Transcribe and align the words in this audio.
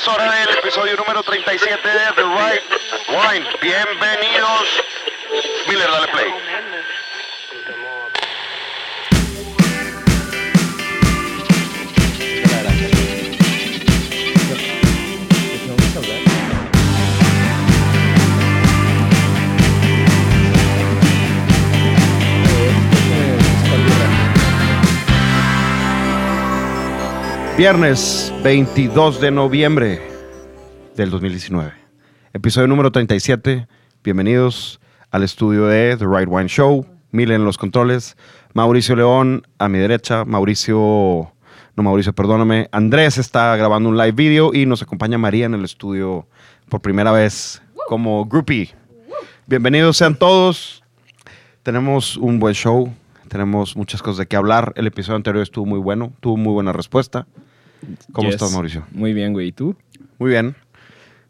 es 0.00 0.08
hora 0.08 0.32
del 0.32 0.56
episodio 0.56 0.96
número 0.96 1.22
37 1.22 1.86
de 1.86 2.12
The 2.14 2.22
Right 2.22 2.62
Wine. 3.08 3.46
Bienvenidos. 3.60 4.84
Miller, 5.66 5.90
dale 5.90 6.08
play. 6.08 6.49
Viernes 27.60 28.32
22 28.42 29.20
de 29.20 29.30
noviembre 29.30 30.00
del 30.96 31.10
2019. 31.10 31.70
Episodio 32.32 32.66
número 32.66 32.90
37. 32.90 33.68
Bienvenidos 34.02 34.80
al 35.10 35.24
estudio 35.24 35.66
de 35.66 35.94
The 35.98 36.06
Right 36.06 36.26
Wine 36.26 36.48
Show. 36.48 36.86
Milen 37.10 37.42
en 37.42 37.44
los 37.44 37.58
controles. 37.58 38.16
Mauricio 38.54 38.96
León 38.96 39.42
a 39.58 39.68
mi 39.68 39.76
derecha. 39.76 40.24
Mauricio, 40.24 41.34
no 41.76 41.82
Mauricio, 41.82 42.14
perdóname. 42.14 42.70
Andrés 42.72 43.18
está 43.18 43.54
grabando 43.56 43.90
un 43.90 43.98
live 43.98 44.12
video 44.12 44.54
y 44.54 44.64
nos 44.64 44.80
acompaña 44.80 45.18
María 45.18 45.44
en 45.44 45.52
el 45.52 45.66
estudio 45.66 46.26
por 46.70 46.80
primera 46.80 47.12
vez 47.12 47.60
como 47.88 48.24
groupie. 48.24 48.70
Bienvenidos 49.46 49.98
sean 49.98 50.14
todos. 50.14 50.82
Tenemos 51.62 52.16
un 52.16 52.38
buen 52.38 52.54
show. 52.54 52.90
Tenemos 53.28 53.76
muchas 53.76 54.00
cosas 54.00 54.16
de 54.16 54.26
qué 54.26 54.36
hablar. 54.36 54.72
El 54.76 54.86
episodio 54.86 55.16
anterior 55.16 55.42
estuvo 55.42 55.66
muy 55.66 55.78
bueno. 55.78 56.10
Tuvo 56.20 56.38
muy 56.38 56.54
buena 56.54 56.72
respuesta. 56.72 57.26
¿Cómo 58.12 58.28
Yes. 58.28 58.34
estás, 58.36 58.52
Mauricio? 58.52 58.84
Muy 58.92 59.12
bien, 59.12 59.32
güey. 59.32 59.48
¿Y 59.48 59.52
tú? 59.52 59.76
Muy 60.18 60.30
bien. 60.30 60.54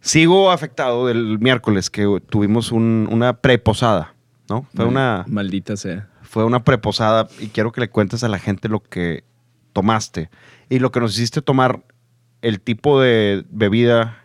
Sigo 0.00 0.50
afectado 0.50 1.06
del 1.06 1.38
miércoles 1.38 1.90
que 1.90 2.06
tuvimos 2.30 2.72
un- 2.72 3.08
una 3.10 3.34
preposada, 3.40 4.14
¿no? 4.48 4.62
Fue 4.74 4.84
Mal- 4.86 4.88
una, 4.88 5.24
Maldita 5.28 5.76
sea. 5.76 6.08
fue 6.22 6.44
una 6.44 6.64
preposada 6.64 7.28
y 7.38 7.48
quiero 7.48 7.70
que 7.72 7.80
le 7.82 7.90
cuentes 7.90 8.24
a 8.24 8.28
la 8.28 8.38
gente 8.38 8.68
lo 8.68 8.82
que 8.82 9.24
tomaste 9.72 10.30
y 10.68 10.78
lo 10.78 10.90
que 10.90 11.00
nos 11.00 11.14
hiciste 11.16 11.42
tomar, 11.42 11.82
el 12.42 12.60
tipo 12.60 13.00
de 13.00 13.44
bebida 13.50 14.16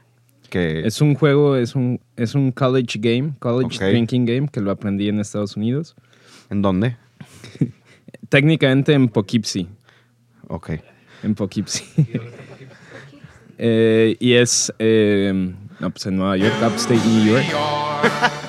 que... 0.50 0.88
Es 0.88 1.02
un 1.02 1.16
juego, 1.16 1.58
es 1.58 1.76
un, 1.76 2.00
es 2.16 2.34
un 2.36 2.52
college 2.54 2.98
game, 3.00 3.34
college 3.40 3.84
drinking 3.86 4.26
game, 4.26 4.48
que 4.48 4.62
lo 4.62 4.72
aprendí 4.72 5.10
en 5.10 5.20
Estados 5.20 5.58
Unidos. 5.58 5.96
¿En 6.50 6.62
dónde? 6.62 6.96
Técnicamente 8.30 8.94
en 8.94 9.10
Poughkeepsie. 9.10 9.68
Ok. 10.48 10.72
En 11.26 11.36
Poughkeepsie. 11.36 11.86
Eh, 13.58 14.18
y 14.20 14.34
es, 14.34 14.74
eh, 14.80 15.54
no, 15.80 15.90
pues 15.90 16.06
en 16.06 16.18
Nueva 16.18 16.38
York, 16.38 16.54
Upstate 16.66 17.00
New 17.08 17.26
York. 17.26 17.46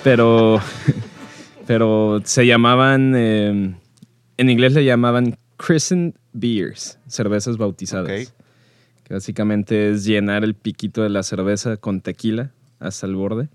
Pero, 0.02 0.60
pero 1.66 2.20
se 2.24 2.46
llamaban, 2.46 3.14
eh, 3.16 3.74
en 4.36 4.50
inglés 4.50 4.72
le 4.74 4.84
llamaban 4.84 5.38
christened 5.56 6.14
beers, 6.32 6.98
cervezas 7.06 7.56
bautizadas. 7.56 8.10
Ok. 8.28 8.32
Que 9.04 9.14
básicamente 9.14 9.90
es 9.92 10.04
llenar 10.04 10.42
el 10.42 10.54
piquito 10.54 11.02
de 11.02 11.08
la 11.10 11.22
cerveza 11.22 11.76
con 11.76 12.00
tequila 12.00 12.50
hasta 12.80 13.06
el 13.06 13.14
borde 13.14 13.48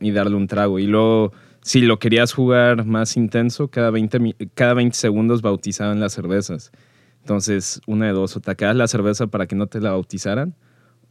y 0.00 0.10
darle 0.10 0.34
un 0.34 0.48
trago. 0.48 0.80
Y 0.80 0.86
luego, 0.88 1.32
si 1.62 1.80
lo 1.82 2.00
querías 2.00 2.32
jugar 2.32 2.84
más 2.84 3.16
intenso, 3.16 3.68
cada 3.68 3.90
20, 3.90 4.18
mi- 4.18 4.34
cada 4.54 4.74
20 4.74 4.96
segundos 4.96 5.40
bautizaban 5.42 6.00
las 6.00 6.12
cervezas. 6.12 6.72
Entonces, 7.20 7.80
una 7.86 8.06
de 8.06 8.12
dos, 8.12 8.36
o 8.36 8.40
te 8.40 8.50
acabas 8.50 8.76
la 8.76 8.88
cerveza 8.88 9.26
para 9.26 9.46
que 9.46 9.54
no 9.54 9.66
te 9.66 9.80
la 9.80 9.90
bautizaran, 9.92 10.54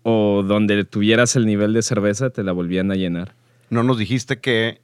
o 0.04 0.44
donde 0.46 0.84
tuvieras 0.86 1.36
el 1.36 1.46
nivel 1.46 1.74
de 1.74 1.82
cerveza, 1.82 2.30
te 2.30 2.44
la 2.44 2.52
volvían 2.52 2.92
a 2.92 2.96
llenar. 2.96 3.36
No 3.70 3.84
nos 3.84 3.98
dijiste 3.98 4.40
que 4.40 4.81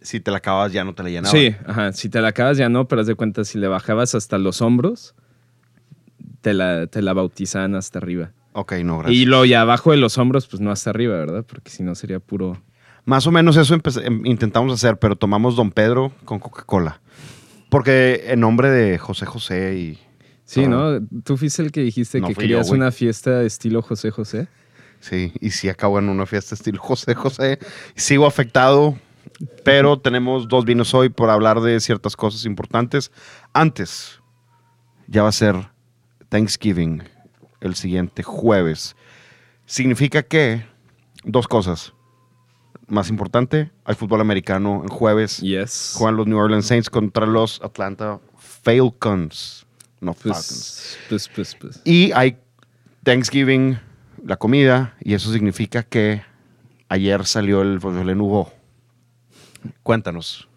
si 0.00 0.20
te 0.20 0.30
la 0.30 0.38
acabas 0.38 0.72
ya 0.72 0.84
no 0.84 0.94
te 0.94 1.02
la 1.02 1.08
llenaba. 1.10 1.30
Sí, 1.32 1.54
ajá. 1.66 1.92
Si 1.92 2.08
te 2.08 2.20
la 2.20 2.28
acabas 2.28 2.58
ya 2.58 2.68
no, 2.68 2.86
pero 2.86 3.00
haz 3.00 3.06
de 3.06 3.14
cuenta, 3.14 3.44
si 3.44 3.58
le 3.58 3.68
bajabas 3.68 4.14
hasta 4.14 4.38
los 4.38 4.60
hombros, 4.62 5.14
te 6.42 6.54
la, 6.54 6.86
te 6.86 7.02
la 7.02 7.12
bautizaban 7.12 7.74
hasta 7.74 7.98
arriba. 7.98 8.32
Ok, 8.52 8.72
no, 8.84 8.98
gracias. 8.98 9.20
Y 9.20 9.26
lo 9.26 9.44
ya 9.44 9.62
abajo 9.62 9.90
de 9.90 9.96
los 9.96 10.16
hombros, 10.18 10.46
pues 10.46 10.60
no 10.60 10.70
hasta 10.70 10.90
arriba, 10.90 11.16
¿verdad? 11.16 11.44
Porque 11.46 11.70
si 11.70 11.82
no 11.82 11.94
sería 11.94 12.20
puro. 12.20 12.62
Más 13.04 13.26
o 13.26 13.30
menos 13.30 13.56
eso 13.56 13.74
em- 13.74 14.26
intentamos 14.26 14.72
hacer, 14.72 14.98
pero 14.98 15.16
tomamos 15.16 15.56
Don 15.56 15.70
Pedro 15.70 16.12
con 16.24 16.38
Coca-Cola. 16.38 17.00
Porque 17.68 18.24
en 18.28 18.40
nombre 18.40 18.70
de 18.70 18.98
José 18.98 19.26
José 19.26 19.76
y... 19.76 19.98
Sí, 20.46 20.64
Ah. 20.64 20.68
¿no? 20.68 21.06
Tú 21.24 21.36
fuiste 21.36 21.60
el 21.62 21.70
que 21.72 21.82
dijiste 21.82 22.20
No 22.20 22.28
que 22.28 22.34
yo, 22.34 22.38
querías 22.40 22.70
una 22.70 22.90
fiesta 22.92 23.42
estilo 23.42 23.82
José 23.82 24.10
José. 24.10 24.48
Sí, 25.00 25.32
y 25.40 25.50
sí 25.50 25.68
acabo 25.68 25.98
en 25.98 26.08
una 26.08 26.24
fiesta 26.24 26.54
estilo 26.54 26.80
José 26.80 27.14
José. 27.14 27.58
Sigo 27.94 28.26
afectado, 28.26 28.96
pero 29.64 29.98
tenemos 29.98 30.48
dos 30.48 30.64
vinos 30.64 30.94
hoy 30.94 31.10
por 31.10 31.28
hablar 31.30 31.60
de 31.60 31.78
ciertas 31.80 32.16
cosas 32.16 32.44
importantes. 32.46 33.10
Antes, 33.52 34.20
ya 35.08 35.22
va 35.22 35.28
a 35.28 35.32
ser 35.32 35.68
Thanksgiving 36.30 37.02
el 37.60 37.74
siguiente 37.74 38.22
jueves. 38.22 38.96
Significa 39.66 40.22
que 40.22 40.64
dos 41.24 41.48
cosas. 41.48 41.92
Más 42.88 43.10
importante, 43.10 43.72
hay 43.84 43.96
fútbol 43.96 44.20
americano 44.20 44.82
el 44.84 44.90
jueves. 44.90 45.38
Yes. 45.38 45.94
Juegan 45.98 46.16
los 46.16 46.28
New 46.28 46.38
Orleans 46.38 46.66
Saints 46.66 46.88
contra 46.88 47.26
los 47.26 47.60
Atlanta 47.62 48.20
Falcons. 48.38 49.65
No 50.00 50.14
Falcons. 50.14 50.98
Pues, 51.08 51.28
pues, 51.28 51.54
pues, 51.54 51.56
pues. 51.60 51.82
Y 51.84 52.12
hay 52.12 52.38
Thanksgiving, 53.02 53.78
la 54.24 54.36
comida, 54.36 54.94
y 55.00 55.14
eso 55.14 55.32
significa 55.32 55.82
que 55.82 56.22
ayer 56.88 57.24
salió 57.24 57.62
el 57.62 57.78
Beaujolais 57.78 58.16
Nouveau. 58.16 58.48
Cuéntanos, 59.82 60.48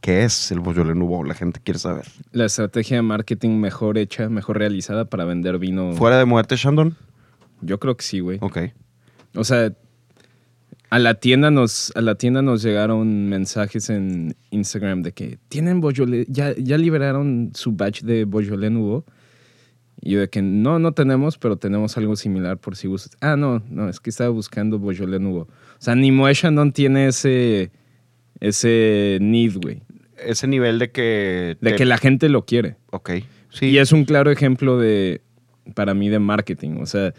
¿qué 0.00 0.24
es 0.24 0.50
el 0.52 0.60
Beaujolais 0.60 0.96
Nouveau? 0.96 1.24
La 1.24 1.34
gente 1.34 1.60
quiere 1.62 1.78
saber. 1.78 2.06
La 2.32 2.46
estrategia 2.46 2.96
de 2.96 3.02
marketing 3.02 3.58
mejor 3.58 3.98
hecha, 3.98 4.28
mejor 4.28 4.58
realizada 4.58 5.06
para 5.06 5.24
vender 5.24 5.58
vino. 5.58 5.94
¿Fuera 5.94 6.18
de 6.18 6.24
muerte, 6.24 6.56
Shandon? 6.56 6.96
Yo 7.60 7.78
creo 7.80 7.96
que 7.96 8.04
sí, 8.04 8.20
güey. 8.20 8.38
Ok. 8.40 8.58
O 9.34 9.44
sea, 9.44 9.72
a 10.90 10.98
la 10.98 11.14
tienda 11.14 11.50
nos, 11.50 11.92
a 11.96 12.00
la 12.00 12.14
tienda 12.14 12.42
nos 12.42 12.62
llegaron 12.62 13.28
mensajes 13.28 13.90
en 13.90 14.36
Instagram 14.50 15.02
de 15.02 15.12
que 15.12 15.38
tienen 15.48 15.80
Beaujolais, 15.80 16.26
ya, 16.28 16.54
ya 16.56 16.78
liberaron 16.78 17.50
su 17.54 17.72
batch 17.72 18.02
de 18.02 18.24
Beaujolais 18.24 18.70
Nouveau. 18.70 19.04
Y 20.00 20.10
yo 20.12 20.20
de 20.20 20.28
que 20.28 20.42
no, 20.42 20.78
no 20.78 20.92
tenemos, 20.92 21.38
pero 21.38 21.56
tenemos 21.56 21.96
algo 21.96 22.14
similar 22.16 22.58
por 22.58 22.76
si 22.76 22.88
gustas. 22.88 23.16
Ah, 23.20 23.36
no, 23.36 23.62
no, 23.70 23.88
es 23.88 24.00
que 24.00 24.10
estaba 24.10 24.30
buscando 24.30 24.78
Beaujolais 24.78 25.20
Nouveau. 25.20 25.44
O 25.44 25.48
sea, 25.78 25.94
ni 25.94 26.12
Moet 26.12 26.34
Chandon 26.34 26.72
tiene 26.72 27.08
ese, 27.08 27.70
ese 28.40 29.18
need, 29.20 29.56
güey. 29.56 29.82
Ese 30.18 30.46
nivel 30.46 30.78
de 30.78 30.90
que... 30.90 31.56
De 31.60 31.70
te- 31.70 31.76
que 31.76 31.84
la 31.84 31.96
gente 31.98 32.28
lo 32.28 32.44
quiere. 32.44 32.76
Ok. 32.90 33.10
Sí. 33.50 33.66
Y 33.66 33.78
es 33.78 33.92
un 33.92 34.04
claro 34.04 34.30
ejemplo 34.30 34.78
de, 34.78 35.22
para 35.74 35.94
mí, 35.94 36.08
de 36.08 36.18
marketing. 36.18 36.76
O 36.80 36.86
sea, 36.86 37.14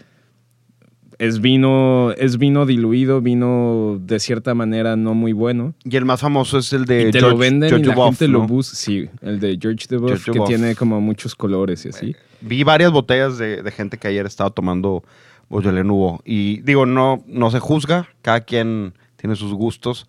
es 1.19 1.39
vino, 1.41 2.11
es 2.17 2.37
vino 2.37 2.65
diluido, 2.65 3.21
vino 3.21 3.99
de 4.01 4.19
cierta 4.19 4.53
manera 4.53 4.95
no 4.95 5.13
muy 5.13 5.33
bueno. 5.33 5.73
Y 5.83 5.95
el 5.95 6.05
más 6.05 6.21
famoso 6.21 6.57
es 6.57 6.73
el 6.73 6.85
de 6.85 7.09
y 7.09 7.11
te 7.11 7.19
George, 7.19 7.29
lo 7.35 7.37
venden 7.37 7.69
George 7.69 7.85
y 7.85 7.87
la 7.87 7.93
Duboff, 7.95 8.09
gente 8.19 8.27
lo 8.27 8.39
¿no? 8.39 8.47
busca. 8.47 8.75
Sí, 8.75 9.07
el 9.21 9.39
de 9.39 9.57
George 9.61 9.85
George 9.89 10.31
que 10.31 10.39
tiene 10.41 10.75
como 10.75 10.99
muchos 11.01 11.35
colores 11.35 11.85
y 11.85 11.89
así. 11.89 12.15
Vi 12.41 12.63
varias 12.63 12.91
botellas 12.91 13.37
de, 13.37 13.61
de 13.63 13.71
gente 13.71 13.97
que 13.97 14.07
ayer 14.07 14.25
estaba 14.25 14.49
tomando 14.49 15.03
Beaujolais 15.49 15.85
Nouveau. 15.85 16.19
Y 16.25 16.61
digo, 16.61 16.85
no, 16.85 17.23
no 17.27 17.51
se 17.51 17.59
juzga. 17.59 18.07
Cada 18.21 18.41
quien 18.41 18.93
tiene 19.15 19.35
sus 19.35 19.53
gustos. 19.53 20.07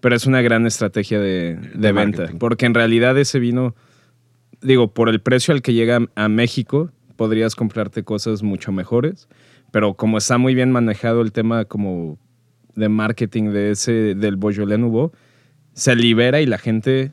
Pero 0.00 0.16
es 0.16 0.26
una 0.26 0.40
gran 0.40 0.66
estrategia 0.66 1.20
de, 1.20 1.56
de 1.56 1.68
De 1.74 1.92
venta. 1.92 2.18
marketing. 2.18 2.38
Porque 2.38 2.66
en 2.66 2.74
realidad 2.74 3.18
ese 3.18 3.38
vino, 3.38 3.74
digo, 4.62 4.94
por 4.94 5.08
el 5.10 5.20
precio 5.20 5.52
al 5.52 5.60
que 5.60 5.74
llega 5.74 6.00
a 6.14 6.28
México, 6.28 6.90
podrías 7.16 7.54
comprarte 7.54 8.02
cosas 8.02 8.42
mucho 8.42 8.72
mejores. 8.72 9.28
Pero 9.70 9.94
como 9.94 10.18
está 10.18 10.38
muy 10.38 10.54
bien 10.54 10.72
manejado 10.72 11.20
el 11.22 11.32
tema 11.32 11.64
como 11.64 12.18
de 12.74 12.88
marketing 12.88 13.50
de 13.50 13.70
ese, 13.72 14.14
del 14.14 14.36
Beaujolais 14.36 14.78
Nouveau, 14.78 15.12
se 15.74 15.94
libera 15.94 16.40
y 16.40 16.46
la 16.46 16.58
gente, 16.58 17.12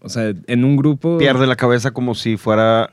o 0.00 0.08
sea, 0.08 0.32
en 0.46 0.64
un 0.64 0.76
grupo... 0.76 1.18
Pierde 1.18 1.46
la 1.46 1.56
cabeza 1.56 1.92
como 1.92 2.14
si 2.14 2.36
fuera 2.36 2.90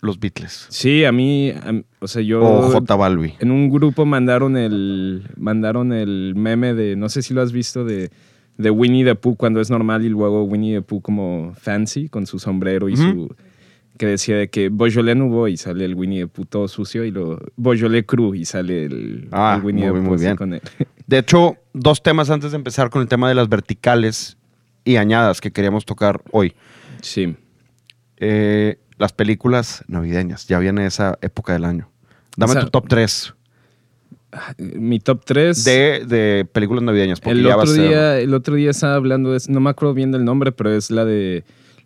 los 0.00 0.20
Beatles. 0.20 0.66
Sí, 0.68 1.04
a 1.04 1.12
mí, 1.12 1.50
a- 1.50 1.82
o 2.00 2.06
sea, 2.06 2.22
yo... 2.22 2.42
O 2.42 2.62
J 2.70 2.94
Balbi. 2.94 3.34
En 3.40 3.50
un 3.50 3.70
grupo 3.70 4.04
mandaron 4.04 4.56
el, 4.56 5.24
mandaron 5.36 5.92
el 5.92 6.34
meme 6.36 6.74
de, 6.74 6.94
no 6.96 7.08
sé 7.08 7.22
si 7.22 7.34
lo 7.34 7.40
has 7.42 7.52
visto, 7.52 7.84
de, 7.84 8.10
de 8.58 8.70
Winnie 8.70 9.04
the 9.04 9.14
Pooh 9.14 9.36
cuando 9.36 9.60
es 9.60 9.70
normal 9.70 10.04
y 10.04 10.08
luego 10.10 10.44
Winnie 10.44 10.76
the 10.76 10.82
Pooh 10.82 11.00
como 11.00 11.52
fancy 11.56 12.08
con 12.08 12.26
su 12.26 12.38
sombrero 12.38 12.88
y 12.88 12.96
su... 12.96 13.34
Que 13.96 14.06
decía 14.06 14.36
de 14.36 14.48
que 14.50 14.70
Beaujolais 14.70 15.16
Nouveau 15.16 15.46
y 15.46 15.56
sale 15.56 15.84
el 15.84 15.94
Winnie 15.94 16.26
Pooh 16.26 16.46
todo 16.46 16.66
sucio 16.66 17.04
y 17.04 17.10
lo 17.12 17.38
Beaujolais 17.56 18.04
Cru 18.06 18.34
y 18.34 18.44
sale 18.44 18.86
el, 18.86 19.28
Ah, 19.30 19.54
el 19.58 19.64
Winnie 19.64 19.90
muy, 19.92 20.00
Pooh 20.00 20.08
muy 20.10 20.18
bien. 20.18 20.36
con 20.36 20.52
él. 20.54 20.60
De 21.06 21.18
hecho, 21.18 21.56
dos 21.72 22.02
temas 22.02 22.28
antes 22.30 22.50
de 22.50 22.56
empezar 22.56 22.90
con 22.90 23.02
el 23.02 23.08
tema 23.08 23.28
de 23.28 23.34
las 23.36 23.48
verticales 23.48 24.36
y 24.84 24.96
añadas 24.96 25.40
que 25.40 25.52
queríamos 25.52 25.84
tocar 25.84 26.22
hoy. 26.32 26.54
Sí. 27.02 27.36
Eh, 28.16 28.78
las 28.98 29.12
películas 29.12 29.84
navideñas. 29.86 30.46
Ya 30.48 30.58
viene 30.58 30.86
esa 30.86 31.18
época 31.20 31.52
del 31.52 31.64
año. 31.64 31.88
Dame 32.36 32.50
O 32.50 32.54
sea- 32.54 32.64
tu 32.64 32.70
top 32.70 32.88
3. 32.88 33.34
Mi 34.58 34.98
top 34.98 35.24
3. 35.24 35.62
de, 35.64 36.04
de 36.08 36.44
películas 36.50 36.82
navideñas. 36.82 37.20
Porque 37.20 37.38
el 37.38 37.44
ya 37.44 37.50
va 37.54 37.62
a 37.62 37.64
otro, 37.64 37.74
ser- 37.74 37.88
día, 37.88 38.18
el 38.18 38.34
otro 38.34 38.56
día 38.56 38.70
estaba 38.72 38.96
hablando 38.96 39.30
de. 39.32 39.40
No 39.48 39.60
me 39.60 39.70
acuerdo 39.70 39.94
bien 39.94 40.10
del 40.10 40.24
nombre, 40.24 40.50
pero 40.50 40.72
es 40.74 40.90
la 40.90 41.04
de. 41.04 41.44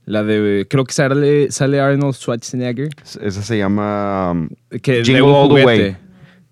La 0.08 0.22
de. 0.24 0.66
Creo 0.68 0.84
que 0.84 0.92
sale, 0.94 1.50
sale 1.50 1.80
Arnold 1.80 2.14
Schwarzenegger. 2.14 2.88
Esa 3.20 3.42
se 3.42 3.58
llama. 3.58 4.30
um, 4.32 4.48
Que 4.80 5.04
Jingle 5.04 5.22
All 5.34 5.48
the. 5.54 5.64
Way. 5.64 5.96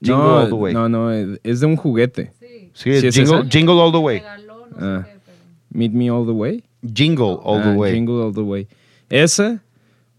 Jingle 0.02 0.22
no, 0.24 0.36
All 0.38 0.48
the 0.48 0.54
Way. 0.54 0.74
no, 0.74 0.88
no, 0.90 1.10
es 1.10 1.60
de 1.60 1.66
un 1.66 1.76
juguete. 1.76 2.32
Sí, 2.38 2.70
Sí, 2.74 2.90
es 2.90 3.00
¿Sí 3.00 3.06
es 3.08 3.14
Jingle? 3.14 3.48
Jingle 3.50 3.80
All 3.80 3.90
the 3.92 3.98
Way. 3.98 4.18
regaló, 4.18 4.66
no 4.68 4.76
Ah. 4.78 5.02
sé 5.06 5.10
qué, 5.12 5.18
pero... 5.24 5.38
Meet 5.70 5.92
Me 5.92 6.10
All 6.10 6.26
the 6.26 6.32
Way. 6.32 6.62
Jingle 6.94 7.38
All 7.42 7.62
the 7.62 7.68
Ah, 7.70 7.74
Way. 7.74 7.94
Jingle 7.94 8.22
All 8.22 8.34
the 8.34 8.40
Way. 8.42 8.68
Esa. 9.08 9.62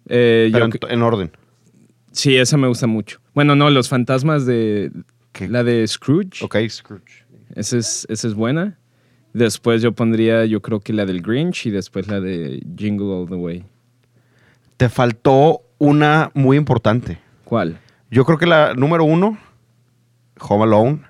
eh, 0.09 0.49
Pero 0.51 0.59
yo 0.59 0.65
en, 0.65 0.71
cre- 0.71 0.91
en 0.91 1.01
orden. 1.03 1.31
sí, 2.11 2.35
esa 2.35 2.57
me 2.57 2.67
gusta 2.67 2.87
mucho. 2.87 3.19
Bueno, 3.35 3.55
no, 3.55 3.69
los 3.69 3.87
fantasmas 3.87 4.47
de. 4.47 4.91
¿Qué? 5.31 5.47
La 5.47 5.63
de 5.63 5.85
Scrooge. 5.87 6.43
Ok, 6.43 6.55
Scrooge. 6.69 7.25
Esa 7.53 7.77
es, 7.77 8.07
esa 8.09 8.27
es 8.27 8.33
buena. 8.33 8.79
Después 9.33 9.81
yo 9.81 9.91
pondría, 9.91 10.45
yo 10.45 10.61
creo 10.61 10.79
que 10.79 10.93
la 10.93 11.05
del 11.05 11.21
Grinch 11.21 11.65
y 11.67 11.71
después 11.71 12.07
la 12.07 12.19
de 12.19 12.63
Jingle 12.77 13.07
All 13.13 13.27
the 13.29 13.35
Way. 13.35 13.63
Te 14.77 14.89
faltó 14.89 15.61
una 15.77 16.31
muy 16.33 16.57
importante. 16.57 17.19
¿Cuál? 17.43 17.79
Yo 18.09 18.25
creo 18.25 18.37
que 18.37 18.45
la 18.47 18.73
número 18.73 19.03
uno, 19.03 19.37
Home 20.39 20.63
Alone, 20.63 21.01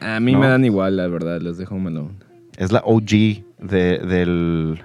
A 0.00 0.18
mí 0.20 0.32
No. 0.32 0.40
me 0.40 0.48
dan 0.48 0.64
igual, 0.64 0.96
la 0.96 1.06
verdad, 1.06 1.40
las 1.40 1.58
de 1.58 1.66
Home 1.68 1.88
Alone. 1.90 2.14
es 2.56 2.72
la 2.72 2.80
OG 2.84 3.44
de, 3.58 3.98
del. 3.98 4.82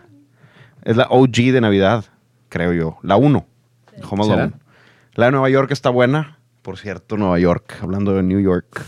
Es 0.84 0.98
la 0.98 1.08
OG 1.10 1.52
de 1.54 1.62
Navidad, 1.62 2.06
creo 2.50 2.74
yo. 2.74 2.98
La 3.02 3.16
uno, 3.18 3.46
Home 4.10 4.24
¿Será? 4.24 4.36
Alone. 4.44 4.54
La 5.16 5.26
de 5.26 5.32
Nueva 5.32 5.50
York 5.50 5.72
está 5.72 5.90
buena. 5.90 6.38
Por 6.62 6.78
cierto, 6.78 7.18
Nueva 7.18 7.40
York, 7.40 7.78
hablando 7.82 8.14
de 8.14 8.24
New 8.24 8.40
York. 8.40 8.84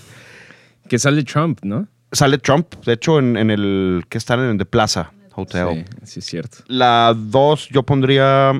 Que 0.88 1.00
sale 1.00 1.24
Trump, 1.24 1.60
¿no? 1.64 1.88
Sale 2.14 2.38
Trump, 2.38 2.74
de 2.86 2.94
hecho, 2.94 3.20
en, 3.20 3.36
en 3.38 3.50
el. 3.52 4.06
que 4.08 4.18
están 4.18 4.40
en 4.40 4.52
el 4.52 4.58
de 4.58 4.66
Plaza 4.66 5.12
Hotel. 5.36 5.86
Sí, 6.04 6.06
sí 6.14 6.20
es 6.20 6.26
cierto. 6.26 6.58
La 6.68 7.14
dos, 7.18 7.68
yo 7.70 7.84
pondría. 7.84 8.54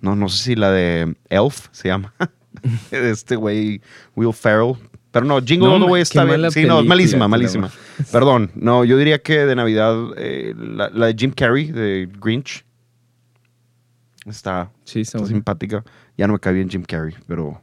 No, 0.00 0.16
no 0.16 0.28
sé 0.28 0.44
si 0.44 0.56
la 0.56 0.70
de 0.70 1.14
Elf 1.28 1.68
se 1.72 1.88
llama. 1.88 2.12
este 2.90 3.36
güey, 3.36 3.80
Will 4.14 4.32
Ferrell. 4.34 4.74
Pero 5.12 5.26
no, 5.26 5.40
Jingle 5.40 5.68
No, 5.68 5.74
All 5.74 5.84
the 5.84 5.90
Way 5.90 6.02
está 6.02 6.24
bien. 6.24 6.36
Sí, 6.36 6.40
no, 6.40 6.48
es 6.48 6.54
película, 6.54 6.82
malísima, 6.88 7.18
pero- 7.18 7.28
malísima. 7.28 7.70
Perdón, 8.12 8.50
no, 8.54 8.84
yo 8.84 8.96
diría 8.96 9.20
que 9.20 9.44
de 9.44 9.56
Navidad, 9.56 9.96
eh, 10.16 10.54
la, 10.56 10.88
la 10.90 11.06
de 11.06 11.14
Jim 11.18 11.32
Carrey, 11.32 11.70
de 11.72 12.08
Grinch, 12.20 12.64
está, 14.24 14.70
Sí, 14.84 15.00
está 15.00 15.24
simpática. 15.26 15.84
Ya 16.16 16.26
no 16.26 16.34
me 16.34 16.38
cae 16.38 16.52
bien 16.52 16.68
Jim 16.70 16.84
Carrey, 16.84 17.14
pero 17.26 17.60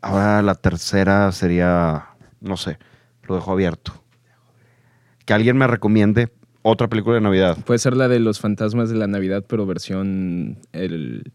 ahora 0.00 0.40
la 0.42 0.54
tercera 0.54 1.30
sería, 1.32 2.06
no 2.46 2.56
sé, 2.56 2.78
lo 3.24 3.34
dejo 3.34 3.52
abierto. 3.52 3.92
Que 5.24 5.34
alguien 5.34 5.56
me 5.56 5.66
recomiende 5.66 6.30
otra 6.62 6.88
película 6.88 7.14
de 7.16 7.20
Navidad. 7.20 7.58
Puede 7.64 7.78
ser 7.78 7.96
la 7.96 8.08
de 8.08 8.18
los 8.20 8.40
fantasmas 8.40 8.88
de 8.90 8.96
la 8.96 9.06
Navidad, 9.06 9.44
pero 9.46 9.66
versión. 9.66 10.58
El, 10.72 11.32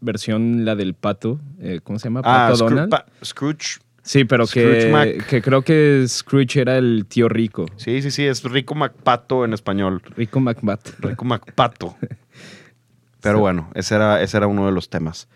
versión 0.00 0.64
la 0.64 0.74
del 0.76 0.94
pato. 0.94 1.40
eh, 1.60 1.80
¿Cómo 1.82 1.98
se 1.98 2.04
llama? 2.08 2.20
Ah, 2.24 2.50
Scroo- 2.54 2.88
pa- 2.88 3.06
Scrooge. 3.24 3.78
sí, 4.02 4.24
pero 4.24 4.46
que, 4.46 5.20
que 5.28 5.42
creo 5.42 5.62
que 5.62 6.04
Scrooge 6.08 6.60
era 6.60 6.76
el 6.78 7.06
tío 7.08 7.28
rico. 7.28 7.66
Sí, 7.76 8.02
sí, 8.02 8.10
sí, 8.10 8.24
es 8.24 8.42
Rico 8.44 8.74
Macpato 8.74 9.44
en 9.44 9.52
español. 9.52 10.02
Rico 10.16 10.40
McBat. 10.40 10.88
Rico 11.00 11.24
Macpato. 11.24 11.96
Pero 13.20 13.40
bueno, 13.40 13.70
ese 13.74 13.96
era, 13.96 14.22
ese 14.22 14.36
era 14.36 14.46
uno 14.46 14.66
de 14.66 14.72
los 14.72 14.88
temas. 14.88 15.26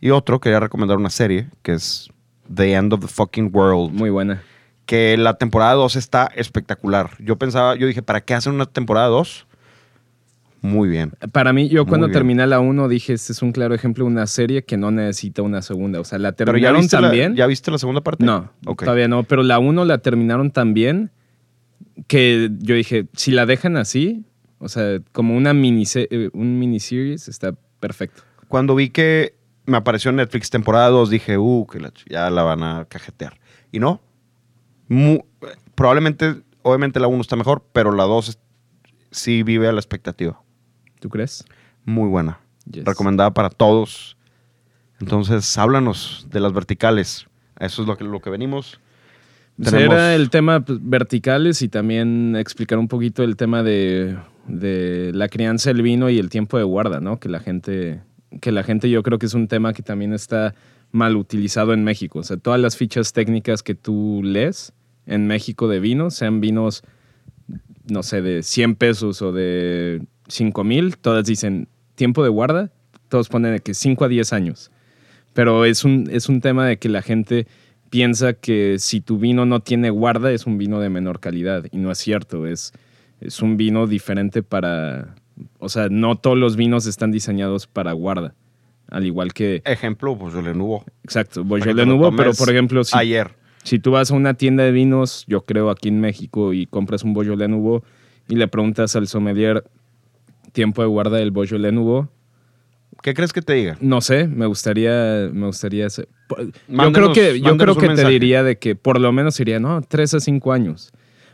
Y 0.00 0.10
otro, 0.10 0.40
quería 0.40 0.60
recomendar 0.60 0.96
una 0.98 1.10
serie 1.10 1.48
que 1.62 1.72
es 1.72 2.08
The 2.52 2.72
End 2.74 2.92
of 2.92 3.00
the 3.00 3.08
Fucking 3.08 3.50
World. 3.52 3.92
Muy 3.92 4.10
buena. 4.10 4.42
Que 4.86 5.16
la 5.16 5.34
temporada 5.34 5.74
2 5.74 5.96
está 5.96 6.30
espectacular. 6.34 7.10
Yo 7.20 7.36
pensaba, 7.36 7.76
yo 7.76 7.86
dije, 7.86 8.02
¿para 8.02 8.20
qué 8.22 8.34
hacen 8.34 8.54
una 8.54 8.66
temporada 8.66 9.06
2? 9.08 9.46
Muy 10.62 10.88
bien. 10.90 11.12
Para 11.32 11.52
mí, 11.54 11.68
yo 11.68 11.86
cuando 11.86 12.10
terminé 12.10 12.46
la 12.46 12.60
1 12.60 12.88
dije, 12.88 13.14
este 13.14 13.32
es 13.32 13.40
un 13.40 13.52
claro 13.52 13.74
ejemplo 13.74 14.04
de 14.04 14.10
una 14.10 14.26
serie 14.26 14.62
que 14.62 14.76
no 14.76 14.90
necesita 14.90 15.40
una 15.42 15.62
segunda. 15.62 16.00
O 16.00 16.04
sea, 16.04 16.18
la 16.18 16.32
Pero 16.32 16.52
ya 16.58 16.68
terminaron 16.68 16.88
también. 16.88 17.32
la, 17.32 17.38
¿ya 17.38 17.46
viste 17.46 17.70
la 17.70 17.78
segunda 17.78 18.02
parte? 18.02 18.24
No, 18.24 18.50
Ok. 18.66 18.84
todavía 18.84 19.08
no. 19.08 19.22
Pero 19.22 19.42
la 19.42 19.58
1 19.58 19.84
la 19.86 19.98
terminaron 19.98 20.50
tan 20.50 20.74
bien 20.74 21.10
que 22.08 22.50
yo 22.58 22.74
dije, 22.74 23.06
si 23.14 23.30
la 23.30 23.46
dejan 23.46 23.76
así, 23.78 24.24
o 24.58 24.68
sea, 24.68 24.98
como 25.12 25.34
una 25.36 25.54
mini 25.54 25.84
un 26.34 26.58
miniseries, 26.58 27.28
está 27.28 27.54
perfecto. 27.78 28.22
Cuando 28.48 28.74
vi 28.74 28.90
que 28.90 29.34
me 29.70 29.78
apareció 29.78 30.10
en 30.10 30.16
Netflix 30.16 30.50
temporada 30.50 30.88
2, 30.90 31.08
dije, 31.10 31.38
uh, 31.38 31.66
que 31.66 31.80
la 31.80 31.92
ya 32.08 32.28
la 32.30 32.42
van 32.42 32.62
a 32.62 32.84
cajetear. 32.88 33.38
Y 33.72 33.78
no. 33.78 34.00
Mu- 34.88 35.20
probablemente, 35.74 36.42
obviamente 36.62 37.00
la 37.00 37.06
1 37.06 37.20
está 37.22 37.36
mejor, 37.36 37.64
pero 37.72 37.92
la 37.92 38.04
2 38.04 38.38
sí 39.10 39.42
vive 39.42 39.68
a 39.68 39.72
la 39.72 39.78
expectativa. 39.80 40.40
¿Tú 41.00 41.08
crees? 41.08 41.44
Muy 41.84 42.08
buena. 42.08 42.40
Yes. 42.70 42.84
Recomendada 42.84 43.32
para 43.32 43.48
todos. 43.50 44.16
Entonces, 45.00 45.56
háblanos 45.56 46.26
de 46.30 46.40
las 46.40 46.52
verticales. 46.52 47.26
Eso 47.58 47.82
es 47.82 47.88
lo 47.88 47.96
que, 47.96 48.04
lo 48.04 48.20
que 48.20 48.30
venimos. 48.30 48.80
Pues 49.56 49.70
Tenemos- 49.70 49.94
Era 49.94 50.14
el 50.14 50.30
tema 50.30 50.60
pues, 50.60 50.78
verticales 50.82 51.62
y 51.62 51.68
también 51.68 52.36
explicar 52.36 52.78
un 52.78 52.88
poquito 52.88 53.22
el 53.22 53.36
tema 53.36 53.62
de, 53.62 54.18
de 54.46 55.10
la 55.14 55.28
crianza 55.28 55.70
del 55.70 55.82
vino 55.82 56.10
y 56.10 56.18
el 56.18 56.28
tiempo 56.30 56.58
de 56.58 56.64
guarda, 56.64 57.00
¿no? 57.00 57.18
Que 57.20 57.28
la 57.28 57.40
gente, 57.40 58.02
que 58.40 58.52
la 58.52 58.62
gente 58.62 58.88
yo 58.90 59.02
creo 59.02 59.18
que 59.18 59.26
es 59.26 59.34
un 59.34 59.48
tema 59.48 59.72
que 59.72 59.82
también 59.82 60.12
está 60.12 60.54
mal 60.92 61.16
utilizado 61.16 61.72
en 61.72 61.84
México. 61.84 62.20
O 62.20 62.22
sea, 62.22 62.36
todas 62.36 62.60
las 62.60 62.76
fichas 62.76 63.12
técnicas 63.12 63.62
que 63.62 63.74
tú 63.74 64.20
lees 64.24 64.72
en 65.06 65.26
México 65.26 65.68
de 65.68 65.80
vinos, 65.80 66.14
sean 66.14 66.40
vinos, 66.40 66.82
no 67.86 68.02
sé, 68.02 68.22
de 68.22 68.42
100 68.42 68.76
pesos 68.76 69.22
o 69.22 69.32
de 69.32 70.02
5 70.28 70.64
mil, 70.64 70.96
todas 70.96 71.26
dicen 71.26 71.68
tiempo 71.94 72.22
de 72.22 72.28
guarda, 72.28 72.70
todos 73.08 73.28
ponen 73.28 73.52
de 73.54 73.60
que 73.60 73.74
5 73.74 74.04
a 74.04 74.08
10 74.08 74.32
años. 74.32 74.70
Pero 75.32 75.64
es 75.64 75.84
un, 75.84 76.08
es 76.10 76.28
un 76.28 76.40
tema 76.40 76.66
de 76.66 76.78
que 76.78 76.88
la 76.88 77.02
gente 77.02 77.46
piensa 77.90 78.34
que 78.34 78.76
si 78.78 79.00
tu 79.00 79.18
vino 79.18 79.46
no 79.46 79.60
tiene 79.60 79.90
guarda 79.90 80.32
es 80.32 80.46
un 80.46 80.58
vino 80.58 80.80
de 80.80 80.88
menor 80.88 81.20
calidad 81.20 81.66
y 81.72 81.78
no 81.78 81.90
es 81.90 81.98
cierto, 81.98 82.46
es, 82.46 82.72
es 83.20 83.42
un 83.42 83.56
vino 83.56 83.86
diferente 83.86 84.42
para... 84.42 85.16
O 85.58 85.68
sea, 85.68 85.88
no 85.88 86.16
todos 86.16 86.36
los 86.36 86.56
vinos 86.56 86.86
están 86.86 87.10
diseñados 87.10 87.66
para 87.66 87.92
guarda, 87.92 88.34
al 88.88 89.06
igual 89.06 89.32
que... 89.32 89.62
Ejemplo, 89.64 90.16
pues 90.16 90.34
yo 90.34 90.42
le 90.42 90.54
nubo. 90.54 90.84
Exacto, 91.04 91.44
Beaujolais 91.44 91.76
lo 91.76 91.86
Nouveau, 91.86 92.14
pero 92.16 92.32
por 92.34 92.50
ejemplo, 92.50 92.84
si, 92.84 92.96
Ayer. 92.96 93.30
si 93.62 93.78
tú 93.78 93.92
vas 93.92 94.10
a 94.10 94.14
una 94.14 94.34
tienda 94.34 94.64
de 94.64 94.72
vinos, 94.72 95.24
yo 95.28 95.44
creo 95.44 95.70
aquí 95.70 95.88
en 95.88 96.00
México, 96.00 96.52
y 96.52 96.66
compras 96.66 97.04
un 97.04 97.14
Beaujolais 97.14 97.48
Nouveau 97.48 97.82
y 98.28 98.36
le 98.36 98.48
preguntas 98.48 98.94
al 98.96 99.08
sommelier 99.08 99.64
tiempo 100.52 100.82
de 100.82 100.88
guarda 100.88 101.18
del 101.18 101.30
Beaujolais 101.30 101.72
Nouveau, 101.72 102.08
¿Qué 103.02 103.14
crees 103.14 103.32
que 103.32 103.40
te 103.40 103.54
diga? 103.54 103.76
no 103.80 104.00
sé, 104.00 104.26
me 104.26 104.46
gustaría, 104.46 105.30
me 105.32 105.46
gustaría 105.46 105.88
Yo 105.88 106.92
creo 106.92 107.12
que, 107.12 107.40
yo 107.40 107.56
creo 107.56 107.76
que 107.76 107.88
te 107.88 108.06
diría 108.06 108.42
de 108.42 108.58
que 108.58 108.76
por 108.76 109.00
lo 109.00 109.10
menos 109.12 109.34
sería, 109.34 109.58
no, 109.58 109.80
tres 109.82 110.12
a 110.14 110.20
cinco 110.20 110.52
años. 110.52 110.92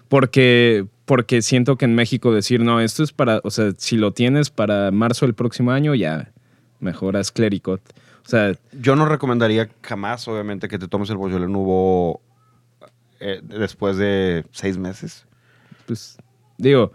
Porque, 0.09 0.87
porque 1.07 1.41
siento 1.41 1.79
que 1.79 1.87
en 1.87 1.95
México 1.95 2.33
decir, 2.35 2.61
no, 2.61 2.81
esto 2.81 3.03
es 3.03 3.13
para, 3.13 3.41
o 3.45 3.51
sea, 3.51 3.73
si 3.79 3.97
lo 3.97 4.13
tienes 4.13 4.51
para 4.51 4.91
marzo 4.91 5.25
del 5.25 5.35
próximo 5.35 5.71
año, 5.71 5.95
ya 5.95 6.33
mejoras 6.81 7.33
Clericot. 7.33 7.81
O 8.25 8.29
sea, 8.29 8.53
Yo 8.73 8.97
no 8.97 9.07
recomendaría 9.07 9.69
jamás, 9.83 10.27
obviamente, 10.27 10.69
que 10.69 10.79
te 10.79 10.89
tomes 10.89 11.09
el 11.11 11.17
Beaujolais 11.17 11.49
Nubo 11.49 12.21
eh, 13.21 13.41
después 13.43 13.97
de 13.97 14.45
seis 14.51 14.77
meses. 14.77 15.27
pues, 15.87 16.19
digo, 16.59 16.93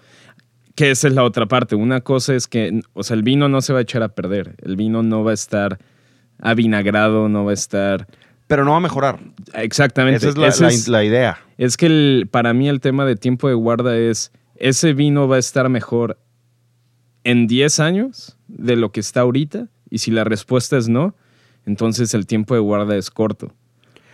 que 0.76 0.92
esa 0.92 1.08
es 1.08 1.14
la 1.14 1.24
otra 1.24 1.46
parte. 1.46 1.76
Una 1.76 2.02
cosa 2.02 2.36
es 2.36 2.48
que, 2.48 2.82
o 2.94 3.04
sea, 3.04 3.16
el 3.16 3.24
vino 3.24 3.48
no 3.48 3.62
se 3.62 3.72
va 3.72 3.80
a 3.80 3.84
echar 3.84 4.04
a 4.04 4.10
perder. 4.10 4.56
El 4.62 4.76
vino 4.76 5.04
no 5.04 5.24
va 5.24 5.32
a 5.32 5.36
estar 5.36 5.80
avinagrado, 6.40 7.30
no 7.30 7.46
va 7.46 7.52
a 7.52 7.56
estar... 7.56 8.08
Pero 8.52 8.66
no 8.66 8.72
va 8.72 8.78
a 8.78 8.82
mejorar. 8.82 9.18
Exactamente. 9.54 10.18
Esa 10.18 10.28
es 10.28 10.90
la, 10.90 11.02
es- 11.04 11.08
idea. 11.08 11.38
Es 11.58 11.78
que 11.78 11.86
el- 11.86 12.28
para 12.30 12.54
mí 12.54 12.68
el 12.68 12.82
tema 12.82 13.06
de 13.06 13.16
tiempo 13.16 13.48
de 13.48 13.54
guarda 13.54 13.98
es, 13.98 14.34
ese 14.58 14.92
vino 14.92 15.26
va 15.30 15.38
a 15.38 15.40
estar 15.40 15.70
mejor 15.70 16.20
en 17.24 17.48
10 17.48 17.80
años 17.80 18.38
de 18.50 18.76
lo 18.76 18.92
que 18.92 19.00
está 19.00 19.22
ahorita, 19.22 19.70
y 19.90 20.00
si 20.00 20.12
la 20.12 20.26
respuesta 20.26 20.78
es 20.78 20.90
no, 20.90 21.16
entonces 21.66 22.14
el 22.14 22.26
tiempo 22.26 22.54
de 22.54 22.60
guarda 22.60 22.98
es 22.98 23.10
corto. 23.10 23.46
O 23.48 23.54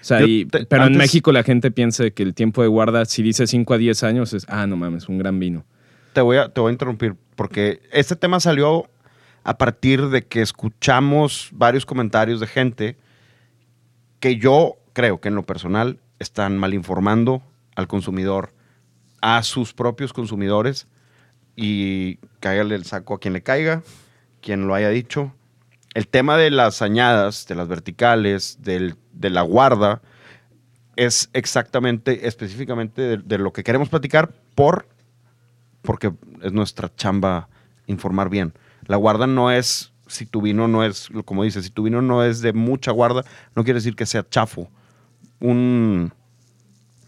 sea, 0.07 0.19
Yo 0.19 0.27
y- 0.27 0.45
te- 0.45 0.67
pero 0.67 0.85
en 0.85 0.97
México 0.97 1.31
la 1.31 1.41
gente 1.41 1.71
piensa 1.71 2.07
que 2.11 2.21
el 2.21 2.35
tiempo 2.35 2.61
de 2.61 2.67
guarda, 2.67 3.05
si 3.05 3.23
dice 3.23 3.47
5 3.47 3.73
a 3.73 3.77
10 3.79 4.03
años, 4.03 4.33
es, 4.33 4.45
ah, 4.49 4.67
no 4.67 4.77
mames, 4.77 5.09
un 5.09 5.17
gran 5.17 5.39
vino. 5.39 5.65
Te 6.13 6.21
voy, 6.21 6.37
a, 6.37 6.49
te 6.49 6.61
voy 6.61 6.69
a 6.69 6.73
interrumpir 6.73 7.15
porque 7.35 7.81
este 7.91 8.15
tema 8.15 8.39
salió 8.39 8.87
a 9.43 9.57
partir 9.57 10.09
de 10.09 10.25
que 10.27 10.41
escuchamos 10.43 11.49
varios 11.53 11.87
comentarios 11.87 12.39
de 12.39 12.45
gente 12.45 12.97
que 14.19 14.37
yo 14.37 14.75
creo 14.93 15.19
que 15.19 15.27
en 15.29 15.35
lo 15.35 15.43
personal 15.45 15.99
están 16.19 16.57
mal 16.57 16.73
informando 16.73 17.43
al 17.75 17.87
consumidor, 17.87 18.53
a 19.21 19.43
sus 19.43 19.73
propios 19.73 20.13
consumidores 20.13 20.87
y 21.55 22.17
cáigale 22.39 22.75
el 22.75 22.85
saco 22.85 23.15
a 23.15 23.19
quien 23.19 23.33
le 23.33 23.43
caiga, 23.43 23.83
quien 24.41 24.67
lo 24.67 24.73
haya 24.75 24.89
dicho. 24.89 25.33
El 25.93 26.07
tema 26.07 26.37
de 26.37 26.51
las 26.51 26.81
añadas, 26.81 27.47
de 27.47 27.55
las 27.55 27.67
verticales, 27.67 28.57
del- 28.61 28.95
de 29.13 29.29
la 29.29 29.41
guarda, 29.41 30.01
es 30.95 31.29
exactamente, 31.33 32.27
específicamente 32.27 33.01
de, 33.01 33.17
de 33.17 33.37
lo 33.37 33.53
que 33.53 33.63
queremos 33.63 33.89
platicar 33.89 34.33
por, 34.55 34.87
porque 35.81 36.11
es 36.41 36.51
nuestra 36.53 36.93
chamba 36.95 37.49
informar 37.87 38.29
bien. 38.29 38.53
La 38.85 38.97
guarda 38.97 39.27
no 39.27 39.51
es, 39.51 39.93
si 40.07 40.25
tu 40.25 40.41
vino 40.41 40.67
no 40.67 40.83
es, 40.83 41.09
como 41.25 41.43
dices, 41.43 41.65
si 41.65 41.71
tu 41.71 41.83
vino 41.83 42.01
no 42.01 42.23
es 42.23 42.41
de 42.41 42.53
mucha 42.53 42.91
guarda, 42.91 43.23
no 43.55 43.63
quiere 43.63 43.79
decir 43.79 43.95
que 43.95 44.05
sea 44.05 44.25
chafo. 44.29 44.69
Un, 45.39 46.11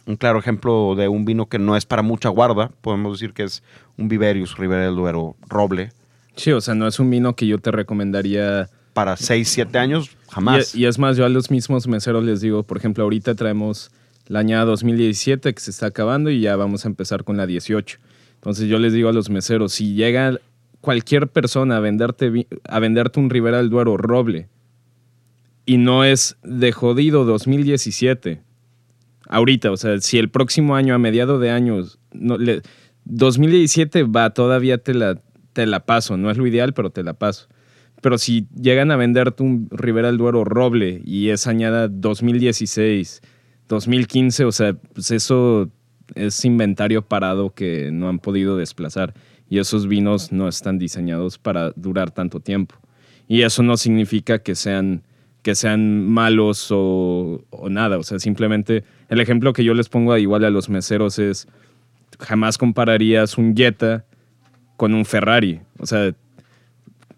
un 0.05 0.15
claro 0.15 0.39
ejemplo 0.39 0.95
de 0.95 1.07
un 1.07 1.25
vino 1.25 1.47
que 1.47 1.59
no 1.59 1.75
es 1.75 1.85
para 1.85 2.01
mucha 2.01 2.29
guarda, 2.29 2.71
podemos 2.81 3.19
decir 3.19 3.33
que 3.33 3.43
es 3.43 3.63
un 3.97 4.07
Viverius 4.07 4.57
Ribera 4.57 4.85
del 4.85 4.95
Duero 4.95 5.35
Roble. 5.47 5.91
Sí, 6.35 6.51
o 6.51 6.61
sea, 6.61 6.75
no 6.75 6.87
es 6.87 6.99
un 6.99 7.09
vino 7.09 7.35
que 7.35 7.47
yo 7.47 7.57
te 7.57 7.71
recomendaría. 7.71 8.69
Para 8.93 9.17
6, 9.17 9.47
7 9.47 9.77
años, 9.77 10.15
jamás. 10.29 10.75
Y, 10.75 10.81
y 10.81 10.85
es 10.85 10.99
más, 10.99 11.17
yo 11.17 11.25
a 11.25 11.29
los 11.29 11.51
mismos 11.51 11.87
meseros 11.87 12.23
les 12.23 12.41
digo, 12.41 12.63
por 12.63 12.77
ejemplo, 12.77 13.03
ahorita 13.03 13.35
traemos 13.35 13.91
la 14.27 14.39
añada 14.39 14.65
2017 14.65 15.53
que 15.53 15.59
se 15.59 15.71
está 15.71 15.87
acabando 15.87 16.29
y 16.29 16.39
ya 16.39 16.55
vamos 16.55 16.85
a 16.85 16.87
empezar 16.87 17.23
con 17.23 17.35
la 17.35 17.45
18. 17.45 17.99
Entonces 18.35 18.69
yo 18.69 18.79
les 18.79 18.93
digo 18.93 19.09
a 19.09 19.13
los 19.13 19.29
meseros, 19.29 19.73
si 19.73 19.95
llega 19.95 20.39
cualquier 20.81 21.27
persona 21.27 21.77
a 21.77 21.79
venderte, 21.79 22.47
a 22.67 22.79
venderte 22.79 23.19
un 23.19 23.29
Ribera 23.29 23.57
del 23.57 23.69
Duero 23.69 23.97
roble 23.97 24.47
y 25.65 25.77
no 25.77 26.03
es 26.03 26.37
de 26.43 26.71
jodido 26.71 27.25
2017, 27.25 28.41
ahorita, 29.27 29.71
o 29.71 29.77
sea, 29.77 29.99
si 29.99 30.17
el 30.17 30.29
próximo 30.29 30.75
año, 30.75 30.95
a 30.95 30.99
mediados 30.99 31.39
de 31.41 31.51
años, 31.51 31.99
no, 32.13 32.37
le- 32.37 32.61
2017 33.05 34.03
va, 34.03 34.31
todavía 34.31 34.77
te 34.79 34.93
la, 34.93 35.21
te 35.53 35.65
la 35.65 35.85
paso, 35.85 36.17
no 36.17 36.31
es 36.31 36.37
lo 36.37 36.47
ideal, 36.47 36.73
pero 36.73 36.89
te 36.89 37.03
la 37.03 37.13
paso. 37.13 37.47
Pero 38.01 38.17
si 38.17 38.47
llegan 38.55 38.91
a 38.91 38.95
venderte 38.95 39.43
un 39.43 39.67
Ribera 39.71 40.07
del 40.07 40.17
Duero 40.17 40.43
roble 40.45 41.01
y 41.03 41.29
es 41.29 41.47
añada 41.47 41.87
2016, 41.89 43.21
2015, 43.67 44.45
o 44.45 44.51
sea, 44.51 44.73
pues 44.93 45.11
eso 45.11 45.69
es 46.15 46.43
inventario 46.45 47.01
parado 47.03 47.53
que 47.53 47.91
no 47.91 48.09
han 48.09 48.19
podido 48.19 48.57
desplazar. 48.57 49.13
Y 49.49 49.59
esos 49.59 49.87
vinos 49.87 50.31
no 50.31 50.47
están 50.47 50.77
diseñados 50.77 51.37
para 51.37 51.71
durar 51.71 52.11
tanto 52.11 52.39
tiempo. 52.39 52.75
Y 53.27 53.41
eso 53.41 53.63
no 53.63 53.77
significa 53.77 54.39
que 54.39 54.55
sean, 54.55 55.03
que 55.41 55.55
sean 55.55 56.07
malos 56.07 56.67
o, 56.71 57.43
o 57.49 57.69
nada. 57.69 57.97
O 57.97 58.03
sea, 58.03 58.19
simplemente 58.19 58.83
el 59.09 59.19
ejemplo 59.19 59.53
que 59.53 59.63
yo 59.63 59.73
les 59.73 59.89
pongo 59.89 60.15
igual 60.17 60.45
a 60.45 60.49
los 60.49 60.69
meseros 60.69 61.19
es, 61.19 61.47
jamás 62.19 62.57
compararías 62.57 63.37
un 63.37 63.55
Jetta 63.55 64.05
con 64.77 64.93
un 64.93 65.05
Ferrari. 65.05 65.61
O 65.79 65.85
sea, 65.85 66.13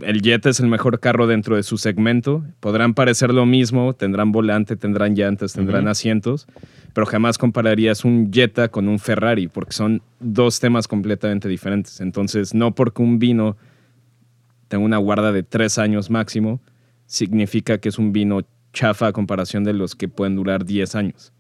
el 0.03 0.21
Jetta 0.21 0.49
es 0.49 0.59
el 0.59 0.67
mejor 0.67 0.99
carro 0.99 1.27
dentro 1.27 1.55
de 1.55 1.63
su 1.63 1.77
segmento. 1.77 2.43
Podrán 2.59 2.93
parecer 2.93 3.33
lo 3.33 3.45
mismo, 3.45 3.93
tendrán 3.93 4.31
volante, 4.31 4.75
tendrán 4.75 5.15
llantas, 5.15 5.53
tendrán 5.53 5.87
asientos, 5.87 6.47
pero 6.93 7.05
jamás 7.05 7.37
compararías 7.37 8.03
un 8.05 8.31
Jetta 8.31 8.69
con 8.69 8.87
un 8.87 8.99
Ferrari, 8.99 9.47
porque 9.47 9.73
son 9.73 10.01
dos 10.19 10.59
temas 10.59 10.87
completamente 10.87 11.47
diferentes. 11.49 12.01
Entonces, 12.01 12.53
no 12.53 12.73
porque 12.75 13.01
un 13.01 13.19
vino 13.19 13.57
tenga 14.67 14.83
una 14.85 14.97
guarda 14.97 15.31
de 15.31 15.43
tres 15.43 15.77
años 15.77 16.09
máximo, 16.09 16.61
significa 17.05 17.77
que 17.79 17.89
es 17.89 17.97
un 17.97 18.13
vino 18.13 18.41
chafa 18.73 19.07
a 19.07 19.11
comparación 19.13 19.63
de 19.63 19.73
los 19.73 19.95
que 19.95 20.07
pueden 20.07 20.35
durar 20.35 20.63
10 20.63 20.95
años. 20.95 21.33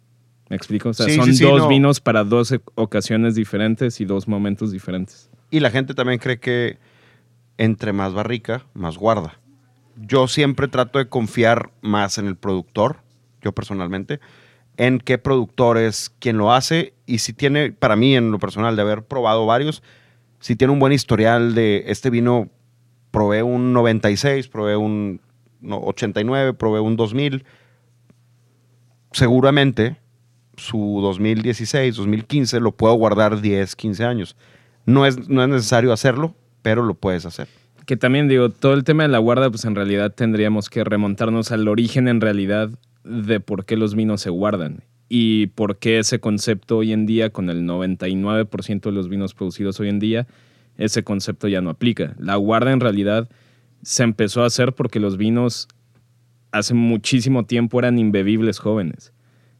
¿Me 0.49 0.57
explico? 0.57 0.89
O 0.89 0.93
sea, 0.93 1.05
Sí, 1.05 1.15
son 1.15 1.25
sí, 1.27 1.35
sí, 1.35 1.43
dos 1.45 1.59
no. 1.59 1.67
vinos 1.69 2.01
para 2.01 2.25
dos 2.25 2.53
ocasiones 2.75 3.35
diferentes 3.35 4.01
y 4.01 4.05
dos 4.05 4.27
momentos 4.27 4.73
diferentes. 4.73 5.29
Y 5.49 5.61
la 5.61 5.71
gente 5.71 5.93
también 5.93 6.19
cree 6.19 6.39
que 6.39 6.77
entre 7.61 7.93
más 7.93 8.11
barrica, 8.15 8.65
más 8.73 8.97
guarda. 8.97 9.37
Yo 9.95 10.27
siempre 10.27 10.67
trato 10.67 10.97
de 10.97 11.09
confiar 11.09 11.69
más 11.81 12.17
en 12.17 12.25
el 12.25 12.35
productor, 12.35 13.01
yo 13.39 13.51
personalmente, 13.51 14.19
en 14.77 14.97
qué 14.97 15.19
productor 15.19 15.77
es 15.77 16.09
quien 16.17 16.39
lo 16.39 16.51
hace 16.51 16.95
y 17.05 17.19
si 17.19 17.33
tiene, 17.33 17.71
para 17.71 17.95
mí 17.95 18.15
en 18.15 18.31
lo 18.31 18.39
personal, 18.39 18.75
de 18.75 18.81
haber 18.81 19.03
probado 19.03 19.45
varios, 19.45 19.83
si 20.39 20.55
tiene 20.55 20.73
un 20.73 20.79
buen 20.79 20.91
historial 20.91 21.53
de 21.53 21.83
este 21.85 22.09
vino, 22.09 22.49
probé 23.11 23.43
un 23.43 23.73
96, 23.73 24.47
probé 24.47 24.75
un 24.75 25.21
no, 25.59 25.77
89, 25.81 26.55
probé 26.55 26.79
un 26.79 26.95
2000, 26.95 27.45
seguramente 29.11 29.97
su 30.57 30.97
2016, 30.99 31.95
2015 31.95 32.59
lo 32.59 32.71
puedo 32.71 32.95
guardar 32.95 33.39
10, 33.39 33.75
15 33.75 34.03
años. 34.03 34.35
No 34.87 35.05
es, 35.05 35.29
no 35.29 35.43
es 35.43 35.49
necesario 35.49 35.93
hacerlo, 35.93 36.33
pero 36.61 36.83
lo 36.83 36.93
puedes 36.93 37.25
hacer. 37.25 37.47
Que 37.85 37.97
también 37.97 38.27
digo, 38.27 38.49
todo 38.49 38.73
el 38.73 38.83
tema 38.83 39.03
de 39.03 39.09
la 39.09 39.17
guarda, 39.17 39.49
pues 39.49 39.65
en 39.65 39.75
realidad 39.75 40.13
tendríamos 40.13 40.69
que 40.69 40.83
remontarnos 40.83 41.51
al 41.51 41.67
origen 41.67 42.07
en 42.07 42.21
realidad 42.21 42.69
de 43.03 43.39
por 43.39 43.65
qué 43.65 43.75
los 43.77 43.95
vinos 43.95 44.21
se 44.21 44.29
guardan 44.29 44.83
y 45.09 45.47
por 45.47 45.77
qué 45.77 45.99
ese 45.99 46.19
concepto 46.19 46.77
hoy 46.77 46.93
en 46.93 47.05
día, 47.05 47.31
con 47.31 47.49
el 47.49 47.63
99% 47.63 48.81
de 48.81 48.91
los 48.93 49.09
vinos 49.09 49.33
producidos 49.33 49.77
hoy 49.79 49.89
en 49.89 49.99
día, 49.99 50.25
ese 50.77 51.03
concepto 51.03 51.49
ya 51.49 51.59
no 51.59 51.69
aplica. 51.69 52.15
La 52.17 52.37
guarda 52.37 52.71
en 52.71 52.79
realidad 52.79 53.29
se 53.81 54.03
empezó 54.03 54.43
a 54.43 54.45
hacer 54.45 54.73
porque 54.73 55.01
los 55.01 55.17
vinos 55.17 55.67
hace 56.51 56.73
muchísimo 56.73 57.45
tiempo 57.45 57.79
eran 57.79 57.99
imbebibles 57.99 58.59
jóvenes. 58.59 59.11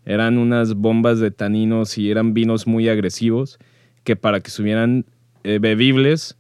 Eran 0.06 0.38
unas 0.38 0.76
bombas 0.76 1.20
de 1.20 1.32
taninos 1.32 1.98
y 1.98 2.10
eran 2.10 2.34
vinos 2.34 2.66
muy 2.66 2.88
agresivos 2.88 3.60
que 4.04 4.16
para 4.16 4.40
que 4.40 4.48
estuvieran 4.48 5.06
eh, 5.44 5.60
bebibles 5.60 6.38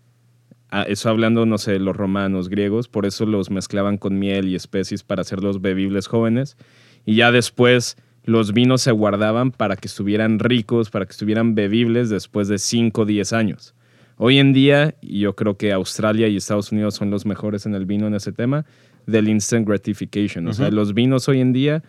eso 0.87 1.09
hablando, 1.09 1.45
no 1.45 1.57
sé, 1.57 1.79
los 1.79 1.95
romanos, 1.95 2.49
griegos, 2.49 2.87
por 2.87 3.05
eso 3.05 3.25
los 3.25 3.49
mezclaban 3.49 3.97
con 3.97 4.17
miel 4.19 4.47
y 4.47 4.55
especies 4.55 5.03
para 5.03 5.21
hacerlos 5.21 5.61
bebibles 5.61 6.07
jóvenes. 6.07 6.57
Y 7.05 7.15
ya 7.15 7.31
después 7.31 7.97
los 8.23 8.53
vinos 8.53 8.81
se 8.81 8.91
guardaban 8.91 9.51
para 9.51 9.75
que 9.75 9.87
estuvieran 9.87 10.39
ricos, 10.39 10.89
para 10.89 11.05
que 11.05 11.11
estuvieran 11.11 11.55
bebibles 11.55 12.09
después 12.09 12.47
de 12.47 12.57
5 12.57 13.01
o 13.01 13.05
10 13.05 13.33
años. 13.33 13.75
Hoy 14.17 14.37
en 14.37 14.53
día, 14.53 14.95
y 15.01 15.21
yo 15.21 15.35
creo 15.35 15.57
que 15.57 15.71
Australia 15.71 16.27
y 16.27 16.37
Estados 16.37 16.71
Unidos 16.71 16.93
son 16.93 17.09
los 17.09 17.25
mejores 17.25 17.65
en 17.65 17.73
el 17.73 17.85
vino 17.85 18.05
en 18.07 18.13
ese 18.13 18.31
tema, 18.31 18.65
del 19.07 19.27
instant 19.29 19.67
gratification. 19.67 20.47
O 20.47 20.53
sea, 20.53 20.69
los 20.69 20.93
vinos 20.93 21.27
hoy 21.27 21.41
en 21.41 21.53
día 21.53 21.83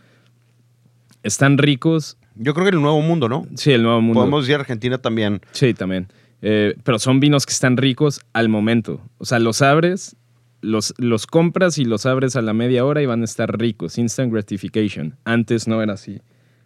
están 1.23 1.59
ricos. 1.59 2.17
Yo 2.35 2.55
creo 2.55 2.65
que 2.65 2.75
el 2.75 2.81
nuevo 2.81 3.03
mundo, 3.03 3.29
¿no? 3.29 3.47
Sí, 3.55 3.73
el 3.73 3.83
nuevo 3.83 4.01
mundo. 4.01 4.21
Podemos 4.21 4.45
decir 4.45 4.59
Argentina 4.59 4.97
también. 4.97 5.43
Sí, 5.51 5.75
también. 5.75 6.09
Eh, 6.43 6.75
pero 6.85 6.99
son 6.99 7.21
vinos 7.21 7.47
que 7.47 7.53
están 7.53 7.77
ricos 7.77 8.21
al 8.33 8.49
momento. 8.49 9.01
O 9.19 9.25
sea, 9.25 9.39
los 9.39 9.63
abres, 9.63 10.17
los, 10.61 10.93
los 10.99 11.27
compras 11.27 11.79
y 11.79 11.85
los 11.85 12.05
abres 12.05 12.35
a 12.37 12.43
la 12.43 12.53
media 12.53 12.85
hora 12.85 13.01
y 13.01 13.07
van 13.07 13.23
a 13.23 13.25
estar 13.25 13.59
ricos. 13.59 13.97
Instant 13.99 14.33
gratification. 14.33 15.17
Antes 15.25 15.69
no 15.69 15.81
era 15.83 15.95
así. 15.95 16.21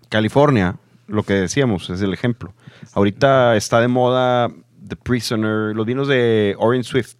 California, 0.08 0.76
lo 1.08 1.22
que 1.24 1.34
decíamos, 1.34 1.90
es 1.90 2.00
el 2.00 2.12
ejemplo. 2.14 2.54
Ahorita 2.94 3.54
está 3.56 3.80
de 3.80 3.88
moda 3.88 4.50
The 4.88 4.96
Prisoner, 4.96 5.74
los 5.76 5.84
vinos 5.84 6.08
de 6.08 6.54
Orange 6.58 6.88
Swift, 6.88 7.16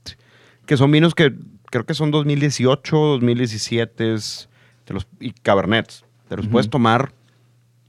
que 0.67 0.77
son 0.77 0.91
vinos 0.91 1.15
que 1.15 1.35
creo 1.71 1.85
que 1.85 1.95
son 1.95 2.11
2018, 2.11 2.97
2017 2.97 4.15
es- 4.15 4.49
te 4.85 4.95
los, 4.95 5.07
y 5.21 5.33
Cabernets. 5.33 6.05
Te 6.29 6.37
los 6.37 6.47
puedes 6.47 6.71
tomar 6.71 7.13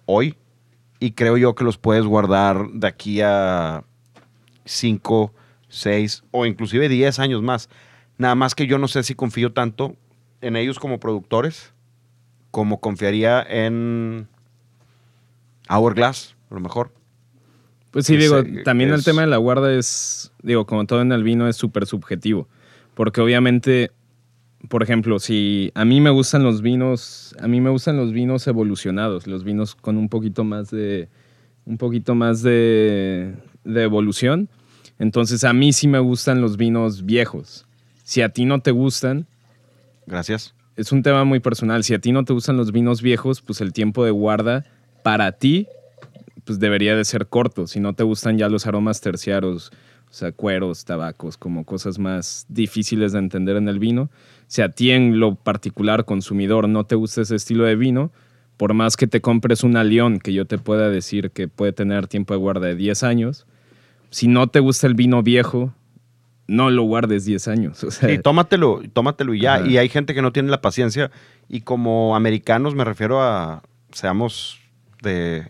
hoy 0.06 0.36
y 1.00 1.12
creo 1.12 1.38
yo 1.38 1.56
que 1.56 1.64
los 1.64 1.78
puedes 1.78 2.06
guardar 2.06 2.68
de 2.74 2.88
aquí 2.88 3.22
a 3.22 3.84
5, 4.68 5.34
6 5.70 6.24
o 6.32 6.46
inclusive 6.46 6.88
10 6.90 7.20
años 7.20 7.42
más. 7.42 7.70
Nada 8.18 8.36
más 8.36 8.56
que 8.56 8.68
yo 8.68 8.78
no 8.78 8.88
sé 8.88 9.04
si 9.04 9.16
confío 9.16 9.54
tanto 9.54 9.96
en 10.42 10.56
ellos 10.56 10.80
como 10.80 11.00
productores 11.00 11.74
como 12.52 12.80
confiaría 12.80 13.46
en 13.48 14.28
Hourglass, 15.70 16.36
a 16.50 16.56
lo 16.56 16.60
mejor. 16.60 16.92
Pues 17.92 18.06
sí, 18.06 18.18
digo, 18.18 18.44
también 18.64 18.92
el 18.92 19.04
tema 19.04 19.22
de 19.22 19.28
la 19.28 19.38
guarda 19.38 19.74
es, 19.74 20.32
digo, 20.42 20.66
como 20.66 20.86
todo 20.86 21.02
en 21.02 21.12
el 21.12 21.24
vino, 21.24 21.48
es 21.48 21.56
súper 21.56 21.86
subjetivo. 21.86 22.48
Porque 22.96 23.22
obviamente, 23.22 23.92
por 24.70 24.84
ejemplo, 24.84 25.20
si 25.20 25.72
a 25.76 25.86
mí 25.86 26.02
me 26.02 26.10
gustan 26.10 26.44
los 26.44 26.62
vinos, 26.62 27.36
a 27.40 27.48
mí 27.48 27.62
me 27.62 27.70
gustan 27.70 27.98
los 27.98 28.12
vinos 28.12 28.48
evolucionados, 28.48 29.28
los 29.28 29.44
vinos 29.44 29.76
con 29.76 29.98
un 29.98 30.10
poquito 30.10 30.44
más 30.44 30.70
de, 30.72 31.10
un 31.66 31.78
poquito 31.78 32.16
más 32.16 32.42
de, 32.42 33.36
de 33.64 33.84
evolución. 33.84 34.50
Entonces 35.00 35.44
a 35.44 35.54
mí 35.54 35.74
sí 35.74 35.88
me 35.88 36.00
gustan 36.00 36.42
los 36.42 36.58
vinos 36.58 37.06
viejos. 37.06 37.66
Si 38.04 38.22
a 38.22 38.30
ti 38.30 38.46
no 38.46 38.62
te 38.62 38.72
gustan, 38.72 39.28
Gracias. 40.06 40.54
es 40.76 40.92
un 40.92 41.04
tema 41.04 41.24
muy 41.24 41.40
personal. 41.40 41.84
Si 41.84 41.94
a 41.94 42.00
ti 42.00 42.12
no 42.12 42.24
te 42.26 42.34
gustan 42.34 42.58
los 42.58 42.72
vinos 42.72 43.02
viejos, 43.02 43.42
pues 43.42 43.62
el 43.62 43.74
tiempo 43.74 44.06
de 44.06 44.12
guarda 44.12 44.66
para 45.04 45.32
ti 45.34 45.68
pues 46.46 46.60
debería 46.60 46.96
de 46.96 47.04
ser 47.04 47.28
corto. 47.28 47.68
Si 47.68 47.80
no 47.80 47.94
te 47.94 48.04
gustan 48.04 48.38
ya 48.38 48.48
los 48.48 48.66
aromas 48.68 49.02
terciarios, 49.02 49.72
o 50.10 50.14
sea, 50.14 50.32
cueros, 50.32 50.86
tabacos, 50.86 51.36
como 51.36 51.66
cosas 51.66 52.00
más 52.00 52.46
difíciles 52.48 53.12
de 53.12 53.20
entender 53.20 53.58
en 53.58 53.68
el 53.68 53.80
vino. 53.80 54.10
Si 54.48 54.62
a 54.62 54.70
ti 54.70 54.92
en 54.92 55.20
lo 55.20 55.36
particular, 55.36 56.06
consumidor, 56.06 56.70
no 56.70 56.86
te 56.86 56.96
gusta 56.96 57.22
ese 57.22 57.36
estilo 57.36 57.66
de 57.66 57.76
vino, 57.76 58.12
por 58.56 58.74
más 58.74 58.96
que 58.96 59.08
te 59.08 59.20
compres 59.20 59.64
una 59.64 59.84
León, 59.84 60.20
que 60.20 60.32
yo 60.34 60.46
te 60.46 60.58
pueda 60.58 60.90
decir 60.90 61.32
que 61.32 61.50
puede 61.50 61.74
tener 61.74 62.08
tiempo 62.08 62.34
de 62.34 62.40
guarda 62.40 62.68
de 62.68 62.76
10 62.76 63.04
años, 63.04 63.46
si 64.10 64.28
no 64.28 64.48
te 64.48 64.60
gusta 64.60 64.88
el 64.88 64.94
vino 64.94 65.22
viejo, 65.24 65.74
no 66.48 66.70
lo 66.70 66.84
guardes 66.84 67.26
10 67.26 67.48
años. 67.50 67.84
O 67.84 67.92
sea, 67.92 68.10
Sí, 68.10 68.20
tómatelo, 68.20 68.82
tómatelo 68.94 69.34
y 69.34 69.42
ya. 69.42 69.56
Ajá. 69.56 69.68
Y 69.68 69.78
hay 69.78 69.90
gente 69.90 70.14
que 70.14 70.22
no 70.22 70.32
tiene 70.32 70.50
la 70.50 70.62
paciencia. 70.62 71.12
Y 71.50 71.62
como 71.62 72.16
americanos 72.16 72.74
me 72.76 72.84
refiero 72.86 73.22
a, 73.22 73.64
seamos 73.92 74.60
de 75.02 75.48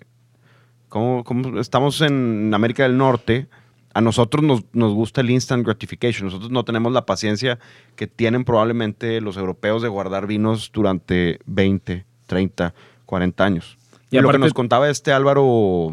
¿Cómo, 0.90 1.24
cómo 1.24 1.60
estamos 1.60 2.00
en 2.02 2.52
América 2.54 2.84
del 2.84 2.98
Norte? 2.98 3.48
A 3.94 4.00
nosotros 4.02 4.44
nos, 4.44 4.64
nos 4.74 4.94
gusta 4.94 5.22
el 5.22 5.30
instant 5.30 5.66
gratification. 5.66 6.26
Nosotros 6.28 6.50
no 6.50 6.64
tenemos 6.64 6.94
la 6.94 7.06
paciencia 7.06 7.60
que 7.96 8.08
tienen 8.08 8.46
probablemente 8.46 9.20
los 9.22 9.38
europeos 9.38 9.82
de 9.82 9.90
guardar 9.90 10.28
vinos 10.28 10.72
durante 10.74 11.40
20, 11.46 12.06
30, 12.28 12.74
40 13.06 13.44
años. 13.46 13.78
Y 14.10 14.16
Y, 14.18 14.20
lo 14.22 14.24
que 14.30 14.30
aparte- 14.38 14.40
nos 14.46 14.54
contaba 14.54 14.90
este 14.90 15.12
Álvaro 15.12 15.92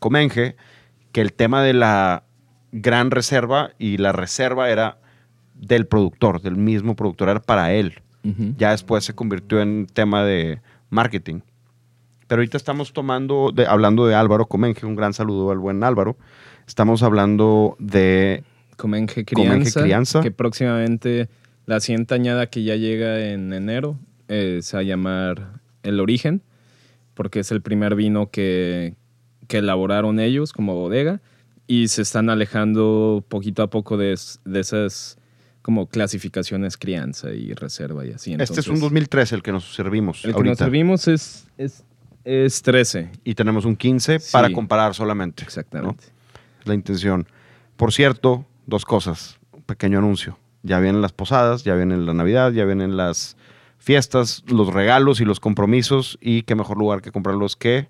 Comenge, 0.00 0.56
que 1.14 1.20
el 1.22 1.32
tema 1.32 1.62
de 1.62 1.72
la 1.72 2.24
gran 2.72 3.10
reserva 3.12 3.70
y 3.78 3.98
la 3.98 4.10
reserva 4.12 4.68
era 4.68 4.98
del 5.54 5.86
productor, 5.86 6.42
del 6.42 6.56
mismo 6.56 6.96
productor, 6.96 7.28
era 7.28 7.40
para 7.40 7.72
él. 7.72 7.94
Ya 8.58 8.70
después 8.72 9.04
se 9.04 9.14
convirtió 9.14 9.60
en 9.62 9.86
tema 9.86 10.24
de 10.24 10.60
marketing. 10.90 11.40
Pero 12.26 12.40
ahorita 12.40 12.56
estamos 12.56 12.92
tomando, 12.92 13.52
de- 13.54 13.66
hablando 13.66 14.06
de 14.06 14.14
Álvaro 14.14 14.46
Comenge, 14.46 14.86
un 14.86 14.96
gran 14.96 15.12
saludo 15.12 15.50
al 15.52 15.58
buen 15.58 15.84
Álvaro. 15.84 16.16
Estamos 16.66 17.02
hablando 17.02 17.76
de 17.78 18.42
Comenge 18.76 19.24
Comenge 19.26 19.70
Crianza, 19.70 19.80
Crianza. 19.82 20.20
que 20.22 20.30
próximamente 20.30 21.28
la 21.66 21.80
siguiente 21.80 22.14
añada 22.14 22.46
que 22.48 22.64
ya 22.64 22.76
llega 22.76 23.20
en 23.30 23.52
enero 23.52 23.98
eh, 24.28 24.60
se 24.62 24.76
va 24.76 24.80
a 24.80 24.84
llamar 24.84 25.60
El 25.82 26.00
Origen, 26.00 26.40
porque 27.12 27.40
es 27.40 27.52
el 27.52 27.60
primer 27.60 27.94
vino 27.94 28.30
que, 28.30 28.94
que 29.48 29.58
elaboraron 29.58 30.20
ellos 30.20 30.52
como 30.52 30.74
bodega 30.74 31.20
y 31.66 31.88
se 31.88 32.02
están 32.02 32.30
alejando 32.30 33.24
poquito 33.28 33.62
a 33.62 33.70
poco 33.70 33.96
de, 33.96 34.18
de 34.44 34.60
esas 34.60 35.18
como 35.62 35.86
clasificaciones 35.86 36.76
crianza 36.76 37.32
y 37.32 37.54
reserva 37.54 38.04
y 38.04 38.12
así. 38.12 38.32
este 38.32 38.60
es 38.60 38.66
un 38.68 38.74
Entonces, 38.74 38.80
2013 38.80 39.34
el 39.36 39.42
que 39.42 39.52
nos 39.52 39.74
servimos 39.74 40.24
El 40.24 40.32
que 40.32 40.36
ahorita. 40.36 40.50
nos 40.50 40.58
servimos 40.58 41.08
es, 41.08 41.46
es, 41.56 41.84
es 42.24 42.60
13, 42.62 43.10
y 43.24 43.34
tenemos 43.34 43.64
un 43.64 43.76
15 43.76 44.20
para 44.30 44.52
comparar 44.52 44.94
solamente. 44.94 45.42
¿no? 45.42 45.46
exactamente. 45.46 46.04
Es 46.60 46.66
la 46.66 46.74
intención. 46.74 47.26
Por 47.76 47.92
cierto, 47.92 48.44
dos 48.66 48.84
cosas. 48.84 49.38
Un 49.52 49.62
pequeño 49.62 49.98
anuncio. 49.98 50.38
Ya 50.62 50.80
vienen 50.80 51.00
las 51.00 51.12
posadas, 51.12 51.64
ya 51.64 51.74
viene 51.74 51.96
la 51.96 52.12
Navidad, 52.12 52.52
ya 52.52 52.64
vienen 52.66 52.96
las 52.98 53.36
fiestas, 53.78 54.44
los 54.46 54.72
regalos 54.72 55.20
y 55.20 55.24
los 55.24 55.40
compromisos. 55.40 56.18
Y 56.20 56.42
qué 56.42 56.54
mejor 56.54 56.76
lugar 56.76 57.00
que 57.00 57.10
comprarlos 57.10 57.56
que 57.56 57.88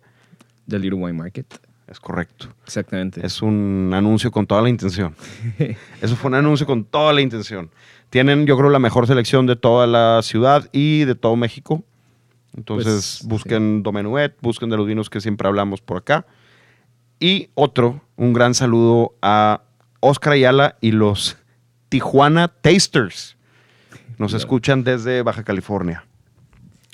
The 0.68 0.78
Little 0.78 0.99
Wine 1.00 1.12
Market. 1.14 1.47
es 1.87 2.00
correcto. 2.00 2.49
Exactamente. 2.64 3.25
Es 3.25 3.42
un 3.42 3.90
anuncio 3.94 4.30
con 4.30 4.47
toda 4.47 4.62
la 4.62 4.68
intención. 4.71 5.14
Eso 6.00 6.16
fue 6.16 6.28
un 6.30 6.35
anuncio 6.35 6.66
con 6.66 6.85
toda 6.85 7.12
la 7.12 7.21
intención. 7.21 7.71
Tienen, 8.11 8.47
yo 8.47 8.56
creo, 8.56 8.71
la 8.71 8.78
mejor 8.78 9.06
selección 9.06 9.47
de 9.47 9.56
toda 9.56 9.87
la 9.87 10.21
ciudad 10.23 10.68
y 10.73 11.04
de 11.04 11.14
todo 11.14 11.37
México. 11.37 11.85
Entonces, 12.56 13.18
Pues, 13.21 13.26
busquen 13.28 13.83
Domenuet, 13.83 14.37
busquen 14.40 14.71
de 14.71 14.76
los 14.76 14.87
vinos 14.87 15.11
que 15.11 15.21
siempre 15.21 15.49
hablamos 15.49 15.80
por 15.80 15.97
acá. 15.99 16.25
Y 17.21 17.49
otro, 17.54 18.00
un 18.16 18.33
gran 18.33 18.54
saludo 18.54 19.14
a 19.23 19.62
Oscar 20.00 20.35
Ayala 20.35 20.76
y 20.80 20.92
los 20.92 21.37
Tijuana 21.88 22.49
Tasters. 22.49 23.37
Nos 24.18 24.30
Claro. 24.30 24.37
escuchan 24.37 24.85
desde 24.85 25.23
Baja 25.23 25.42
California. 25.42 26.04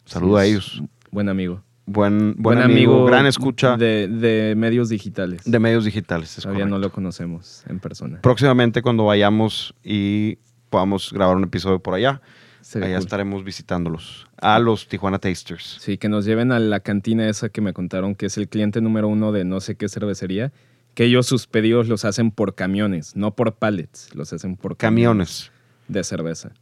Saludo 0.07 0.39
Sí, 0.39 0.43
a 0.43 0.45
ellos. 0.47 0.83
Buen 1.11 1.29
amigo. 1.29 1.63
Buen, 1.93 2.35
buen, 2.39 2.59
amigo, 2.61 3.05
gran 3.05 3.27
escucha 3.27 3.77
de, 3.77 4.07
de, 4.07 4.31
de 4.31 4.55
medios 4.55 4.89
digitales. 4.89 5.45
medios 5.47 5.85
digitales. 5.85 6.39
es 6.39 6.45
Todavía 6.45 6.65
no 6.67 6.79
lo 6.79 6.93
conocemos 6.93 7.65
en 7.69 7.81
persona. 7.81 8.21
próximamente 8.21 8.81
cuando 8.81 9.07
vayamos 9.07 9.75
y 9.83 10.39
podamos 10.69 11.13
grabar 11.13 11.37
un 11.37 11.43
episodio 11.45 11.81
por 11.81 11.95
allá, 11.95 12.21
Sería 12.61 12.87
allá 12.89 12.97
cool. 12.99 13.05
estaremos 13.07 13.45
visitándolos 13.45 14.29
a 14.41 14.61
los 14.61 14.87
Tijuana 14.87 15.19
Tasters. 15.19 15.79
Sí, 15.81 15.99
que 15.99 16.09
nos 16.09 16.25
lleven 16.27 16.53
a 16.53 16.61
la 16.61 16.79
cantina 16.79 17.29
esa 17.29 17.49
que 17.49 17.61
me 17.61 17.73
contaron 17.73 18.15
que 18.15 18.27
es 18.27 18.37
el 18.39 18.49
cliente 18.49 18.81
número 18.81 19.09
uno 19.09 19.33
de 19.33 19.45
no 19.45 19.61
sé 19.61 19.75
qué 19.75 19.89
cervecería, 19.89 20.53
que 20.95 21.05
ellos 21.07 21.27
sus 21.27 21.49
pedidos 21.49 21.89
los 21.89 22.05
hacen 22.05 22.31
por 22.31 22.55
camiones, 22.55 23.17
no 23.17 23.35
por 23.35 23.55
pallets, 23.57 24.15
los 24.15 24.33
hacen 24.33 24.55
por 24.57 24.77
Camiones. 24.77 25.51
de 25.89 26.05
cerveza. 26.05 26.53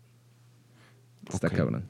Está 1.31 1.51
cabrón. 1.51 1.85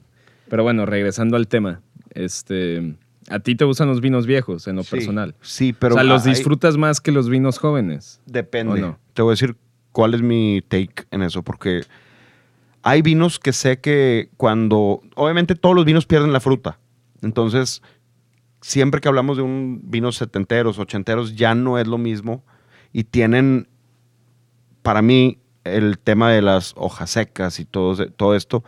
Pero 0.49 0.63
bueno, 0.63 0.85
regresando 0.85 1.37
al 1.37 1.47
tema, 1.47 1.81
este, 2.13 2.95
a 3.29 3.39
ti 3.39 3.55
te 3.55 3.65
gustan 3.65 3.87
los 3.87 4.01
vinos 4.01 4.25
viejos 4.25 4.67
en 4.67 4.75
lo 4.75 4.83
Sí, 4.83 4.89
personal. 4.91 5.35
Sí, 5.41 5.73
pero 5.73 5.95
o 5.95 5.97
sea, 5.97 6.03
los 6.03 6.25
hay- 6.25 6.33
disfrutas 6.33 6.77
más 6.77 6.99
que 7.01 7.11
los 7.11 7.29
vinos 7.29 7.57
jóvenes. 7.59 8.21
Depende. 8.25 8.95
Te 9.13 9.21
voy 9.21 9.31
a 9.31 9.33
decir 9.33 9.55
cuál 9.91 10.13
es 10.13 10.21
mi 10.21 10.61
take 10.67 11.05
en 11.11 11.21
eso, 11.21 11.43
porque 11.43 11.81
hay 12.83 13.01
vinos 13.01 13.39
que 13.39 13.53
sé 13.53 13.79
que 13.79 14.29
cuando, 14.37 15.01
obviamente 15.15 15.55
todos 15.55 15.75
los 15.75 15.85
vinos 15.85 16.05
pierden 16.05 16.31
la 16.33 16.39
fruta. 16.39 16.79
Entonces, 17.21 17.81
siempre 18.61 19.01
que 19.01 19.07
hablamos 19.09 19.37
de 19.37 19.43
un 19.43 19.81
vino 19.85 20.11
setenteros, 20.11 20.79
ochenteros, 20.79 21.35
ya 21.35 21.55
no 21.55 21.77
es 21.77 21.87
lo 21.87 21.97
mismo 21.97 22.43
y 22.93 23.03
tienen, 23.05 23.67
para 24.81 25.01
mí, 25.01 25.39
el 25.65 25.99
tema 25.99 26.31
de 26.31 26.41
las 26.41 26.73
hojas 26.77 27.09
secas 27.11 27.59
y 27.59 27.65
todo, 27.65 28.07
todo 28.11 28.35
esto. 28.35 28.63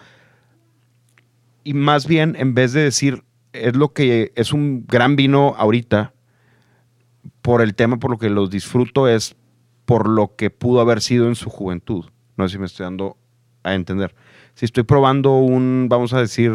Y 1.64 1.74
más 1.74 2.08
bien, 2.08 2.36
en 2.38 2.54
vez 2.54 2.74
de 2.74 2.82
decir, 2.82 3.24
es 3.54 3.76
lo 3.76 3.94
que 3.94 4.32
es 4.36 4.54
un 4.54 4.86
gran 4.88 5.16
vino 5.16 5.56
ahorita, 5.58 6.14
por 7.42 7.62
el 7.62 7.76
tema, 7.76 7.98
por 7.98 8.12
lo 8.12 8.18
que 8.18 8.30
los 8.30 8.50
disfruto, 8.50 9.08
es 9.08 9.36
por 9.86 10.08
lo 10.08 10.36
que 10.36 10.50
pudo 10.50 10.82
haber 10.82 11.02
sido 11.02 11.28
en 11.28 11.36
su 11.36 11.50
juventud. 11.50 12.06
No 12.38 12.48
sé 12.48 12.54
si 12.54 12.60
me 12.60 12.66
estoy 12.66 12.86
dando 12.86 13.18
a 13.64 13.74
entender. 13.74 14.16
Si 14.54 14.66
estoy 14.66 14.84
probando 14.84 15.38
un, 15.38 15.88
vamos 15.90 16.14
a 16.14 16.20
decir, 16.20 16.52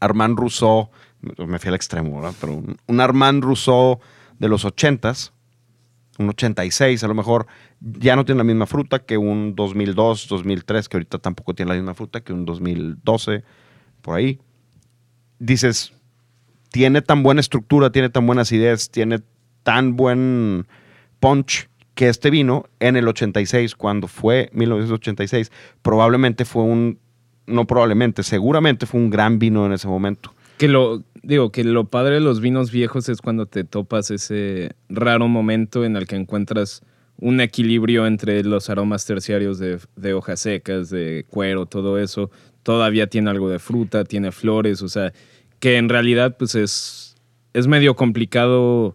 Armand 0.00 0.38
Rousseau, 0.38 0.90
me 1.46 1.58
fui 1.58 1.68
al 1.68 1.74
extremo, 1.74 2.16
¿verdad? 2.16 2.34
Pero 2.40 2.54
un, 2.54 2.76
un 2.86 3.00
Armand 3.00 3.42
Rousseau 3.42 4.00
de 4.38 4.48
los 4.48 4.64
80s, 4.64 5.32
un 6.18 6.28
86 6.28 7.02
a 7.02 7.08
lo 7.08 7.14
mejor, 7.14 7.46
ya 7.80 8.16
no 8.16 8.24
tiene 8.24 8.38
la 8.38 8.44
misma 8.44 8.66
fruta 8.66 9.00
que 9.00 9.16
un 9.16 9.54
2002, 9.54 10.28
2003, 10.28 10.88
que 10.88 10.96
ahorita 10.96 11.18
tampoco 11.18 11.54
tiene 11.54 11.70
la 11.70 11.76
misma 11.76 11.94
fruta 11.94 12.20
que 12.20 12.32
un 12.32 12.44
2012, 12.44 13.44
por 14.02 14.16
ahí. 14.16 14.40
Dices, 15.44 15.92
tiene 16.70 17.02
tan 17.02 17.22
buena 17.22 17.42
estructura, 17.42 17.90
tiene 17.90 18.08
tan 18.08 18.26
buena 18.26 18.42
acidez, 18.42 18.90
tiene 18.90 19.20
tan 19.62 19.94
buen 19.94 20.66
punch 21.20 21.68
que 21.94 22.08
este 22.08 22.30
vino 22.30 22.64
en 22.80 22.96
el 22.96 23.06
86, 23.06 23.74
cuando 23.74 24.08
fue 24.08 24.48
1986, 24.54 25.52
probablemente 25.82 26.46
fue 26.46 26.62
un, 26.62 26.98
no 27.46 27.66
probablemente, 27.66 28.22
seguramente 28.22 28.86
fue 28.86 29.00
un 29.00 29.10
gran 29.10 29.38
vino 29.38 29.66
en 29.66 29.72
ese 29.72 29.86
momento. 29.86 30.32
Que 30.56 30.66
lo, 30.66 31.02
digo, 31.22 31.52
que 31.52 31.62
lo 31.62 31.84
padre 31.84 32.14
de 32.14 32.20
los 32.20 32.40
vinos 32.40 32.70
viejos 32.70 33.10
es 33.10 33.20
cuando 33.20 33.44
te 33.44 33.64
topas 33.64 34.10
ese 34.10 34.74
raro 34.88 35.28
momento 35.28 35.84
en 35.84 35.96
el 35.96 36.06
que 36.06 36.16
encuentras 36.16 36.82
un 37.18 37.40
equilibrio 37.40 38.06
entre 38.06 38.42
los 38.42 38.70
aromas 38.70 39.04
terciarios 39.04 39.58
de, 39.58 39.78
de 39.94 40.14
hojas 40.14 40.40
secas, 40.40 40.88
de 40.88 41.26
cuero, 41.28 41.66
todo 41.66 41.98
eso. 41.98 42.30
Todavía 42.62 43.08
tiene 43.08 43.30
algo 43.30 43.50
de 43.50 43.58
fruta, 43.58 44.04
tiene 44.04 44.32
flores, 44.32 44.82
o 44.82 44.88
sea, 44.88 45.12
que 45.64 45.78
en 45.78 45.88
realidad 45.88 46.36
pues 46.36 46.54
es, 46.56 47.16
es 47.54 47.66
medio 47.68 47.96
complicado 47.96 48.94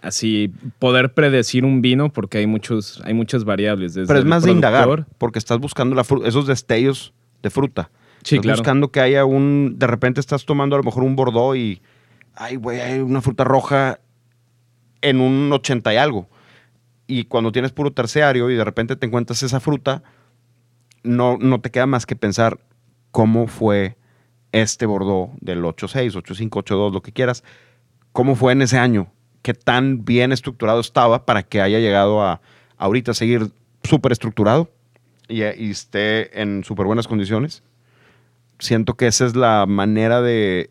así 0.00 0.52
poder 0.78 1.12
predecir 1.12 1.64
un 1.64 1.82
vino 1.82 2.12
porque 2.12 2.38
hay 2.38 2.46
muchos 2.46 3.02
hay 3.04 3.14
muchas 3.14 3.42
variables 3.42 3.94
desde 3.94 4.06
Pero 4.06 4.20
es 4.20 4.24
más 4.24 4.44
de 4.44 4.52
indagar, 4.52 5.08
porque 5.18 5.40
estás 5.40 5.58
buscando 5.58 5.96
la 5.96 6.04
esos 6.24 6.46
destellos 6.46 7.12
de 7.42 7.50
fruta. 7.50 7.90
Sí, 8.22 8.36
estás 8.36 8.44
claro. 8.44 8.58
buscando 8.58 8.92
que 8.92 9.00
haya 9.00 9.24
un, 9.24 9.74
de 9.76 9.88
repente 9.88 10.20
estás 10.20 10.44
tomando 10.44 10.76
a 10.76 10.78
lo 10.78 10.84
mejor 10.84 11.02
un 11.02 11.16
Bordeaux 11.16 11.56
y, 11.56 11.82
ay, 12.36 12.54
güey, 12.54 12.80
hay 12.80 13.00
una 13.00 13.20
fruta 13.20 13.42
roja 13.42 13.98
en 15.02 15.20
un 15.20 15.52
80 15.52 15.94
y 15.94 15.96
algo. 15.96 16.28
Y 17.08 17.24
cuando 17.24 17.50
tienes 17.50 17.72
puro 17.72 17.92
terciario 17.92 18.52
y 18.52 18.54
de 18.54 18.62
repente 18.62 18.94
te 18.94 19.06
encuentras 19.06 19.42
esa 19.42 19.58
fruta, 19.58 20.04
no, 21.02 21.38
no 21.40 21.60
te 21.60 21.72
queda 21.72 21.86
más 21.86 22.06
que 22.06 22.14
pensar 22.14 22.60
cómo 23.10 23.48
fue 23.48 23.96
este 24.62 24.86
Bordeaux 24.86 25.32
del 25.40 25.64
86, 25.64 26.16
85, 26.16 26.58
82, 26.60 26.92
lo 26.92 27.02
que 27.02 27.12
quieras, 27.12 27.44
cómo 28.12 28.34
fue 28.34 28.52
en 28.52 28.62
ese 28.62 28.78
año, 28.78 29.08
qué 29.42 29.54
tan 29.54 30.04
bien 30.04 30.32
estructurado 30.32 30.80
estaba 30.80 31.26
para 31.26 31.42
que 31.42 31.60
haya 31.60 31.78
llegado 31.78 32.22
a 32.22 32.40
ahorita 32.78 33.14
seguir 33.14 33.50
súper 33.82 34.12
estructurado 34.12 34.70
y, 35.28 35.42
y 35.42 35.70
esté 35.70 36.40
en 36.40 36.64
súper 36.64 36.86
buenas 36.86 37.06
condiciones. 37.06 37.62
Siento 38.58 38.94
que 38.94 39.06
esa 39.06 39.26
es 39.26 39.36
la 39.36 39.66
manera 39.66 40.22
de 40.22 40.70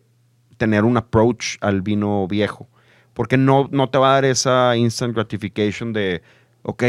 tener 0.56 0.84
un 0.84 0.96
approach 0.96 1.56
al 1.60 1.82
vino 1.82 2.26
viejo, 2.26 2.68
porque 3.14 3.36
no, 3.36 3.68
no 3.70 3.88
te 3.90 3.98
va 3.98 4.10
a 4.10 4.14
dar 4.14 4.24
esa 4.24 4.76
instant 4.76 5.14
gratification 5.14 5.92
de, 5.92 6.22
ok, 6.62 6.84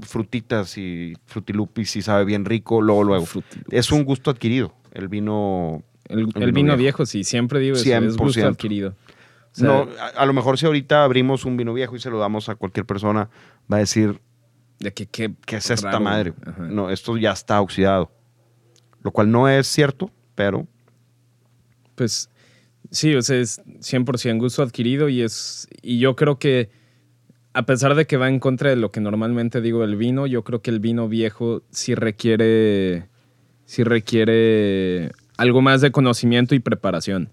frutitas 0.00 0.78
y 0.78 1.14
frutilupis 1.26 1.96
y 1.96 2.02
sabe 2.02 2.24
bien 2.24 2.44
rico, 2.44 2.80
luego, 2.80 3.04
luego. 3.04 3.26
Fruity 3.26 3.56
Loops. 3.56 3.72
Es 3.72 3.92
un 3.92 4.04
gusto 4.04 4.30
adquirido, 4.30 4.74
el 4.92 5.08
vino 5.08 5.82
El, 6.10 6.30
El 6.34 6.42
el 6.42 6.52
vino 6.52 6.52
vino 6.52 6.76
viejo. 6.76 6.76
viejo, 6.76 7.06
sí, 7.06 7.24
siempre 7.24 7.60
digo 7.60 7.76
eso, 7.76 8.00
es 8.06 8.16
gusto 8.16 8.46
100%. 8.46 8.46
adquirido. 8.48 8.96
O 9.52 9.54
sea, 9.54 9.68
no, 9.68 9.88
a, 9.98 10.08
a 10.08 10.26
lo 10.26 10.32
mejor 10.32 10.58
si 10.58 10.66
ahorita 10.66 11.04
abrimos 11.04 11.44
un 11.44 11.56
vino 11.56 11.72
viejo 11.74 11.96
y 11.96 12.00
se 12.00 12.10
lo 12.10 12.18
damos 12.18 12.48
a 12.48 12.54
cualquier 12.56 12.86
persona, 12.86 13.30
va 13.72 13.76
a 13.78 13.80
decir, 13.80 14.20
de 14.78 14.92
que, 14.92 15.06
qué 15.06 15.34
¿qué 15.46 15.56
es 15.56 15.70
esta 15.70 15.92
raro, 15.92 16.00
madre? 16.00 16.34
ajá. 16.46 16.66
No, 16.68 16.90
esto 16.90 17.16
ya 17.16 17.32
está 17.32 17.60
oxidado. 17.60 18.10
Lo 19.02 19.10
cual 19.12 19.30
no 19.30 19.48
es 19.48 19.66
cierto, 19.66 20.10
pero 20.34 20.66
Pues 21.94 22.28
Sí, 22.90 23.14
o 23.14 23.22
sea, 23.22 23.36
es 23.38 23.60
100% 23.80 24.38
gusto 24.40 24.62
adquirido 24.62 25.08
y 25.08 25.22
es 25.22 25.68
y 25.82 25.98
yo 26.00 26.16
creo 26.16 26.38
que 26.38 26.70
a 27.52 27.64
pesar 27.66 27.94
de 27.94 28.06
que 28.06 28.16
va 28.16 28.28
en 28.28 28.40
contra 28.40 28.70
de 28.70 28.76
lo 28.76 28.90
que 28.90 29.00
normalmente 29.00 29.60
digo 29.60 29.80
del 29.82 29.96
vino, 29.96 30.26
yo 30.26 30.42
creo 30.44 30.62
que 30.62 30.70
el 30.70 30.80
vino 30.80 31.08
viejo 31.08 31.62
sí 31.70 31.94
requiere 31.94 33.08
sí 33.64 33.84
requiere 33.84 35.12
algo 35.40 35.62
más 35.62 35.80
de 35.80 35.90
conocimiento 35.90 36.54
y 36.54 36.60
preparación. 36.60 37.30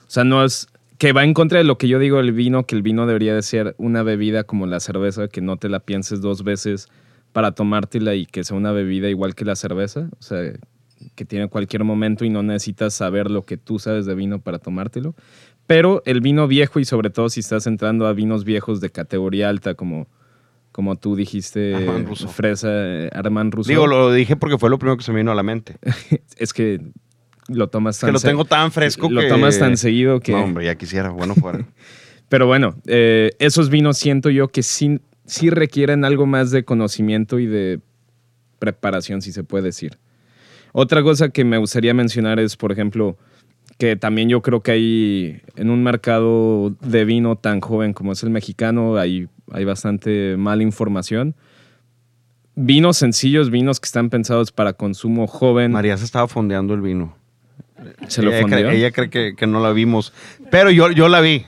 O 0.00 0.10
sea, 0.10 0.24
no 0.24 0.44
es 0.44 0.66
que 0.98 1.12
va 1.12 1.22
en 1.22 1.32
contra 1.32 1.58
de 1.58 1.64
lo 1.64 1.78
que 1.78 1.86
yo 1.86 2.00
digo 2.00 2.16
del 2.16 2.32
vino, 2.32 2.66
que 2.66 2.74
el 2.74 2.82
vino 2.82 3.06
debería 3.06 3.36
de 3.36 3.42
ser 3.42 3.76
una 3.78 4.02
bebida 4.02 4.42
como 4.42 4.66
la 4.66 4.80
cerveza, 4.80 5.28
que 5.28 5.40
no 5.40 5.56
te 5.56 5.68
la 5.68 5.78
pienses 5.78 6.20
dos 6.20 6.42
veces 6.42 6.88
para 7.30 7.52
tomártela 7.52 8.16
y 8.16 8.26
que 8.26 8.42
sea 8.42 8.56
una 8.56 8.72
bebida 8.72 9.08
igual 9.08 9.36
que 9.36 9.44
la 9.44 9.54
cerveza. 9.54 10.10
O 10.18 10.22
sea, 10.22 10.54
que 11.14 11.24
tiene 11.24 11.48
cualquier 11.48 11.84
momento 11.84 12.24
y 12.24 12.30
no 12.30 12.42
necesitas 12.42 12.94
saber 12.94 13.30
lo 13.30 13.44
que 13.44 13.56
tú 13.56 13.78
sabes 13.78 14.06
de 14.06 14.16
vino 14.16 14.40
para 14.40 14.58
tomártelo. 14.58 15.14
Pero 15.68 16.02
el 16.06 16.20
vino 16.20 16.48
viejo 16.48 16.80
y 16.80 16.84
sobre 16.84 17.10
todo 17.10 17.28
si 17.28 17.38
estás 17.38 17.68
entrando 17.68 18.08
a 18.08 18.12
vinos 18.12 18.42
viejos 18.42 18.80
de 18.80 18.90
categoría 18.90 19.48
alta 19.48 19.74
como, 19.74 20.08
como 20.72 20.96
tú 20.96 21.14
dijiste, 21.14 21.76
Armand 21.76 22.08
Rousseau. 22.08 22.28
Fresa, 22.28 23.06
Armand 23.12 23.54
Rousseau. 23.54 23.72
Digo, 23.72 23.86
lo 23.86 24.12
dije 24.12 24.34
porque 24.34 24.58
fue 24.58 24.68
lo 24.68 24.80
primero 24.80 24.96
que 24.96 25.04
se 25.04 25.12
me 25.12 25.18
vino 25.18 25.30
a 25.30 25.36
la 25.36 25.44
mente. 25.44 25.76
es 26.36 26.52
que 26.52 26.80
lo 27.50 27.68
tomas 27.68 27.96
Es 27.96 28.00
tan 28.00 28.08
que 28.08 28.12
lo 28.12 28.20
tengo 28.20 28.44
tan 28.44 28.72
fresco 28.72 29.10
lo 29.10 29.20
que... 29.20 29.28
tomas 29.28 29.58
tan 29.58 29.76
seguido 29.76 30.20
que 30.20 30.32
No, 30.32 30.44
hombre, 30.44 30.64
ya 30.64 30.74
quisiera. 30.76 31.10
Bueno, 31.10 31.34
fuera. 31.34 31.66
Pero 32.28 32.46
bueno, 32.46 32.76
eh, 32.86 33.32
esos 33.40 33.70
vinos 33.70 33.98
siento 33.98 34.30
yo 34.30 34.48
que 34.48 34.62
sí, 34.62 35.00
sí 35.26 35.50
requieren 35.50 36.04
algo 36.04 36.26
más 36.26 36.52
de 36.52 36.64
conocimiento 36.64 37.40
y 37.40 37.46
de 37.46 37.80
preparación, 38.60 39.20
si 39.20 39.32
se 39.32 39.42
puede 39.42 39.64
decir. 39.64 39.98
Otra 40.72 41.02
cosa 41.02 41.30
que 41.30 41.44
me 41.44 41.58
gustaría 41.58 41.92
mencionar 41.92 42.38
es, 42.38 42.56
por 42.56 42.70
ejemplo, 42.70 43.16
que 43.78 43.96
también 43.96 44.28
yo 44.28 44.42
creo 44.42 44.62
que 44.62 44.70
hay 44.70 45.42
en 45.56 45.70
un 45.70 45.82
mercado 45.82 46.70
de 46.80 47.04
vino 47.04 47.34
tan 47.36 47.60
joven 47.60 47.94
como 47.94 48.12
es 48.12 48.22
el 48.22 48.30
mexicano, 48.30 48.96
hay, 48.96 49.26
hay 49.50 49.64
bastante 49.64 50.36
mala 50.36 50.62
información. 50.62 51.34
Vinos 52.54 52.98
sencillos, 52.98 53.50
vinos 53.50 53.80
que 53.80 53.86
están 53.86 54.10
pensados 54.10 54.52
para 54.52 54.74
consumo 54.74 55.26
joven. 55.26 55.72
María 55.72 55.96
se 55.96 56.04
estaba 56.04 56.28
fondeando 56.28 56.74
el 56.74 56.82
vino. 56.82 57.16
¿Se 58.08 58.22
lo 58.22 58.32
ella? 58.32 58.46
Cree, 58.46 58.76
ella 58.76 58.90
cree 58.90 59.10
que, 59.10 59.34
que 59.36 59.46
no 59.46 59.60
la 59.60 59.72
vimos. 59.72 60.12
Pero 60.50 60.70
yo, 60.70 60.90
yo 60.90 61.08
la 61.08 61.20
vi. 61.20 61.44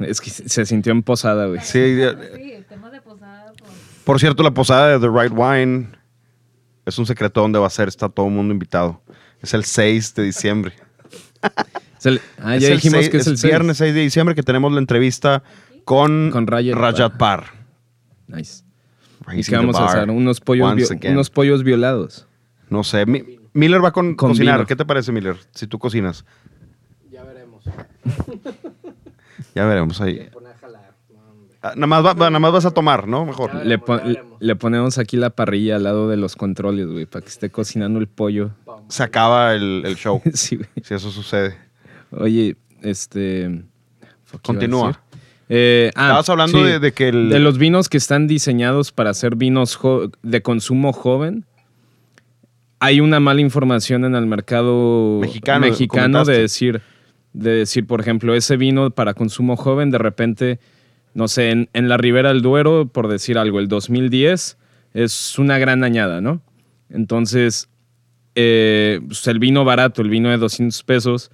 Es 0.00 0.20
que 0.20 0.30
se 0.30 0.64
sintió 0.66 0.92
en 0.92 1.02
posada, 1.02 1.46
güey. 1.46 1.60
Sí, 1.62 1.78
el 1.78 2.64
tema 2.68 2.90
de 2.90 3.00
posada. 3.00 3.52
pues, 3.58 3.70
Por 4.04 4.18
cierto, 4.20 4.42
la 4.42 4.52
posada 4.52 4.88
de 4.88 4.98
The 5.00 5.08
Right 5.12 5.32
Wine 5.34 5.88
es 6.86 6.98
un 6.98 7.06
secreto 7.06 7.40
donde 7.40 7.58
va 7.58 7.66
a 7.66 7.70
ser. 7.70 7.88
Está 7.88 8.08
todo 8.08 8.26
el 8.26 8.32
mundo 8.32 8.52
invitado. 8.52 9.02
Es 9.40 9.54
el 9.54 9.64
6 9.64 10.14
de 10.14 10.22
diciembre. 10.24 10.72
Es 11.98 12.06
el- 12.06 12.20
ah, 12.38 12.56
Es 12.56 12.62
ya 12.62 12.68
el 12.68 12.74
dijimos 12.76 12.98
seis- 13.00 13.10
que 13.10 13.16
es 13.18 13.26
el 13.26 13.36
seis. 13.38 13.50
viernes 13.50 13.76
6 13.78 13.92
de 13.94 14.00
diciembre 14.00 14.34
que 14.34 14.42
tenemos 14.42 14.72
la 14.72 14.78
entrevista 14.78 15.42
con, 15.84 16.30
Con 16.32 16.46
Rayat 16.46 16.76
Rajat 16.76 17.16
Par. 17.16 17.46
Nice. 18.28 18.62
¿Y 19.32 19.42
qué 19.44 19.56
vamos 19.56 19.76
a 19.76 19.86
hacer? 19.86 20.10
Unos 20.10 20.40
pollos, 20.40 20.90
unos 21.04 21.30
pollos 21.30 21.62
violados. 21.64 22.26
No 22.68 22.82
sé. 22.84 23.06
Mi- 23.06 23.38
Miller 23.54 23.84
va 23.84 23.92
con, 23.92 24.14
Con 24.14 24.30
cocinar. 24.30 24.58
vino. 24.58 24.66
¿Qué 24.66 24.76
te 24.76 24.84
parece, 24.84 25.12
Miller? 25.12 25.36
Si 25.52 25.66
tú 25.66 25.78
cocinas. 25.78 26.24
Ya 27.10 27.22
veremos. 27.24 27.64
Ya 29.54 29.66
veremos 29.66 30.00
ahí. 30.00 30.28
Ah, 31.64 31.74
nada, 31.76 31.86
más 31.86 32.04
va- 32.04 32.14
va- 32.14 32.30
nada 32.30 32.40
más 32.40 32.52
vas 32.52 32.64
a 32.64 32.70
tomar, 32.72 33.06
¿no? 33.06 33.24
Mejor. 33.24 33.54
Le, 33.64 33.78
pon- 33.78 34.00
ponemos 34.58 34.98
aquí 34.98 35.16
la 35.16 35.30
parrilla 35.30 35.76
al 35.76 35.84
lado 35.84 36.08
de 36.08 36.16
los 36.16 36.34
controles, 36.36 36.88
güey, 36.88 37.06
para 37.06 37.22
que 37.22 37.28
esté 37.28 37.50
cocinando 37.50 38.00
el 38.00 38.08
pollo. 38.08 38.50
Se 38.88 39.02
acaba 39.04 39.54
el, 39.54 39.82
el 39.84 39.94
show. 39.96 40.20
sí, 40.34 40.56
güey. 40.56 40.68
si 40.82 40.94
eso 40.94 41.10
sucede. 41.10 41.56
Oye, 42.10 42.56
este... 42.82 43.48
fuck, 43.48 43.60
¿qué 44.00 44.06
iba 44.24 44.38
a 44.38 44.42
Continúa. 44.42 45.00
Eh, 45.48 45.90
ah, 45.94 46.02
Estabas 46.06 46.28
hablando 46.30 46.58
sí. 46.58 46.64
de, 46.64 46.78
de 46.80 46.92
que 46.92 47.08
el. 47.10 47.28
De 47.28 47.38
los 47.38 47.58
vinos 47.58 47.88
que 47.88 47.98
están 47.98 48.26
diseñados 48.26 48.90
para 48.90 49.12
ser 49.14 49.36
vinos 49.36 49.78
de 50.22 50.42
consumo 50.42 50.92
joven, 50.92 51.44
hay 52.82 53.00
una 53.00 53.20
mala 53.20 53.40
información 53.40 54.04
en 54.04 54.16
el 54.16 54.26
mercado 54.26 55.20
Mexicano, 55.20 56.24
de 56.24 56.36
decir, 56.36 56.82
de 57.32 57.52
decir, 57.52 57.86
por 57.86 58.00
ejemplo, 58.00 58.34
ese 58.34 58.56
vino 58.56 58.90
para 58.90 59.14
consumo 59.14 59.56
joven, 59.56 59.92
de 59.92 59.98
repente, 59.98 60.58
no 61.14 61.28
sé, 61.28 61.50
en, 61.50 61.68
en 61.74 61.88
la 61.88 61.96
Ribera 61.96 62.30
del 62.30 62.42
Duero, 62.42 62.88
por 62.88 63.06
decir 63.06 63.38
algo, 63.38 63.60
el 63.60 63.68
2010 63.68 64.58
es 64.94 65.38
una 65.38 65.58
gran 65.58 65.84
añada, 65.84 66.20
¿no? 66.20 66.42
Entonces, 66.90 67.68
eh, 68.34 69.00
pues, 69.06 69.28
el 69.28 69.38
vino 69.38 69.64
barato, 69.64 70.02
el 70.02 70.10
vino 70.10 70.30
de 70.30 70.38
200 70.38 70.82
pesos, 70.82 71.30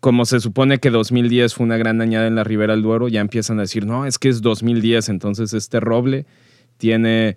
como 0.00 0.24
se 0.24 0.40
supone 0.40 0.78
que 0.78 0.90
2010 0.90 1.54
fue 1.54 1.64
una 1.64 1.76
gran 1.76 2.00
añada 2.00 2.26
en 2.26 2.34
la 2.34 2.42
Ribera 2.42 2.72
del 2.72 2.82
Duero, 2.82 3.06
ya 3.06 3.20
empiezan 3.20 3.60
a 3.60 3.62
decir, 3.62 3.86
no, 3.86 4.04
es 4.04 4.18
que 4.18 4.28
es 4.28 4.42
2010, 4.42 5.10
entonces 5.10 5.52
este 5.52 5.78
roble 5.78 6.26
tiene 6.76 7.36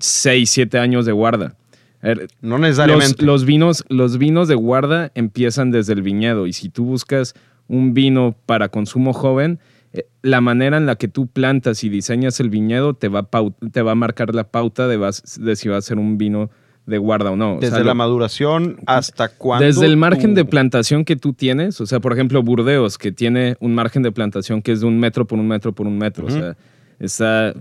6, 0.00 0.50
7 0.50 0.80
años 0.80 1.06
de 1.06 1.12
guarda. 1.12 1.54
A 2.02 2.06
ver, 2.08 2.28
no 2.40 2.58
necesariamente. 2.58 3.24
los 3.24 3.44
vinos, 3.44 3.84
los 3.88 4.16
vinos 4.18 4.48
de 4.48 4.54
guarda 4.54 5.10
empiezan 5.14 5.70
desde 5.70 5.92
el 5.92 6.02
viñedo 6.02 6.46
y 6.46 6.52
si 6.52 6.68
tú 6.68 6.84
buscas 6.84 7.34
un 7.68 7.92
vino 7.94 8.34
para 8.46 8.68
consumo 8.70 9.12
joven, 9.12 9.58
eh, 9.92 10.06
la 10.22 10.40
manera 10.40 10.76
en 10.76 10.86
la 10.86 10.96
que 10.96 11.08
tú 11.08 11.26
plantas 11.26 11.84
y 11.84 11.88
diseñas 11.88 12.40
el 12.40 12.48
viñedo 12.48 12.94
te 12.94 13.08
va 13.08 13.28
a, 13.32 13.40
te 13.70 13.82
va 13.82 13.92
a 13.92 13.94
marcar 13.96 14.34
la 14.34 14.44
pauta 14.44 14.88
de, 14.88 14.96
vas- 14.96 15.38
de 15.40 15.56
si 15.56 15.68
va 15.68 15.76
a 15.76 15.82
ser 15.82 15.98
un 15.98 16.16
vino 16.16 16.48
de 16.86 16.96
guarda 16.98 17.30
o 17.30 17.36
no. 17.36 17.56
O 17.56 17.60
Desde 17.60 17.76
sea, 17.76 17.84
la 17.84 17.90
lo- 17.90 17.94
maduración 17.96 18.78
hasta 18.86 19.28
cuando. 19.28 19.66
desde 19.66 19.86
el 19.86 19.96
margen 19.96 20.30
tú- 20.30 20.36
de 20.36 20.44
plantación 20.46 21.04
que 21.04 21.16
tú 21.16 21.34
tienes, 21.34 21.80
o 21.80 21.86
sea, 21.86 22.00
por 22.00 22.12
ejemplo, 22.12 22.42
Burdeos, 22.42 22.98
que 22.98 23.12
tiene 23.12 23.56
un 23.60 23.74
margen 23.74 24.02
de 24.02 24.10
plantación 24.10 24.62
que 24.62 24.72
es 24.72 24.80
de 24.80 24.86
un 24.86 24.98
metro 24.98 25.26
por 25.26 25.38
un 25.38 25.46
metro 25.46 25.72
por 25.74 25.86
un 25.86 25.98
metro, 25.98 26.26
o 26.26 26.30
sea, 26.30 26.56
está, 27.00 27.54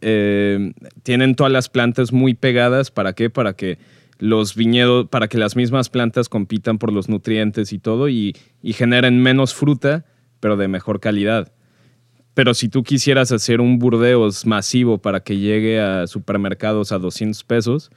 eh, 0.00 0.72
tienen 1.02 1.34
todas 1.34 1.52
las 1.52 1.68
plantas 1.68 2.12
muy 2.12 2.34
pegadas, 2.34 2.90
¿para 2.90 3.14
qué? 3.14 3.30
Para 3.30 3.54
que 3.54 3.78
los 4.18 4.54
viñedos, 4.54 5.08
para 5.08 5.26
que 5.26 5.38
las 5.38 5.56
mismas 5.56 5.88
plantas 5.88 6.28
compitan 6.28 6.78
por 6.78 6.92
los 6.92 7.08
nutrientes 7.08 7.72
y 7.72 7.78
todo 7.80 8.08
y, 8.08 8.36
y 8.62 8.74
generen 8.74 9.20
menos 9.20 9.54
fruta, 9.54 10.04
pero 10.38 10.56
de 10.56 10.68
mejor 10.68 11.00
calidad. 11.00 11.50
Pero 12.34 12.54
si 12.54 12.68
tú 12.68 12.82
quisieras 12.82 13.32
hacer 13.32 13.60
un 13.60 13.78
Burdeos 13.78 14.46
masivo 14.46 14.98
para 14.98 15.20
que 15.20 15.38
llegue 15.38 15.80
a 15.80 16.06
supermercados 16.06 16.92
a 16.92 16.98
200 16.98 17.42
pesos, 17.44 17.90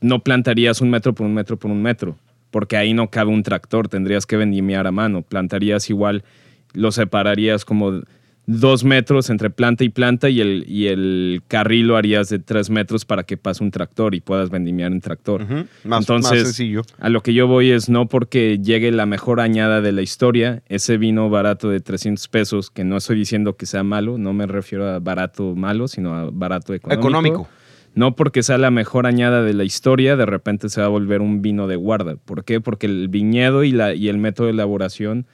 no 0.00 0.20
plantarías 0.20 0.80
un 0.80 0.90
metro 0.90 1.14
por 1.14 1.26
un 1.26 1.34
metro 1.34 1.58
por 1.58 1.70
un 1.70 1.82
metro, 1.82 2.16
porque 2.50 2.76
ahí 2.76 2.94
no 2.94 3.10
cabe 3.10 3.30
un 3.30 3.42
tractor, 3.42 3.88
tendrías 3.88 4.26
que 4.26 4.36
vendimiar 4.36 4.86
a 4.86 4.92
mano. 4.92 5.22
Plantarías 5.22 5.88
igual, 5.90 6.24
lo 6.72 6.90
separarías 6.90 7.64
como 7.64 8.02
dos 8.46 8.84
metros 8.84 9.28
entre 9.28 9.50
planta 9.50 9.82
y 9.82 9.88
planta 9.88 10.30
y 10.30 10.40
el, 10.40 10.64
y 10.68 10.86
el 10.86 11.42
carril 11.48 11.88
lo 11.88 11.96
harías 11.96 12.28
de 12.28 12.38
tres 12.38 12.70
metros 12.70 13.04
para 13.04 13.24
que 13.24 13.36
pase 13.36 13.62
un 13.62 13.72
tractor 13.72 14.14
y 14.14 14.20
puedas 14.20 14.50
vendimiar 14.50 14.92
en 14.92 15.00
tractor. 15.00 15.44
Más, 15.84 16.02
Entonces, 16.02 16.32
más 16.32 16.42
sencillo. 16.42 16.82
A 16.98 17.08
lo 17.08 17.22
que 17.22 17.34
yo 17.34 17.48
voy 17.48 17.72
es 17.72 17.88
no 17.88 18.06
porque 18.06 18.58
llegue 18.62 18.92
la 18.92 19.06
mejor 19.06 19.40
añada 19.40 19.80
de 19.80 19.92
la 19.92 20.02
historia, 20.02 20.62
ese 20.68 20.96
vino 20.96 21.28
barato 21.28 21.68
de 21.68 21.80
300 21.80 22.28
pesos, 22.28 22.70
que 22.70 22.84
no 22.84 22.96
estoy 22.96 23.18
diciendo 23.18 23.56
que 23.56 23.66
sea 23.66 23.82
malo, 23.82 24.16
no 24.16 24.32
me 24.32 24.46
refiero 24.46 24.88
a 24.88 25.00
barato 25.00 25.54
malo, 25.56 25.88
sino 25.88 26.14
a 26.14 26.30
barato 26.30 26.72
económico. 26.72 27.08
Económico. 27.08 27.48
No 27.94 28.14
porque 28.14 28.42
sea 28.42 28.58
la 28.58 28.70
mejor 28.70 29.06
añada 29.06 29.42
de 29.42 29.54
la 29.54 29.64
historia, 29.64 30.16
de 30.16 30.26
repente 30.26 30.68
se 30.68 30.82
va 30.82 30.86
a 30.86 30.90
volver 30.90 31.22
un 31.22 31.40
vino 31.40 31.66
de 31.66 31.76
guarda. 31.76 32.16
¿Por 32.16 32.44
qué? 32.44 32.60
Porque 32.60 32.86
el 32.86 33.08
viñedo 33.08 33.64
y, 33.64 33.72
la, 33.72 33.94
y 33.94 34.10
el 34.10 34.18
método 34.18 34.48
de 34.48 34.52
elaboración 34.52 35.26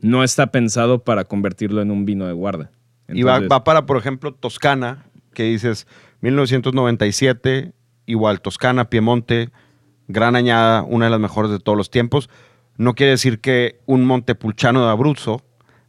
no 0.00 0.22
está 0.24 0.48
pensado 0.48 1.02
para 1.02 1.24
convertirlo 1.24 1.82
en 1.82 1.90
un 1.90 2.04
vino 2.04 2.26
de 2.26 2.32
guarda. 2.32 2.70
y 3.08 3.22
va, 3.22 3.64
para, 3.64 3.86
por 3.86 3.96
ejemplo, 3.96 4.32
Toscana, 4.32 5.06
que 5.34 5.44
dices 5.44 5.86
1997, 6.20 7.72
igual 8.06 8.40
Toscana, 8.40 8.90
Piemonte, 8.90 9.50
gran 10.06 10.36
añada, 10.36 10.82
una 10.82 11.06
de 11.06 11.10
las 11.10 11.20
mejores 11.20 11.50
de 11.50 11.60
todos 11.60 11.76
los 11.76 11.90
tiempos. 11.90 12.28
No 12.76 12.94
quiere 12.94 13.12
decir 13.12 13.40
que 13.40 13.80
un 13.86 14.04
Montepulciano 14.04 14.84
de 14.84 14.90
Abruzzo 14.90 15.42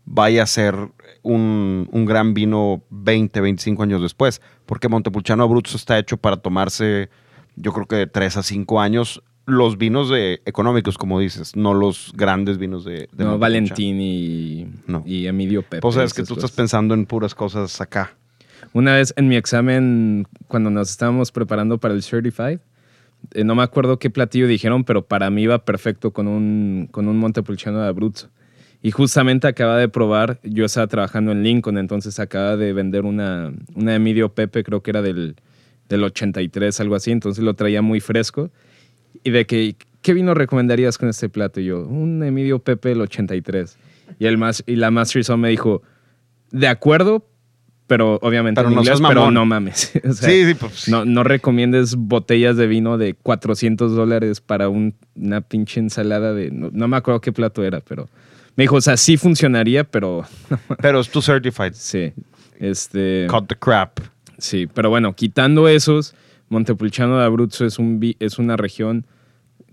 vaya 0.06 0.44
a 0.44 0.48
ser 0.48 0.76
un, 1.22 1.88
un 1.92 2.06
gran 2.06 2.34
vino 2.34 2.84
20, 2.90 3.42
25 3.42 3.84
años 3.84 4.02
después, 4.02 4.42
porque 4.66 4.90
Montepulciano 4.90 5.44
Abruzzo 5.44 5.78
está 5.78 6.00
hecho 6.00 6.18
para 6.18 6.38
tomarse, 6.38 7.10
yo 7.56 7.74
creo 7.74 7.86
que 7.86 7.96
de 7.96 8.08
3 8.08 8.38
a 8.38 8.44
5 8.44 8.82
años, 8.82 9.24
los 9.50 9.78
vinos 9.78 10.10
de, 10.10 10.42
económicos, 10.46 10.98
como 10.98 11.20
dices, 11.20 11.56
no 11.56 11.74
los 11.74 12.12
grandes 12.16 12.58
vinos 12.58 12.86
de, 12.86 13.10
de 13.12 13.24
no. 13.24 13.38
Valentín 13.38 14.00
y, 14.00 14.68
No. 14.88 15.04
y 15.06 15.28
Emilio 15.28 15.62
Pepe. 15.62 15.82
Pues 15.82 15.98
es 15.98 16.14
que 16.14 16.22
esas 16.22 16.30
tú 16.30 16.36
cosas. 16.36 16.50
estás 16.50 16.58
pensando 16.58 16.94
en 16.94 17.06
puras 17.06 17.36
cosas 17.36 17.82
acá. 17.82 18.16
Una 18.74 18.94
vez 18.94 19.14
en 19.18 19.28
mi 19.28 19.36
examen, 19.36 20.28
cuando 20.48 20.70
nos 20.70 20.90
estábamos 20.90 21.32
preparando 21.32 21.78
para 21.80 21.94
el 21.94 22.04
Certified, 22.04 22.60
eh, 23.34 23.44
no 23.44 23.56
me 23.56 23.64
acuerdo 23.64 24.00
qué 24.00 24.10
platillo 24.10 24.48
dijeron, 24.48 24.84
pero 24.84 25.06
para 25.06 25.30
mí 25.30 25.44
iba 25.44 25.66
perfecto 25.66 26.12
con 26.12 26.28
un, 26.28 26.88
con 26.92 27.08
un 27.08 27.18
Montepulciano 27.18 27.82
de 27.82 27.88
Abruzzo. 27.88 28.30
Y 28.82 28.92
justamente 28.92 29.48
acaba 29.48 29.78
de 29.78 29.90
probar, 29.90 30.40
yo 30.44 30.64
estaba 30.66 30.88
trabajando 30.88 31.32
en 31.34 31.44
Lincoln, 31.44 31.78
entonces 31.78 32.18
acaba 32.20 32.56
de 32.56 32.72
vender 32.72 33.04
una, 33.04 33.52
una 33.76 33.96
Emilio 33.96 34.34
Pepe, 34.34 34.64
creo 34.64 34.82
que 34.82 34.92
era 34.92 35.02
del, 35.02 35.36
del 35.90 36.04
83, 36.04 36.80
algo 36.80 36.96
así, 36.96 37.12
entonces 37.12 37.44
lo 37.44 37.56
traía 37.56 37.82
muy 37.82 38.00
fresco. 38.00 38.52
Y 39.24 39.32
de 39.32 39.46
que, 39.46 39.76
¿qué 39.78 39.86
¿qué 40.02 40.14
vino 40.14 40.34
recomendarías 40.34 40.98
con 40.98 41.10
este 41.10 41.28
plato? 41.30 41.60
Y 41.60 41.66
yo, 41.66 41.82
un 41.86 42.24
Emilio 42.24 42.60
Pepe 42.60 42.94
el 42.94 43.02
83. 43.02 43.78
Y, 44.18 44.26
el 44.26 44.38
mas- 44.38 44.64
y 44.66 44.76
la 44.78 44.92
Master 44.92 45.24
Son 45.24 45.40
me 45.42 45.50
dijo, 45.50 45.82
de 46.52 46.68
acuerdo, 46.68 47.26
pero 47.86 48.18
obviamente 48.22 48.60
Pero 48.60 48.70
en 48.70 48.76
no 48.76 48.82
inglés, 48.82 49.00
pero 49.06 49.22
mamón". 49.22 49.34
no 49.34 49.46
mames. 49.46 49.92
O 50.08 50.14
sea, 50.14 50.30
sí, 50.30 50.46
sí, 50.46 50.54
pues 50.54 50.74
sí. 50.74 50.92
no, 50.92 51.04
no 51.06 51.24
recomiendes 51.24 51.96
botellas 51.96 52.56
de 52.56 52.68
vino 52.68 52.98
de 52.98 53.14
400 53.16 53.96
dólares 53.96 54.42
para 54.42 54.70
un- 54.70 54.96
una 55.16 55.42
pinche 55.42 55.80
ensalada 55.80 56.34
de... 56.34 56.50
No, 56.52 56.70
no 56.72 56.88
me 56.88 56.98
acuerdo 56.98 57.20
qué 57.22 57.32
plato 57.34 57.64
era, 57.64 57.82
pero... 57.82 58.08
Me 58.56 58.64
dijo, 58.64 58.76
o 58.78 58.82
sea, 58.82 58.96
sí 58.98 59.16
funcionaría, 59.18 59.84
pero 59.86 60.24
Pero 60.82 61.00
es 61.02 61.10
tu 61.10 61.22
certified. 61.22 61.74
sí. 61.74 62.14
Este, 62.60 63.26
Cut 63.30 63.48
the 63.48 63.56
crap. 63.56 64.00
sí, 64.38 64.68
pero 64.74 64.90
bueno, 64.90 65.14
quitando 65.14 65.68
esos, 65.70 66.14
Montepulciano 66.50 67.18
de 67.20 67.26
Abruzzo 67.26 67.66
es, 67.66 67.80
un, 67.80 68.00
vi- 68.00 68.18
es 68.20 68.40
una 68.40 68.58
región 68.58 69.06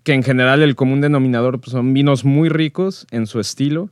que 0.02 0.12
en 0.12 0.22
general 0.22 0.62
el 0.62 0.76
común 0.76 1.00
denominador 1.00 1.60
pues, 1.60 1.72
son 1.72 1.92
vinos 1.92 2.24
muy 2.24 2.48
ricos 2.48 3.06
en 3.10 3.26
su 3.26 3.40
estilo 3.40 3.90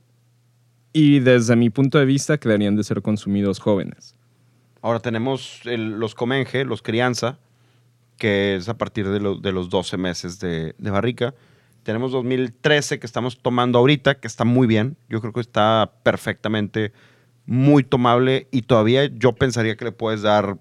y 0.92 1.18
desde 1.20 1.56
mi 1.56 1.70
punto 1.70 1.98
de 1.98 2.04
vista 2.04 2.38
que 2.38 2.48
deberían 2.48 2.76
de 2.76 2.84
ser 2.84 3.02
consumidos 3.02 3.58
jóvenes. 3.58 4.14
Ahora 4.82 5.00
tenemos 5.00 5.60
el- 5.64 5.98
los 5.98 6.14
Comenge, 6.14 6.64
los 6.64 6.82
Crianza, 6.82 7.38
que 8.18 8.54
es 8.56 8.68
a 8.68 8.76
partir 8.78 9.08
de, 9.08 9.18
lo- 9.18 9.36
de 9.38 9.50
los 9.52 9.70
12 9.70 9.96
meses 9.96 10.38
de, 10.38 10.74
de 10.78 10.90
barrica. 10.90 11.34
Tenemos 11.82 12.12
2013 12.12 12.98
que 13.00 13.06
estamos 13.06 13.38
tomando 13.42 13.78
ahorita, 13.78 14.14
que 14.20 14.28
está 14.28 14.44
muy 14.44 14.66
bien. 14.66 14.96
Yo 15.08 15.20
creo 15.20 15.32
que 15.32 15.40
está 15.40 15.90
perfectamente 16.02 16.92
muy 17.46 17.82
tomable 17.82 18.46
y 18.52 18.62
todavía 18.62 19.06
yo 19.06 19.32
pensaría 19.32 19.76
que 19.76 19.84
le 19.86 19.92
puedes 19.92 20.22
dar 20.22 20.58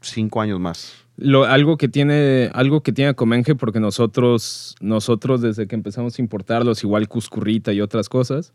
5 0.00 0.40
años 0.40 0.60
más. 0.60 1.03
Lo, 1.16 1.44
algo 1.44 1.76
que 1.76 1.88
tiene 1.88 2.50
algo 2.54 2.82
que 2.82 2.92
tiene 2.92 3.14
Comenge 3.14 3.54
porque 3.54 3.78
nosotros 3.78 4.74
nosotros 4.80 5.40
desde 5.40 5.68
que 5.68 5.76
empezamos 5.76 6.18
a 6.18 6.22
importarlos 6.22 6.82
igual 6.82 7.06
Cuscurrita 7.06 7.72
y 7.72 7.80
otras 7.80 8.08
cosas 8.08 8.52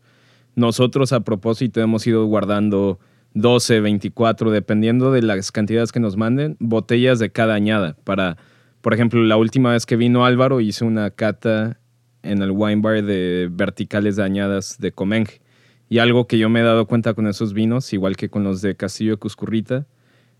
nosotros 0.56 1.14
a 1.14 1.20
propósito 1.20 1.80
hemos 1.80 2.06
ido 2.06 2.26
guardando 2.26 2.98
12 3.32 3.80
24 3.80 4.50
dependiendo 4.50 5.10
de 5.10 5.22
las 5.22 5.52
cantidades 5.52 5.90
que 5.90 6.00
nos 6.00 6.18
manden 6.18 6.56
botellas 6.60 7.18
de 7.18 7.32
cada 7.32 7.54
añada 7.54 7.96
para 8.04 8.36
por 8.82 8.92
ejemplo 8.92 9.22
la 9.22 9.38
última 9.38 9.72
vez 9.72 9.86
que 9.86 9.96
vino 9.96 10.26
Álvaro 10.26 10.60
hice 10.60 10.84
una 10.84 11.10
cata 11.10 11.80
en 12.22 12.42
el 12.42 12.50
wine 12.50 12.82
bar 12.82 13.02
de 13.02 13.48
verticales 13.50 14.16
de 14.16 14.24
añadas 14.24 14.78
de 14.78 14.92
Comenge. 14.92 15.40
Y 15.88 15.98
algo 15.98 16.26
que 16.26 16.38
yo 16.38 16.48
me 16.48 16.60
he 16.60 16.62
dado 16.62 16.86
cuenta 16.86 17.14
con 17.14 17.26
esos 17.26 17.52
vinos 17.52 17.92
igual 17.92 18.16
que 18.16 18.28
con 18.28 18.44
los 18.44 18.62
de 18.62 18.76
Castillo 18.76 19.12
de 19.12 19.16
Cuscurrita 19.16 19.86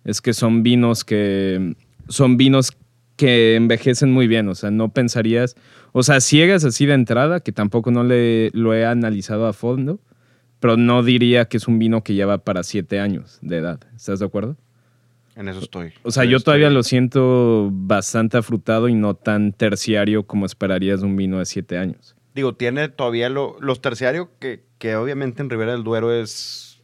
es 0.05 0.21
que 0.21 0.33
son 0.33 0.63
vinos 0.63 1.05
que 1.05 1.75
son 2.11 2.37
vinos 2.37 2.73
que 3.16 3.55
envejecen 3.57 4.12
muy 4.12 4.27
bien, 4.29 4.49
o 4.49 4.55
sea, 4.55 4.70
no 4.70 4.90
pensarías, 4.92 5.57
o 5.92 6.03
sea, 6.03 6.20
ciegas 6.20 6.64
así 6.64 6.85
de 6.87 6.94
entrada, 6.94 7.40
que 7.40 7.53
tampoco 7.53 7.90
no 7.90 8.05
le, 8.05 8.51
lo 8.53 8.75
he 8.75 8.85
analizado 8.87 9.46
a 9.46 9.53
fondo, 9.55 10.01
pero 10.59 10.77
no 10.77 11.03
diría 11.03 11.46
que 11.46 11.57
es 11.57 11.66
un 11.68 11.79
vino 11.79 12.03
que 12.03 12.14
lleva 12.14 12.38
para 12.38 12.62
siete 12.62 13.01
años 13.01 13.38
de 13.40 13.57
edad, 13.59 13.81
¿estás 13.96 14.18
de 14.20 14.27
acuerdo? 14.27 14.57
En 15.37 15.49
eso 15.49 15.61
estoy. 15.61 15.92
O 16.03 16.11
sea, 16.11 16.25
yo 16.25 16.40
todavía 16.40 16.68
lo 16.70 16.83
siento 16.83 17.70
bastante 17.73 18.37
afrutado 18.37 18.88
y 18.88 18.94
no 18.94 19.14
tan 19.14 19.53
terciario 19.53 20.27
como 20.27 20.44
esperarías 20.44 21.01
de 21.01 21.07
un 21.07 21.16
vino 21.16 21.38
de 21.38 21.46
siete 21.46 21.79
años. 21.79 22.14
Digo, 22.35 22.55
tiene 22.57 22.88
todavía 22.88 23.29
lo- 23.29 23.57
los 23.61 23.81
terciarios 23.81 24.29
que, 24.38 24.64
que 24.79 24.96
obviamente 24.96 25.40
en 25.42 25.49
Ribera 25.51 25.73
del 25.73 25.85
Duero 25.85 26.12
es 26.12 26.81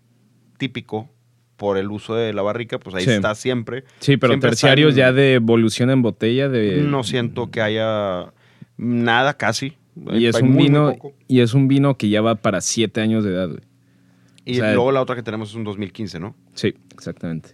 típico 0.58 1.10
por 1.56 1.78
el 1.78 1.90
uso 1.90 2.14
de 2.14 2.32
la 2.32 2.42
barrica, 2.42 2.78
pues 2.78 2.96
ahí 2.96 3.04
Sí. 3.04 3.10
está 3.10 3.34
siempre. 3.34 3.84
Sí, 4.00 4.16
pero 4.16 4.32
Siempre 4.32 4.50
terciarios 4.50 4.94
ya 4.94 5.12
de 5.12 5.34
evolución 5.34 5.90
en 5.90 6.02
botella, 6.02 6.48
de... 6.48 6.82
No 6.82 7.02
siento 7.02 7.50
que 7.50 7.60
haya 7.60 8.32
nada 8.76 9.34
casi. 9.36 9.74
Y 10.12 10.26
es 10.26 10.40
un 10.40 10.52
muy, 10.52 10.64
vino, 10.64 10.94
y 11.26 11.40
es 11.40 11.54
un 11.54 11.68
vino 11.68 11.96
que 11.96 12.10
ya 12.10 12.20
va 12.20 12.34
para 12.34 12.60
siete 12.60 13.00
años 13.00 13.24
de 13.24 13.30
edad, 13.30 13.48
güey. 13.48 13.60
Y 14.44 14.52
o 14.52 14.62
sea, 14.62 14.74
luego 14.74 14.92
la 14.92 15.00
otra 15.00 15.16
que 15.16 15.22
tenemos 15.22 15.48
es 15.50 15.54
un 15.56 15.64
2015, 15.64 16.20
¿no? 16.20 16.36
Sí, 16.54 16.74
exactamente. 16.94 17.50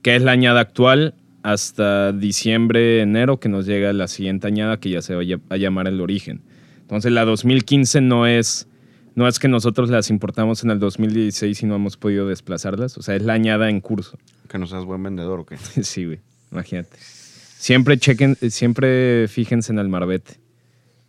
Que 0.00 0.16
es 0.16 0.22
la 0.22 0.32
añada 0.32 0.60
actual 0.60 1.14
hasta 1.42 2.12
diciembre, 2.12 3.00
enero, 3.02 3.38
que 3.38 3.48
nos 3.48 3.66
llega 3.66 3.92
la 3.92 4.08
siguiente 4.08 4.46
añada 4.46 4.80
que 4.80 4.90
ya 4.90 5.02
se 5.02 5.14
va 5.14 5.22
a 5.50 5.56
llamar 5.56 5.86
el 5.86 6.00
origen. 6.00 6.42
Entonces 6.80 7.12
la 7.12 7.24
2015 7.24 8.00
no 8.00 8.26
es, 8.26 8.68
no 9.14 9.28
es 9.28 9.38
que 9.38 9.48
nosotros 9.48 9.90
las 9.90 10.10
importamos 10.10 10.64
en 10.64 10.70
el 10.70 10.78
2016 10.78 11.62
y 11.62 11.66
no 11.66 11.74
hemos 11.74 11.96
podido 11.96 12.26
desplazarlas. 12.26 12.96
O 12.98 13.02
sea, 13.02 13.16
es 13.16 13.22
la 13.22 13.34
añada 13.34 13.68
en 13.68 13.80
curso. 13.80 14.18
Que 14.48 14.58
no 14.58 14.66
seas 14.66 14.84
buen 14.84 15.02
vendedor 15.02 15.40
o 15.40 15.46
qué. 15.46 15.56
sí, 15.82 16.06
güey. 16.06 16.20
Imagínate. 16.50 16.96
Siempre 16.98 17.96
chequen, 17.96 18.36
siempre 18.36 19.28
fíjense 19.28 19.72
en 19.72 19.78
el 19.78 19.88
marbete. 19.88 20.40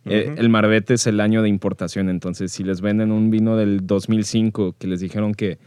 Eh, 0.06 0.34
el 0.36 0.48
marbete 0.50 0.94
es 0.94 1.06
el 1.06 1.18
año 1.18 1.42
de 1.42 1.48
importación, 1.48 2.10
entonces 2.10 2.52
si 2.52 2.62
les 2.62 2.82
venden 2.82 3.10
un 3.10 3.30
vino 3.30 3.56
del 3.56 3.86
2005 3.86 4.76
que 4.78 4.86
les 4.86 5.00
dijeron 5.00 5.34
que, 5.34 5.58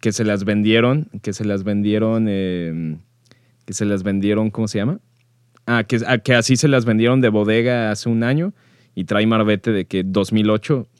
que 0.00 0.12
se 0.12 0.24
las 0.24 0.44
vendieron, 0.44 1.08
que 1.22 1.32
se 1.32 1.44
las 1.44 1.64
vendieron, 1.64 2.26
eh, 2.28 2.96
que 3.64 3.72
se 3.72 3.84
las 3.84 4.04
vendieron, 4.04 4.50
¿cómo 4.50 4.68
se 4.68 4.78
llama? 4.78 5.00
Ah, 5.66 5.82
que, 5.84 6.00
ah, 6.06 6.18
que 6.18 6.34
así 6.34 6.56
se 6.56 6.68
las 6.68 6.84
vendieron 6.84 7.20
de 7.20 7.30
bodega 7.30 7.90
hace 7.90 8.08
un 8.08 8.22
año 8.22 8.52
y 8.94 9.04
trae 9.04 9.26
marbete 9.26 9.72
de 9.72 9.86
que 9.86 10.04
2008, 10.04 10.86
pues 10.92 10.93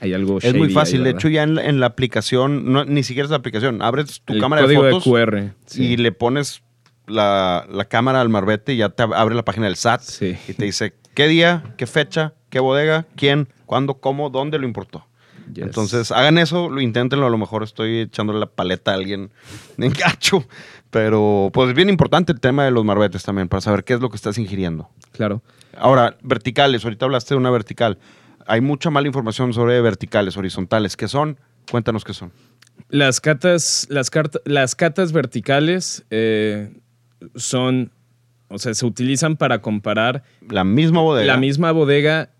hay 0.00 0.12
algo 0.14 0.38
Es 0.40 0.54
muy 0.54 0.70
fácil. 0.70 0.98
ahí, 1.00 1.04
de 1.04 1.10
hecho, 1.10 1.28
ya 1.28 1.42
en 1.42 1.54
la, 1.56 1.64
en 1.64 1.80
la 1.80 1.86
aplicación, 1.86 2.72
no, 2.72 2.84
ni 2.84 3.02
siquiera 3.02 3.24
es 3.26 3.30
la 3.30 3.36
aplicación. 3.38 3.82
Abres 3.82 4.20
tu 4.24 4.32
El 4.34 4.40
cámara 4.40 4.62
de 4.62 4.74
código 4.74 5.00
fotos 5.00 5.04
QR. 5.04 5.52
sí. 5.66 5.84
y 5.84 5.96
le 5.96 6.12
pones 6.12 6.62
la, 7.06 7.66
la 7.70 7.84
cámara 7.86 8.20
al 8.20 8.28
marbete 8.28 8.74
y 8.74 8.78
ya 8.78 8.90
te 8.90 9.02
ab- 9.02 9.14
abre 9.16 9.34
la 9.34 9.44
página 9.44 9.66
del 9.66 9.76
SAT 9.76 10.00
Sí. 10.02 10.36
y 10.48 10.52
te 10.54 10.64
dice 10.66 10.94
qué 11.14 11.26
día, 11.26 11.74
qué 11.76 11.86
fecha, 11.86 12.34
qué 12.50 12.60
bodega, 12.60 13.06
quién, 13.16 13.48
cuándo, 13.66 13.94
cómo, 13.94 14.30
dónde 14.30 14.58
lo 14.58 14.66
importó. 14.66 15.06
Yes. 15.52 15.64
Entonces, 15.64 16.12
hagan 16.12 16.36
eso, 16.36 16.68
lo 16.68 16.80
inténtenlo. 16.82 17.26
A 17.26 17.30
lo 17.30 17.38
mejor 17.38 17.62
estoy 17.62 18.00
echándole 18.00 18.38
la 18.38 18.46
paleta 18.46 18.90
a 18.90 18.94
alguien 18.94 19.30
en 19.78 19.92
gacho. 19.92 20.44
Pero, 20.90 21.50
pues, 21.52 21.70
es 21.70 21.74
bien 21.74 21.88
importante 21.88 22.32
el 22.32 22.40
tema 22.40 22.64
de 22.64 22.70
los 22.70 22.84
marbetes 22.84 23.22
también, 23.22 23.48
para 23.48 23.60
saber 23.60 23.84
qué 23.84 23.94
es 23.94 24.00
lo 24.00 24.10
que 24.10 24.16
estás 24.16 24.38
ingiriendo. 24.38 24.88
Claro. 25.12 25.42
Ahora, 25.76 26.16
verticales. 26.22 26.84
Ahorita 26.84 27.04
hablaste 27.06 27.34
de 27.34 27.38
una 27.38 27.50
vertical. 27.50 27.98
Hay 28.48 28.60
mucha 28.60 28.90
mala 28.90 29.06
información 29.06 29.52
sobre 29.52 29.80
verticales, 29.80 30.36
horizontales. 30.36 30.96
¿Qué 30.96 31.06
son? 31.06 31.38
Cuéntanos 31.70 32.02
qué 32.04 32.14
son. 32.14 32.32
Las 32.88 33.20
catas, 33.20 33.86
las, 33.90 34.08
carta- 34.10 34.40
las 34.44 34.74
catas 34.74 35.12
verticales 35.12 36.04
eh, 36.10 36.72
son, 37.36 37.92
o 38.48 38.58
sea, 38.58 38.72
se 38.74 38.86
utilizan 38.86 39.36
para 39.36 39.60
comparar 39.60 40.22
La 40.48 40.64
misma 40.64 41.00
bodega. 41.02 41.26
la 41.34 41.38
misma 41.38 41.72
bodega 41.72 42.30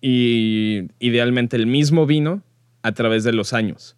y 0.00 0.88
idealmente 0.98 1.56
el 1.56 1.66
mismo 1.66 2.06
vino 2.06 2.42
a 2.82 2.92
través 2.92 3.24
de 3.24 3.32
los 3.32 3.52
años. 3.52 3.96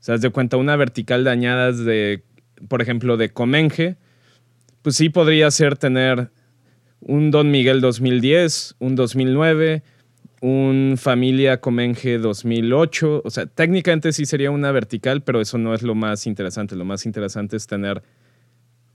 O 0.00 0.02
sea, 0.02 0.16
de 0.16 0.30
cuenta, 0.30 0.56
una 0.56 0.76
vertical 0.76 1.24
de 1.24 1.30
añadas 1.30 1.84
de, 1.84 2.24
por 2.68 2.80
ejemplo, 2.82 3.16
de 3.16 3.30
Comenge, 3.30 3.96
pues 4.82 4.96
sí 4.96 5.08
podría 5.10 5.50
ser 5.50 5.76
tener 5.76 6.30
un 7.00 7.30
Don 7.30 7.50
Miguel 7.50 7.80
2010, 7.80 8.76
un 8.78 8.94
2009, 8.96 9.82
un 10.40 10.96
Familia 10.98 11.60
Comenge 11.60 12.18
2008. 12.18 13.22
O 13.24 13.30
sea, 13.30 13.46
técnicamente 13.46 14.12
sí 14.12 14.26
sería 14.26 14.50
una 14.50 14.72
vertical, 14.72 15.22
pero 15.22 15.40
eso 15.40 15.58
no 15.58 15.74
es 15.74 15.82
lo 15.82 15.94
más 15.94 16.26
interesante. 16.26 16.76
Lo 16.76 16.84
más 16.84 17.06
interesante 17.06 17.56
es 17.56 17.66
tener 17.66 18.02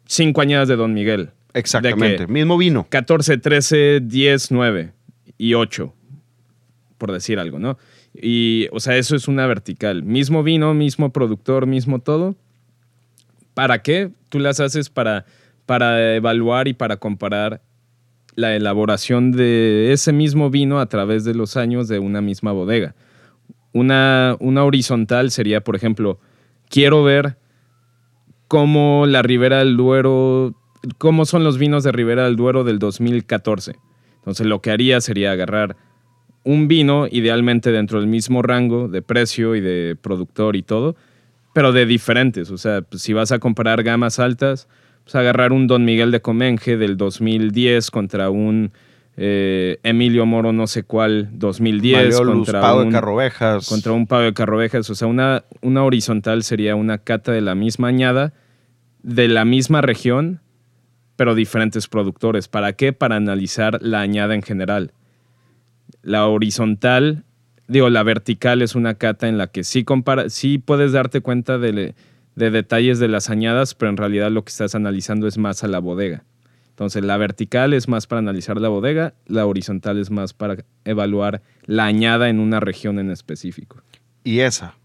cinco 0.06 0.42
añadas 0.42 0.68
de 0.68 0.76
Don 0.76 0.94
Miguel. 0.94 1.32
Exactamente. 1.54 2.28
Mismo 2.28 2.58
vino. 2.58 2.88
14, 2.90 3.38
13, 3.38 4.02
10, 4.04 4.52
9 4.52 4.92
y 5.38 5.54
8, 5.54 5.94
por 6.98 7.12
decir 7.12 7.40
algo, 7.40 7.60
¿no? 7.60 7.78
Y, 8.14 8.68
o 8.72 8.80
sea, 8.80 8.98
eso 8.98 9.16
es 9.16 9.28
una 9.28 9.46
vertical. 9.48 10.04
Mismo 10.04 10.44
vino, 10.44 10.74
mismo 10.74 11.12
productor, 11.12 11.66
mismo 11.66 12.00
todo. 12.00 12.36
¿Para 13.54 13.82
qué? 13.82 14.12
Tú 14.30 14.40
las 14.40 14.60
haces 14.60 14.90
para, 14.90 15.26
para 15.66 16.16
evaluar 16.16 16.68
y 16.68 16.74
para 16.74 16.98
comparar 16.98 17.62
la 18.36 18.56
elaboración 18.56 19.32
de 19.32 19.92
ese 19.92 20.14
mismo 20.14 20.50
vino 20.50 20.80
a 20.80 20.88
través 20.88 21.24
de 21.24 21.34
los 21.34 21.58
años 21.58 21.88
de 21.88 22.00
una 22.00 22.22
misma 22.22 22.52
bodega. 22.52 22.96
Una, 23.74 24.36
una 24.40 24.64
horizontal 24.64 25.32
sería, 25.32 25.62
por 25.62 25.76
ejemplo, 25.76 26.20
quiero 26.70 27.04
ver 27.04 27.38
cómo 28.48 29.06
la 29.08 29.22
Ribera 29.22 29.60
del 29.60 29.78
Duero, 29.78 30.56
cómo 30.98 31.26
son 31.26 31.44
los 31.44 31.58
vinos 31.58 31.84
de 31.84 31.92
Ribera 31.92 32.26
del 32.26 32.36
Duero 32.36 32.64
del 32.64 32.80
2014. 32.80 33.76
Entonces 34.18 34.46
lo 34.48 34.62
que 34.62 34.72
haría 34.72 35.02
sería 35.02 35.32
agarrar 35.32 35.76
un 36.44 36.68
vino, 36.68 37.08
idealmente 37.10 37.72
dentro 37.72 38.00
del 38.00 38.08
mismo 38.08 38.42
rango 38.42 38.88
de 38.88 39.02
precio 39.02 39.56
y 39.56 39.62
de 39.62 39.98
productor 40.00 40.56
y 40.56 40.62
todo, 40.62 40.96
pero 41.54 41.72
de 41.72 41.86
diferentes. 41.86 42.52
O 42.52 42.58
sea, 42.58 42.86
si 42.92 43.14
vas 43.14 43.32
a 43.32 43.40
comparar 43.40 43.84
gamas 43.84 44.20
altas, 44.20 44.68
pues 45.06 45.16
agarrar 45.16 45.54
un 45.54 45.68
Don 45.68 45.86
Miguel 45.86 46.12
de 46.12 46.20
Comenge 46.20 46.78
del 46.78 46.98
2010 46.98 47.92
contra 47.92 48.30
un 48.32 48.72
eh, 49.18 49.80
Emilio 49.84 50.26
Moro 50.26 50.52
no 50.52 50.68
sé 50.68 50.84
cuál 50.84 51.30
2010 51.34 51.96
Mariolus, 51.96 52.36
contra 52.36 52.60
Pau 52.60 52.80
de 52.80 52.86
un, 52.88 52.92
Carrovejas. 52.92 53.70
contra 53.70 53.94
un 53.94 54.08
pavo 54.08 54.24
de 54.24 54.34
carrovejas. 54.34 54.90
O 54.90 54.96
sea, 54.96 55.08
una, 55.08 55.46
una 55.62 55.84
horizontal 55.84 56.44
sería 56.44 56.76
una 56.76 56.98
cata 56.98 57.32
de 57.32 57.42
la 57.42 57.56
misma 57.56 57.88
añada, 57.88 58.34
de 59.04 59.28
la 59.28 59.46
misma 59.46 59.82
región, 59.82 60.42
pero 61.16 61.36
diferentes 61.36 61.88
productores. 61.88 62.48
¿Para 62.48 62.74
qué? 62.74 62.92
Para 62.92 63.16
analizar 63.16 63.82
la 63.82 64.02
añada 64.02 64.36
en 64.36 64.42
general. 64.42 64.92
La 66.02 66.28
horizontal, 66.28 67.24
digo, 67.68 67.90
la 67.90 68.04
vertical 68.04 68.64
es 68.64 68.76
una 68.76 68.96
cata 68.96 69.30
en 69.30 69.38
la 69.38 69.48
que 69.48 69.64
sí, 69.64 69.84
compara, 69.84 70.30
sí 70.30 70.58
puedes 70.58 70.92
darte 70.92 71.22
cuenta 71.22 71.58
de, 71.58 71.96
de 72.36 72.52
detalles 72.52 73.00
de 73.00 73.08
las 73.08 73.30
añadas, 73.30 73.76
pero 73.76 73.90
en 73.90 73.98
realidad 73.98 74.32
lo 74.32 74.44
que 74.44 74.50
estás 74.50 74.76
analizando 74.76 75.28
es 75.28 75.38
más 75.38 75.64
a 75.64 75.68
la 75.68 75.80
bodega. 75.80 76.24
Entonces, 76.70 77.06
la 77.06 77.16
vertical 77.16 77.74
es 77.74 77.88
más 77.88 78.06
para 78.06 78.20
analizar 78.20 78.60
la 78.60 78.68
bodega, 78.68 79.14
la 79.28 79.46
horizontal 79.46 79.98
es 79.98 80.12
más 80.12 80.34
para 80.34 80.58
evaluar 80.84 81.42
la 81.66 81.86
añada 81.86 82.28
en 82.28 82.40
una 82.40 82.60
región 82.60 83.00
en 83.00 83.12
específico. 83.12 83.82
Y 84.26 84.42
esa 84.42 84.76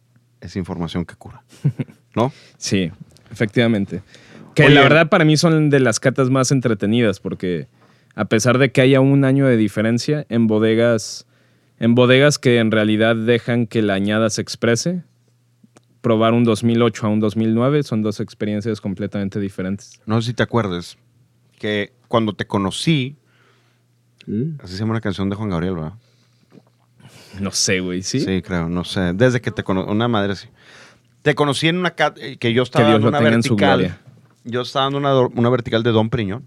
es 0.40 0.54
información 0.54 1.04
que 1.04 1.16
cura. 1.16 1.42
¿No? 2.14 2.32
Sí, 2.58 2.92
efectivamente. 3.32 4.02
Que 4.54 4.66
Oye. 4.66 4.74
la 4.74 4.82
verdad 4.82 5.08
para 5.08 5.24
mí 5.24 5.36
son 5.36 5.70
de 5.70 5.80
las 5.80 5.98
catas 5.98 6.30
más 6.30 6.52
entretenidas 6.52 7.18
porque 7.20 7.68
a 8.14 8.26
pesar 8.26 8.58
de 8.58 8.70
que 8.70 8.80
haya 8.80 9.00
un 9.00 9.24
año 9.24 9.46
de 9.46 9.56
diferencia 9.56 10.26
en 10.28 10.46
bodegas, 10.46 11.26
en 11.78 11.94
bodegas 11.94 12.38
que 12.38 12.58
en 12.58 12.70
realidad 12.70 13.16
dejan 13.16 13.66
que 13.66 13.82
la 13.82 13.94
añada 13.94 14.30
se 14.30 14.42
exprese, 14.42 15.02
probar 16.00 16.32
un 16.32 16.44
2008 16.44 17.06
a 17.06 17.10
un 17.10 17.20
2009 17.20 17.82
son 17.82 18.02
dos 18.02 18.20
experiencias 18.20 18.80
completamente 18.80 19.40
diferentes. 19.40 20.00
No 20.06 20.20
sé 20.20 20.28
si 20.28 20.34
te 20.34 20.42
acuerdes 20.42 20.96
que 21.58 21.92
cuando 22.08 22.32
te 22.32 22.46
conocí, 22.46 23.16
así 24.62 24.72
se 24.72 24.78
llama 24.78 24.92
una 24.92 25.00
canción 25.00 25.28
de 25.28 25.36
Juan 25.36 25.50
Gabriel, 25.50 25.74
¿verdad? 25.74 25.92
No 27.38 27.50
sé, 27.52 27.80
güey, 27.80 28.02
¿sí? 28.02 28.20
Sí, 28.20 28.42
creo, 28.42 28.68
no 28.68 28.84
sé. 28.84 29.12
Desde 29.14 29.40
que 29.40 29.50
te 29.50 29.62
conocí, 29.62 29.90
una 29.90 30.08
madre 30.08 30.36
sí. 30.36 30.48
Te 31.22 31.34
conocí 31.34 31.68
en 31.68 31.76
una 31.76 31.90
cat 31.90 32.16
eh, 32.18 32.36
que 32.38 32.52
yo 32.52 32.62
estaba 32.62 32.86
Que 32.86 32.92
dando 32.92 33.08
una 33.08 33.18
tenga 33.18 33.34
en 33.34 33.42
su 33.42 33.56
vertical. 33.56 33.98
Yo 34.44 34.62
estaba 34.62 34.90
dando 34.90 35.30
una, 35.34 35.50
vertical 35.50 35.82
de 35.82 35.92
Don 35.92 36.08
Priñón. 36.08 36.44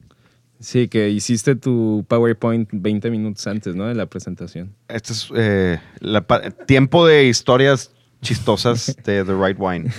Sí, 0.59 0.87
que 0.87 1.09
hiciste 1.09 1.55
tu 1.55 2.05
PowerPoint 2.07 2.69
20 2.71 3.11
minutos 3.11 3.45
antes, 3.47 3.75
¿no? 3.75 3.85
De 3.85 3.95
la 3.95 4.07
presentación. 4.07 4.73
Este 4.87 5.13
es 5.13 5.29
eh, 5.35 5.79
la 5.99 6.21
tiempo 6.65 7.05
de 7.05 7.25
historias 7.25 7.91
chistosas 8.23 8.95
de 9.05 9.23
The 9.23 9.33
Right 9.35 9.57
Wine. 9.59 9.91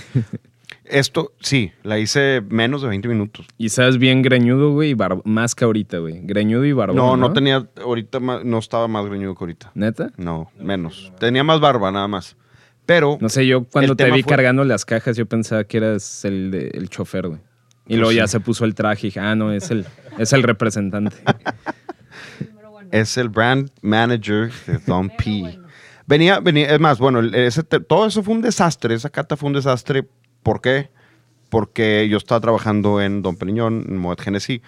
Esto, 0.85 1.33
sí, 1.41 1.73
la 1.83 1.99
hice 1.99 2.43
menos 2.51 2.83
de 2.83 2.89
20 2.89 3.09
minutos. 3.09 3.47
Y 3.57 3.71
sabes 3.71 3.97
bien 3.99 4.21
greñudo, 4.23 4.73
güey, 4.73 4.91
y 4.91 4.95
barba- 4.95 5.23
más 5.25 5.55
que 5.55 5.65
ahorita, 5.65 5.99
güey. 5.99 6.21
Greñudo 6.25 6.65
y 6.67 6.73
barbón, 6.73 6.97
No, 6.97 7.17
¿no? 7.17 7.29
no 7.29 7.33
tenía, 7.33 7.67
ahorita 7.83 8.19
no 8.21 8.59
estaba 8.59 8.87
más 8.89 9.07
greñudo 9.07 9.35
que 9.35 9.45
ahorita. 9.45 9.71
¿Neta? 9.75 10.11
No, 10.19 10.51
menos. 10.61 11.11
Tenía 11.19 11.43
más 11.45 11.61
barba 11.61 11.91
nada 11.91 12.07
más. 12.09 12.37
Pero 12.85 13.17
No 13.21 13.31
sé, 13.31 13.47
yo 13.47 13.65
cuando 13.65 13.97
te 13.97 14.05
vi 14.11 14.23
fue- 14.23 14.31
cargando 14.31 14.63
las 14.65 14.85
cajas, 14.85 15.17
yo 15.17 15.25
pensaba 15.25 15.65
que 15.65 15.79
eras 15.79 16.25
el, 16.27 16.51
de- 16.51 16.69
el 16.75 16.91
chofer, 16.91 17.29
güey. 17.29 17.41
Y 17.87 17.97
luego 17.97 18.13
ya 18.13 18.27
se 18.27 18.41
puso 18.41 18.65
el 18.67 18.75
traje 18.75 19.07
y 19.07 19.11
dije, 19.11 19.21
ah, 19.21 19.35
no, 19.35 19.53
es 19.53 19.71
el, 19.71 19.87
es 20.19 20.33
el 20.33 20.43
representante. 20.43 21.17
Es 22.91 23.17
el 23.17 23.29
brand 23.29 23.71
manager 23.83 24.53
de 24.67 24.79
Don 24.87 25.09
P. 25.11 25.59
Venía, 26.07 26.41
venía, 26.41 26.67
es 26.75 26.81
más, 26.81 26.99
bueno, 26.99 27.21
ese 27.21 27.63
todo 27.63 28.07
eso 28.07 28.23
fue 28.23 28.35
un 28.35 28.43
desastre. 28.43 28.95
Esa 28.95 29.11
cata 29.11 29.37
fue 29.37 29.47
un 29.49 29.55
desastre. 29.55 30.07
¿Por 30.43 30.61
qué? 30.61 30.91
Porque 31.49 32.09
yo 32.09 32.19
estaba 32.19 32.41
trabajando 32.41 33.01
en 33.01 33.23
Don 33.23 33.37
Periñón, 33.37 33.85
en 33.89 33.97
Moet 33.99 34.21
Genesee, 34.21 34.61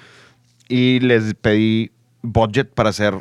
y 0.69 1.01
les 1.01 1.35
pedí 1.35 1.91
budget 2.23 2.73
para 2.73 2.91
hacer 2.91 3.15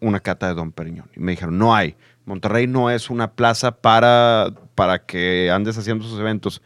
una 0.00 0.20
cata 0.20 0.48
de 0.48 0.54
Don 0.54 0.72
Periñón. 0.72 1.10
Y 1.16 1.20
me 1.20 1.32
dijeron, 1.32 1.56
no 1.58 1.74
hay. 1.74 1.96
Monterrey 2.26 2.66
no 2.66 2.90
es 2.90 3.08
una 3.08 3.32
plaza 3.32 3.70
para, 3.70 4.52
para 4.74 4.98
que 5.06 5.50
andes 5.50 5.78
haciendo 5.78 6.04
sus 6.04 6.18
eventos. 6.18 6.60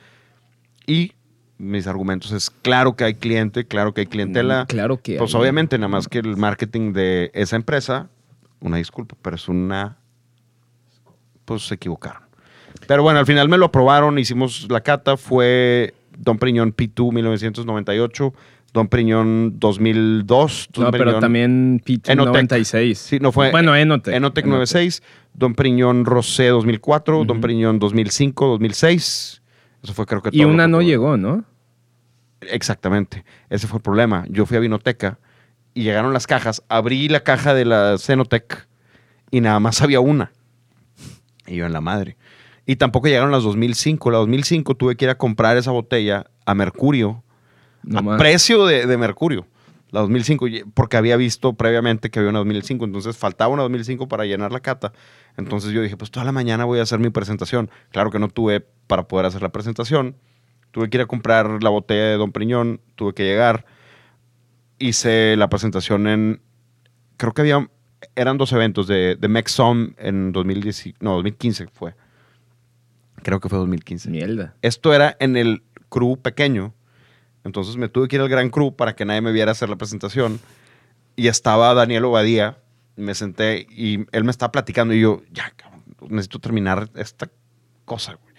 Y 0.86 1.12
mis 1.58 1.86
argumentos 1.86 2.32
es, 2.32 2.48
claro 2.50 2.96
que 2.96 3.04
hay 3.04 3.14
cliente, 3.14 3.66
claro 3.66 3.92
que 3.92 4.00
hay 4.00 4.06
clientela. 4.06 4.64
Mm, 4.64 4.66
claro 4.66 5.02
que 5.02 5.18
Pues 5.18 5.34
hay. 5.34 5.40
obviamente, 5.40 5.76
nada 5.78 5.88
más 5.88 6.08
que 6.08 6.18
el 6.18 6.36
marketing 6.36 6.92
de 6.94 7.30
esa 7.34 7.56
empresa, 7.56 8.08
una 8.60 8.78
disculpa, 8.78 9.16
pero 9.20 9.36
es 9.36 9.48
una... 9.48 9.98
Pues 11.50 11.66
se 11.66 11.74
equivocaron. 11.74 12.22
Pero 12.86 13.02
bueno, 13.02 13.18
al 13.18 13.26
final 13.26 13.48
me 13.48 13.58
lo 13.58 13.66
aprobaron, 13.66 14.20
hicimos 14.20 14.68
la 14.70 14.82
cata, 14.82 15.16
fue 15.16 15.94
Don 16.16 16.38
Priñón 16.38 16.72
P2 16.72 17.12
1998, 17.12 18.32
Don 18.72 18.86
Priñón 18.86 19.58
2002. 19.58 20.68
Don 20.72 20.84
No, 20.84 20.90
pero 20.92 21.18
también 21.18 21.82
P2 21.84 22.12
Enotec. 22.12 22.34
96. 22.34 22.96
Sí, 22.96 23.18
no 23.18 23.32
fue. 23.32 23.50
Bueno, 23.50 23.74
Enotec. 23.74 24.14
Enotec 24.14 24.46
96, 24.46 25.02
Don 25.34 25.56
Priñón 25.56 26.04
Rosé 26.04 26.46
2004, 26.46 27.24
Don. 27.24 27.40
Priñón 27.40 27.80
2005, 27.80 28.46
2006. 28.46 29.42
Eso 29.82 29.92
fue 29.92 30.06
creo 30.06 30.22
que 30.22 30.28
Y 30.28 30.38
todo 30.38 30.46
lo 30.46 30.54
una 30.54 30.68
no 30.68 30.82
llegó, 30.82 31.16
¿no? 31.16 31.42
Exactamente. 32.42 33.24
Ese 33.48 33.66
fue 33.66 33.78
el 33.78 33.82
problema. 33.82 34.24
Yo 34.28 34.46
fui 34.46 34.56
a 34.56 34.60
Vinoteca 34.60 35.18
y 35.74 35.82
llegaron 35.82 36.12
las 36.12 36.28
cajas. 36.28 36.62
Abrí 36.68 37.08
la 37.08 37.24
caja 37.24 37.54
de 37.54 37.64
la 37.64 37.98
Cenotec 37.98 38.68
y 39.32 39.40
nada 39.40 39.58
más 39.58 39.82
había 39.82 39.98
una. 39.98 40.30
Y 41.50 41.56
yo 41.56 41.66
en 41.66 41.72
la 41.72 41.80
madre. 41.80 42.16
Y 42.66 42.76
tampoco 42.76 43.08
llegaron 43.08 43.30
las 43.32 43.42
2005. 43.42 44.10
La 44.10 44.18
2005 44.18 44.74
tuve 44.76 44.96
que 44.96 45.04
ir 45.06 45.10
a 45.10 45.16
comprar 45.18 45.56
esa 45.56 45.70
botella 45.72 46.26
a 46.46 46.54
Mercurio. 46.54 47.22
No 47.82 48.12
a 48.12 48.16
precio 48.18 48.66
de, 48.66 48.86
de 48.86 48.96
Mercurio. 48.96 49.46
La 49.90 50.00
2005, 50.00 50.46
y- 50.46 50.62
porque 50.74 50.96
había 50.96 51.16
visto 51.16 51.54
previamente 51.54 52.10
que 52.10 52.20
había 52.20 52.30
una 52.30 52.38
2005, 52.40 52.84
entonces 52.84 53.16
faltaba 53.16 53.52
una 53.52 53.62
2005 53.64 54.06
para 54.06 54.24
llenar 54.24 54.52
la 54.52 54.60
cata. 54.60 54.92
Entonces 55.36 55.72
yo 55.72 55.82
dije, 55.82 55.96
pues 55.96 56.12
toda 56.12 56.24
la 56.24 56.30
mañana 56.30 56.64
voy 56.64 56.78
a 56.78 56.82
hacer 56.82 57.00
mi 57.00 57.10
presentación. 57.10 57.70
Claro 57.90 58.10
que 58.12 58.20
no 58.20 58.28
tuve 58.28 58.60
para 58.86 59.08
poder 59.08 59.26
hacer 59.26 59.42
la 59.42 59.48
presentación. 59.48 60.14
Tuve 60.70 60.88
que 60.90 60.98
ir 60.98 61.02
a 61.02 61.06
comprar 61.06 61.64
la 61.64 61.70
botella 61.70 62.04
de 62.04 62.16
Don 62.18 62.30
Priñón, 62.30 62.80
tuve 62.94 63.14
que 63.14 63.24
llegar. 63.24 63.64
Hice 64.78 65.34
la 65.36 65.48
presentación 65.50 66.06
en, 66.06 66.40
creo 67.16 67.32
que 67.34 67.42
había, 67.42 67.68
eran 68.14 68.38
dos 68.38 68.52
eventos 68.52 68.86
de, 68.86 69.16
de 69.16 69.28
Mexom 69.28 69.94
en 69.98 70.32
2010, 70.32 70.94
no, 71.00 71.14
2015 71.14 71.66
fue. 71.68 71.94
Creo 73.22 73.40
que 73.40 73.48
fue 73.48 73.58
2015. 73.58 74.10
Mierda. 74.10 74.54
Esto 74.62 74.94
era 74.94 75.16
en 75.20 75.36
el 75.36 75.62
crew 75.88 76.16
pequeño. 76.16 76.74
Entonces 77.44 77.76
me 77.76 77.88
tuve 77.88 78.08
que 78.08 78.16
ir 78.16 78.22
al 78.22 78.28
gran 78.28 78.50
crew 78.50 78.74
para 78.74 78.94
que 78.94 79.04
nadie 79.04 79.20
me 79.20 79.32
viera 79.32 79.52
hacer 79.52 79.68
la 79.68 79.76
presentación. 79.76 80.40
Y 81.16 81.28
estaba 81.28 81.72
Daniel 81.74 82.06
Obadía. 82.06 82.58
Me 82.96 83.14
senté 83.14 83.66
y 83.70 84.06
él 84.12 84.24
me 84.24 84.30
estaba 84.30 84.52
platicando. 84.52 84.94
Y 84.94 85.00
yo, 85.00 85.22
ya, 85.32 85.52
cabrón, 85.56 85.82
necesito 86.08 86.38
terminar 86.38 86.90
esta 86.94 87.30
cosa. 87.84 88.14
güey". 88.14 88.34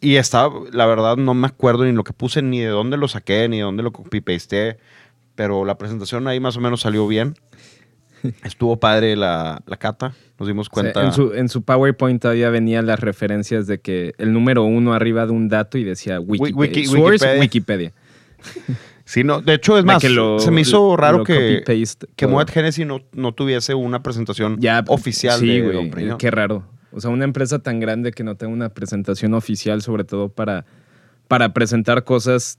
Y 0.00 0.16
estaba, 0.16 0.54
la 0.72 0.86
verdad, 0.86 1.16
no 1.16 1.34
me 1.34 1.46
acuerdo 1.46 1.84
ni 1.84 1.92
lo 1.92 2.04
que 2.04 2.12
puse, 2.12 2.42
ni 2.42 2.60
de 2.60 2.68
dónde 2.68 2.96
lo 2.96 3.08
saqué, 3.08 3.48
ni 3.48 3.58
de 3.58 3.62
dónde 3.62 3.82
lo 3.82 3.92
copy-pasteé. 3.92 4.78
Pero 5.34 5.64
la 5.64 5.78
presentación 5.78 6.26
ahí 6.28 6.40
más 6.40 6.56
o 6.56 6.60
menos 6.60 6.80
salió 6.80 7.06
bien. 7.06 7.36
Estuvo 8.44 8.78
padre 8.78 9.14
la, 9.16 9.62
la 9.66 9.76
cata. 9.76 10.14
Nos 10.38 10.48
dimos 10.48 10.68
cuenta. 10.68 11.04
en, 11.04 11.12
su, 11.12 11.32
en 11.34 11.48
su 11.48 11.62
PowerPoint 11.62 12.20
todavía 12.20 12.50
venían 12.50 12.86
las 12.86 13.00
referencias 13.00 13.66
de 13.66 13.78
que 13.78 14.12
el 14.18 14.32
número 14.32 14.64
uno 14.64 14.92
arriba 14.94 15.24
de 15.26 15.32
un 15.32 15.48
dato 15.48 15.78
y 15.78 15.84
decía 15.84 16.20
Wikipedia. 16.20 16.56
wiki- 16.56 16.88
Wikipedia. 16.88 17.40
Wikipedia. 17.40 17.92
Sí, 19.08 19.22
no, 19.22 19.40
de 19.40 19.54
hecho, 19.54 19.78
es 19.78 19.84
más, 19.84 20.02
que 20.02 20.10
lo- 20.10 20.40
se 20.40 20.50
me 20.50 20.62
hizo 20.62 20.96
raro 20.96 21.22
que, 21.22 21.62
que 22.16 22.26
Genesis 22.52 22.84
no, 22.84 23.02
no 23.12 23.32
tuviese 23.34 23.72
una 23.72 24.02
presentación 24.02 24.56
Ya, 24.58 24.82
oficial 24.88 25.38
sí, 25.38 25.46
de 25.46 25.60
güey, 25.62 25.90
Don. 26.08 26.18
Qué 26.18 26.28
raro. 26.32 26.64
O 26.90 27.00
sea, 27.00 27.10
una 27.10 27.22
empresa 27.22 27.60
tan 27.60 27.78
grande 27.78 28.10
que 28.10 28.24
no 28.24 28.34
tenga 28.34 28.52
una 28.52 28.70
presentación 28.70 29.34
oficial, 29.34 29.80
sobre 29.80 30.02
todo 30.02 30.28
para, 30.28 30.64
para 31.28 31.52
presentar 31.52 32.02
cosas 32.02 32.58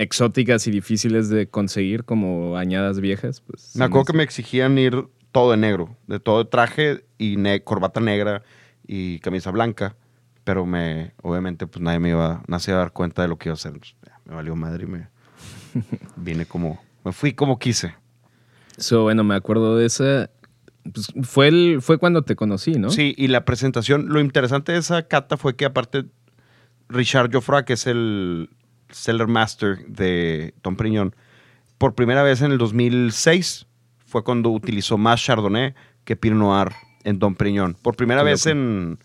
exóticas 0.00 0.66
y 0.66 0.70
difíciles 0.70 1.28
de 1.28 1.46
conseguir, 1.46 2.04
como 2.04 2.56
añadas 2.56 3.00
viejas. 3.00 3.42
Pues, 3.42 3.76
Me 3.76 3.84
acuerdo 3.84 4.06
que 4.06 4.12
me 4.14 4.22
exigían 4.22 4.78
ir 4.78 5.06
todo 5.30 5.50
de 5.50 5.58
negro, 5.58 5.94
de 6.06 6.18
todo 6.18 6.46
traje 6.46 7.04
y 7.18 7.36
ne- 7.36 7.62
corbata 7.62 8.00
negra 8.00 8.42
y 8.86 9.18
camisa 9.20 9.50
blanca, 9.50 9.94
pero 10.42 10.64
me, 10.64 11.12
obviamente, 11.22 11.66
pues 11.66 11.82
nadie 11.82 11.98
me 11.98 12.08
iba, 12.10 12.42
nadie 12.48 12.64
se 12.64 12.70
iba 12.70 12.78
a 12.78 12.84
dar 12.84 12.92
cuenta 12.92 13.22
de 13.22 13.28
lo 13.28 13.36
que 13.36 13.50
iba 13.50 13.52
a 13.52 13.54
hacer. 13.54 13.74
Me 14.24 14.34
valió 14.34 14.56
madre 14.56 14.84
y 14.84 14.86
me 14.86 15.08
vine 16.16 16.46
como, 16.46 16.80
me 17.04 17.12
fui 17.12 17.34
como 17.34 17.58
quise. 17.58 17.94
So, 18.78 19.02
bueno, 19.02 19.22
me 19.22 19.34
acuerdo 19.34 19.76
de 19.76 19.84
esa. 19.86 20.30
Pues, 20.94 21.12
fue, 21.22 21.48
el, 21.48 21.78
fue 21.82 21.98
cuando 21.98 22.22
te 22.22 22.34
conocí, 22.36 22.72
¿no? 22.78 22.88
Sí, 22.88 23.14
y 23.18 23.28
la 23.28 23.44
presentación, 23.44 24.08
lo 24.08 24.18
interesante 24.20 24.72
de 24.72 24.78
esa 24.78 25.02
cata 25.06 25.36
fue 25.36 25.54
que 25.54 25.66
aparte 25.66 26.06
Richard 26.88 27.30
Joffroy, 27.30 27.64
que 27.64 27.74
es 27.74 27.86
el 27.86 28.48
Seller 28.92 29.26
Master 29.26 29.78
de 29.86 30.54
Tom 30.62 30.76
Priñón, 30.76 31.14
por 31.78 31.94
primera 31.94 32.22
vez 32.22 32.42
en 32.42 32.52
el 32.52 32.58
2006 32.58 33.66
fue 34.06 34.22
cuando 34.24 34.50
utilizó 34.50 34.98
más 34.98 35.22
Chardonnay 35.22 35.74
que 36.04 36.16
Pinot 36.16 36.38
Noir 36.38 36.68
en 37.04 37.18
Dom 37.18 37.34
Priñón. 37.34 37.76
Por 37.80 37.96
primera 37.96 38.22
vez 38.22 38.46
en 38.46 38.98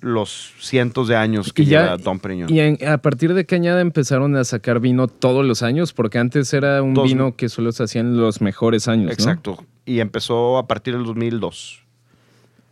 los 0.00 0.52
cientos 0.60 1.08
de 1.08 1.16
años 1.16 1.52
que 1.52 1.64
ya- 1.64 1.82
lleva 1.82 1.96
Dom 1.96 2.18
Priñón. 2.18 2.50
¿Y 2.52 2.60
en- 2.60 2.78
a 2.88 2.98
partir 2.98 3.34
de 3.34 3.44
qué 3.46 3.54
añada 3.56 3.80
empezaron 3.80 4.36
a 4.36 4.44
sacar 4.44 4.80
vino 4.80 5.08
todos 5.08 5.44
los 5.44 5.62
años? 5.62 5.92
Porque 5.92 6.18
antes 6.18 6.52
era 6.52 6.82
un 6.82 6.94
Dos- 6.94 7.08
vino 7.08 7.36
que 7.36 7.48
solo 7.48 7.72
se 7.72 7.82
hacían 7.84 8.16
los 8.16 8.40
mejores 8.40 8.88
años, 8.88 9.06
¿no? 9.06 9.12
Exacto. 9.12 9.64
Y 9.86 10.00
empezó 10.00 10.58
a 10.58 10.66
partir 10.66 10.94
del 10.94 11.04
2002. 11.04 11.82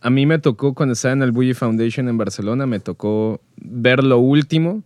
A 0.01 0.09
mí 0.09 0.25
me 0.25 0.37
tocó, 0.39 0.73
cuando 0.73 0.93
estaba 0.93 1.13
en 1.13 1.21
el 1.23 1.31
Bully 1.31 1.53
Foundation 1.53 2.09
en 2.09 2.17
Barcelona, 2.17 2.65
me 2.65 2.79
tocó 2.79 3.39
ver 3.57 4.03
lo 4.03 4.17
último 4.19 4.83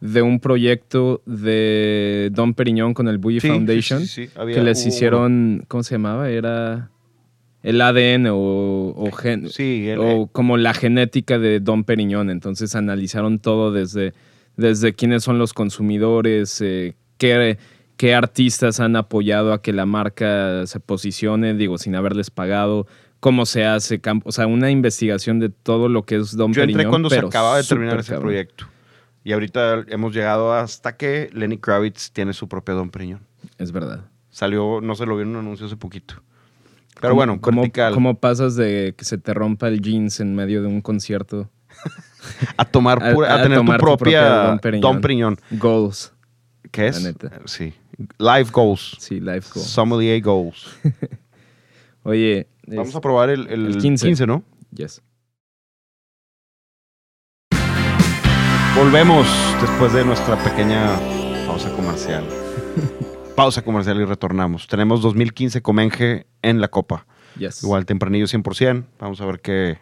de 0.00 0.22
un 0.22 0.40
proyecto 0.40 1.22
de 1.26 2.30
Don 2.32 2.54
Periñón 2.54 2.94
con 2.94 3.08
el 3.08 3.18
Bully 3.18 3.40
Sí, 3.40 3.48
Foundation. 3.48 4.00
sí, 4.00 4.06
sí, 4.06 4.26
sí. 4.26 4.32
Había- 4.34 4.54
que 4.56 4.62
les 4.62 4.80
hubo 4.82 4.88
hicieron, 4.88 5.64
¿cómo 5.68 5.82
se 5.82 5.94
llamaba? 5.96 6.30
Era 6.30 6.90
el 7.62 7.80
ADN 7.82 8.28
o, 8.30 8.94
o 8.96 9.10
gen- 9.12 9.48
el- 9.58 9.98
o 9.98 10.26
como 10.32 10.56
la 10.56 10.72
genética 10.72 11.38
de 11.38 11.60
Don 11.60 11.84
Periñón. 11.84 12.30
Entonces 12.30 12.74
analizaron 12.74 13.38
todo 13.38 13.72
desde, 13.72 14.14
desde 14.56 14.94
quiénes 14.94 15.22
son 15.22 15.38
los 15.38 15.52
consumidores, 15.52 16.60
eh, 16.62 16.94
qué, 17.18 17.58
qué 17.98 18.14
artistas 18.14 18.80
han 18.80 18.96
apoyado 18.96 19.52
a 19.52 19.60
que 19.60 19.74
la 19.74 19.84
marca 19.84 20.66
se 20.66 20.80
posicione, 20.80 21.52
digo, 21.52 21.76
sin 21.76 21.94
haberles 21.94 22.30
pagado, 22.30 22.86
cómo 23.20 23.44
se 23.44 23.66
hace, 23.66 24.00
o 24.24 24.32
sea, 24.32 24.46
una 24.46 24.70
investigación 24.70 25.40
de 25.40 25.50
todo 25.50 25.90
lo 25.90 26.04
que 26.04 26.16
es 26.16 26.34
Don 26.34 26.54
Yo 26.54 26.62
entré 26.62 26.72
Periñón. 26.74 26.90
cuando 26.90 27.10
se 27.10 27.16
pero 27.16 27.28
acaba 27.28 27.58
de 27.58 27.64
terminar 27.64 27.98
ese 28.00 28.12
cabrón. 28.12 28.28
proyecto. 28.28 28.66
Y 29.24 29.32
ahorita 29.32 29.84
hemos 29.88 30.14
llegado 30.14 30.52
hasta 30.54 30.96
que 30.96 31.30
Lenny 31.32 31.58
Kravitz 31.58 32.10
tiene 32.12 32.32
su 32.32 32.48
propio 32.48 32.74
Don 32.74 32.90
Periñón. 32.90 33.20
Es 33.58 33.70
verdad. 33.72 34.06
Salió, 34.30 34.80
no 34.80 34.94
se 34.94 35.04
lo 35.06 35.16
vio 35.16 35.22
en 35.24 35.30
un 35.30 35.36
anuncio 35.36 35.66
hace 35.66 35.76
poquito. 35.76 36.14
Pero 37.00 37.10
¿Cómo- 37.12 37.14
bueno, 37.16 37.40
¿cómo. 37.40 37.62
¿cómo 37.94 38.14
pasas 38.18 38.56
de 38.56 38.94
que 38.96 39.04
se 39.04 39.18
te 39.18 39.34
rompa 39.34 39.68
el 39.68 39.80
jeans 39.80 40.20
en 40.20 40.34
medio 40.34 40.62
de 40.62 40.68
un 40.68 40.80
concierto? 40.80 41.50
a 42.56 42.64
tomar 42.64 43.02
a- 43.02 43.14
pura- 43.14 43.32
a, 43.32 43.40
a 43.40 43.42
tener 43.42 43.58
tu 43.58 43.64
tomar 43.64 43.80
tu 43.80 43.86
propia, 43.86 43.96
propia 43.98 44.28
Don 44.30 44.46
Don 44.50 44.58
Periñón? 44.60 45.00
Periñón. 45.00 45.38
Goals. 45.52 46.12
¿Qué 46.70 46.86
es? 46.88 47.02
La 47.02 47.08
neta. 47.10 47.40
Sí. 47.46 47.74
Live 48.18 48.46
goals. 48.52 48.96
Sí, 48.98 49.20
life 49.20 49.48
goal. 49.54 49.66
Sommelier 49.66 50.20
goals. 50.22 50.66
Oye, 52.02 52.48
Vamos 52.66 52.88
es- 52.90 52.96
a 52.96 53.00
probar 53.00 53.30
el, 53.30 53.46
el 53.48 53.66
el 53.66 53.78
15. 53.78 54.26
¿no? 54.26 54.42
yes. 54.74 55.02
Volvemos 58.80 59.26
después 59.60 59.92
de 59.92 60.04
nuestra 60.06 60.36
pequeña 60.42 60.96
pausa 61.46 61.70
comercial. 61.76 62.24
pausa 63.36 63.62
comercial 63.62 64.00
y 64.00 64.04
retornamos. 64.06 64.66
Tenemos 64.68 65.02
2015 65.02 65.60
Comenge 65.60 66.26
en 66.40 66.62
la 66.62 66.68
copa. 66.68 67.06
Yes. 67.38 67.62
Igual 67.62 67.84
tempranillo 67.84 68.24
100%. 68.24 68.84
Vamos 68.98 69.20
a 69.20 69.26
ver 69.26 69.40
qué, 69.40 69.78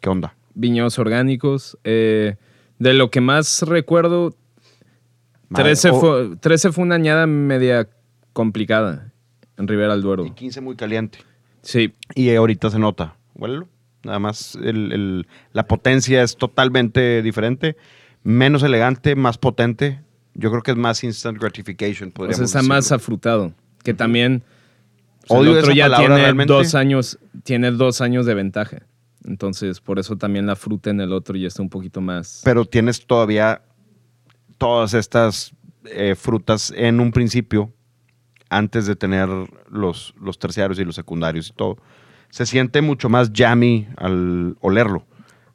qué 0.00 0.08
onda. 0.08 0.34
Viñedos 0.54 0.98
orgánicos. 0.98 1.78
eh, 1.84 2.36
de 2.80 2.94
lo 2.94 3.10
que 3.10 3.20
más 3.20 3.62
recuerdo, 3.62 4.34
Madre, 5.48 5.64
13 5.66 5.90
o- 5.90 6.00
fue, 6.00 6.36
13 6.40 6.72
fue 6.72 6.82
una 6.82 6.96
añada 6.96 7.26
media 7.28 7.88
complicada 8.32 9.12
en 9.58 9.68
Rivera 9.68 9.92
del 9.92 10.02
Duero. 10.02 10.24
Y 10.26 10.32
15 10.32 10.60
muy 10.60 10.74
caliente. 10.74 11.18
Sí, 11.62 11.94
Y 12.16 12.34
ahorita 12.34 12.68
se 12.70 12.78
nota. 12.80 13.14
Huélelo. 13.36 13.68
Nada 14.02 14.18
más 14.18 14.56
el- 14.56 14.92
el- 14.92 15.26
la 15.52 15.66
potencia 15.68 16.22
es 16.24 16.36
totalmente 16.36 17.20
diferente. 17.22 17.76
Menos 18.22 18.62
elegante, 18.62 19.16
más 19.16 19.38
potente. 19.38 20.00
Yo 20.34 20.50
creo 20.50 20.62
que 20.62 20.70
es 20.72 20.76
más 20.76 21.02
instant 21.02 21.38
gratification, 21.38 22.12
o 22.16 22.32
sea, 22.32 22.44
está 22.44 22.62
más 22.62 22.92
afrutado. 22.92 23.52
Que 23.82 23.94
también 23.94 24.44
o 25.24 25.26
sea, 25.26 25.38
Odio 25.38 25.52
el 25.52 25.58
otro 25.58 25.72
ya 25.72 25.96
tiene 25.96 26.16
realmente. 26.16 26.52
dos 26.52 26.74
años, 26.74 27.18
tiene 27.42 27.70
dos 27.70 28.00
años 28.00 28.26
de 28.26 28.34
ventaja. 28.34 28.82
Entonces, 29.24 29.80
por 29.80 29.98
eso 29.98 30.16
también 30.16 30.46
la 30.46 30.56
fruta 30.56 30.90
en 30.90 31.00
el 31.00 31.12
otro 31.12 31.36
ya 31.36 31.48
está 31.48 31.62
un 31.62 31.68
poquito 31.68 32.00
más. 32.00 32.40
Pero 32.44 32.64
tienes 32.64 33.06
todavía 33.06 33.62
todas 34.56 34.94
estas 34.94 35.52
eh, 35.84 36.14
frutas 36.14 36.72
en 36.76 37.00
un 37.00 37.12
principio, 37.12 37.72
antes 38.48 38.86
de 38.86 38.96
tener 38.96 39.28
los, 39.70 40.14
los 40.20 40.38
terciarios 40.38 40.78
y 40.78 40.84
los 40.84 40.94
secundarios 40.94 41.48
y 41.48 41.52
todo. 41.52 41.76
Se 42.30 42.46
siente 42.46 42.80
mucho 42.80 43.08
más 43.08 43.30
jammy 43.34 43.88
al 43.96 44.56
olerlo. 44.60 45.04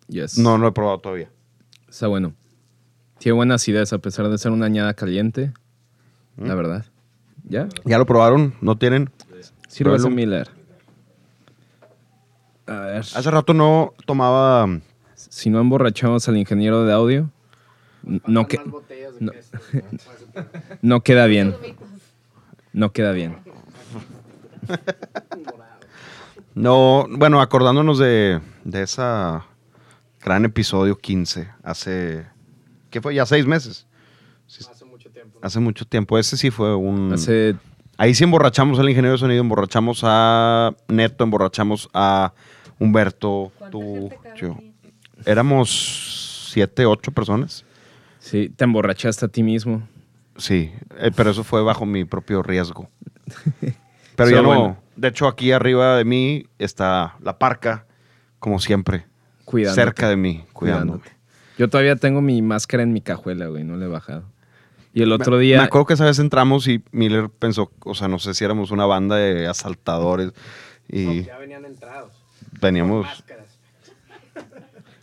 Yes. 0.07 0.38
No, 0.38 0.57
no 0.57 0.63
lo 0.63 0.68
he 0.70 0.72
probado 0.72 0.99
todavía. 0.99 1.30
Está 1.88 2.07
bueno. 2.07 2.34
Tiene 3.20 3.36
buena 3.36 3.55
acidez 3.55 3.93
a 3.93 3.97
pesar 3.97 4.30
de 4.30 4.38
ser 4.38 4.51
una 4.51 4.66
añada 4.66 4.93
caliente. 4.93 5.51
Mm. 6.38 6.45
La 6.45 6.55
verdad. 6.55 6.86
¿Ya? 7.47 7.68
¿Ya 7.86 7.97
lo 7.97 8.05
probaron? 8.05 8.53
¿No 8.61 8.78
tienen? 8.78 9.09
Pruébalo. 9.78 10.09
Miller. 10.09 10.49
A 12.68 12.80
ver. 12.80 12.99
Hace 12.99 13.32
rato 13.32 13.53
no 13.53 13.93
tomaba... 14.05 14.68
Si 15.16 15.49
no 15.49 15.59
emborrachamos 15.59 16.28
al 16.28 16.38
ingeniero 16.38 16.86
de 16.86 16.93
audio, 16.93 17.30
no, 18.03 18.47
que, 18.47 18.59
no. 19.20 19.32
no 20.82 21.01
queda 21.01 21.26
bien. 21.26 21.55
No 22.74 22.91
queda 22.91 23.11
bien. 23.11 23.38
No, 26.55 27.05
bueno, 27.09 27.41
acordándonos 27.41 27.99
de, 27.99 28.39
de 28.63 28.82
esa 28.82 29.45
gran 30.24 30.45
episodio 30.45 30.97
15, 30.97 31.49
hace... 31.63 32.26
¿Qué 32.95 33.01
fue? 33.01 33.13
Ya 33.13 33.25
seis 33.25 33.45
meses. 33.45 33.85
Hace 34.47 34.85
mucho 34.85 35.09
tiempo. 35.09 35.37
Hace 35.41 35.59
mucho 35.59 35.83
tiempo. 35.83 36.17
Ese 36.17 36.37
sí 36.37 36.49
fue 36.49 36.73
un... 36.73 37.11
Hace 37.11 37.57
Ahí 37.97 38.13
sí 38.13 38.23
emborrachamos 38.23 38.79
al 38.79 38.87
ingeniero 38.87 39.11
de 39.11 39.17
sonido, 39.17 39.41
emborrachamos 39.41 39.99
a 40.03 40.73
Neto, 40.87 41.25
emborrachamos 41.25 41.89
a 41.93 42.31
Humberto, 42.79 43.51
¿Cuánta 43.57 43.71
tú, 43.77 44.09
yo. 44.37 44.57
Éramos 45.25 46.47
siete, 46.53 46.85
ocho 46.85 47.11
personas. 47.11 47.65
Sí, 48.19 48.47
te 48.47 48.63
emborrachaste 48.63 49.25
a 49.25 49.27
ti 49.27 49.43
mismo. 49.43 49.85
Sí, 50.37 50.71
eh, 50.97 51.11
pero 51.13 51.31
eso 51.31 51.43
fue 51.43 51.61
bajo 51.63 51.85
mi 51.85 52.05
propio 52.05 52.41
riesgo. 52.43 52.89
Pero 54.15 54.29
So, 54.29 54.35
ya 54.37 54.41
no. 54.41 54.47
bueno. 54.47 54.77
De 54.95 55.09
hecho, 55.09 55.27
aquí 55.27 55.51
arriba 55.51 55.97
de 55.97 56.05
mí 56.05 56.45
está 56.59 57.17
la 57.21 57.37
parca, 57.37 57.85
como 58.39 58.59
siempre, 58.59 59.05
Cuidándote. 59.43 59.81
cerca 59.81 60.07
de 60.07 60.15
mí, 60.15 60.45
cuidándome. 60.53 60.99
Cuidándote. 61.01 61.15
Yo 61.58 61.70
todavía 61.70 61.95
tengo 61.95 62.22
mi 62.22 62.41
máscara 62.41 62.84
en 62.84 62.91
mi 62.93 63.01
cajuela, 63.01 63.47
güey, 63.47 63.64
no 63.64 63.78
le 63.78 63.86
he 63.86 63.89
bajado. 63.89 64.24
Y 64.93 65.01
el 65.01 65.12
otro 65.12 65.38
día, 65.38 65.58
Me 65.58 65.64
acuerdo 65.66 65.86
que 65.88 65.93
esa 65.95 66.06
vez 66.06 66.20
entramos 66.20 66.68
y 66.68 66.82
Miller 66.91 67.30
pensó, 67.30 67.72
o 67.84 67.95
sea, 67.95 68.08
no 68.08 68.18
sé 68.20 68.34
si 68.34 68.45
éramos 68.45 68.72
una 68.72 68.86
banda 68.86 69.18
de 69.18 69.45
asaltadores 69.47 70.28
No, 70.28 70.34
y 71.14 71.24
ya 71.26 71.38
venían 71.38 71.66
entrados. 71.66 72.14
veníamos 72.62 73.06
Máscaras. 73.06 73.58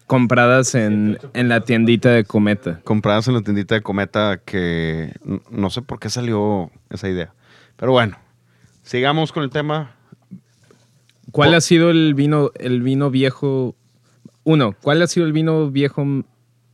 compradas 0.07 0.75
en, 0.75 1.19
en 1.35 1.49
la 1.49 1.61
tiendita 1.63 2.11
de 2.11 2.25
Cometa. 2.25 2.81
compradas 2.85 3.29
en 3.29 3.35
la 3.35 3.43
tiendita 3.43 3.75
de 3.75 3.83
Cometa 3.83 4.41
que 4.45 5.13
no 5.51 5.69
sé 5.71 5.83
por 5.83 5.99
qué 6.01 6.09
salió 6.11 6.71
esa 6.91 7.09
idea. 7.09 7.35
Pero 7.77 7.93
bueno, 7.93 8.17
sigamos 8.83 9.33
con 9.33 9.43
el 9.43 9.51
tema. 9.51 9.95
¿Cuál 11.33 11.55
ha 11.55 11.61
sido 11.61 11.91
el 11.91 12.15
vino, 12.15 12.51
el 12.57 12.83
vino 12.83 13.11
viejo? 13.11 13.75
Uno, 14.45 14.75
¿cuál 14.83 15.03
ha 15.03 15.07
sido 15.07 15.25
el 15.27 15.33
vino 15.33 15.71
viejo 15.71 16.05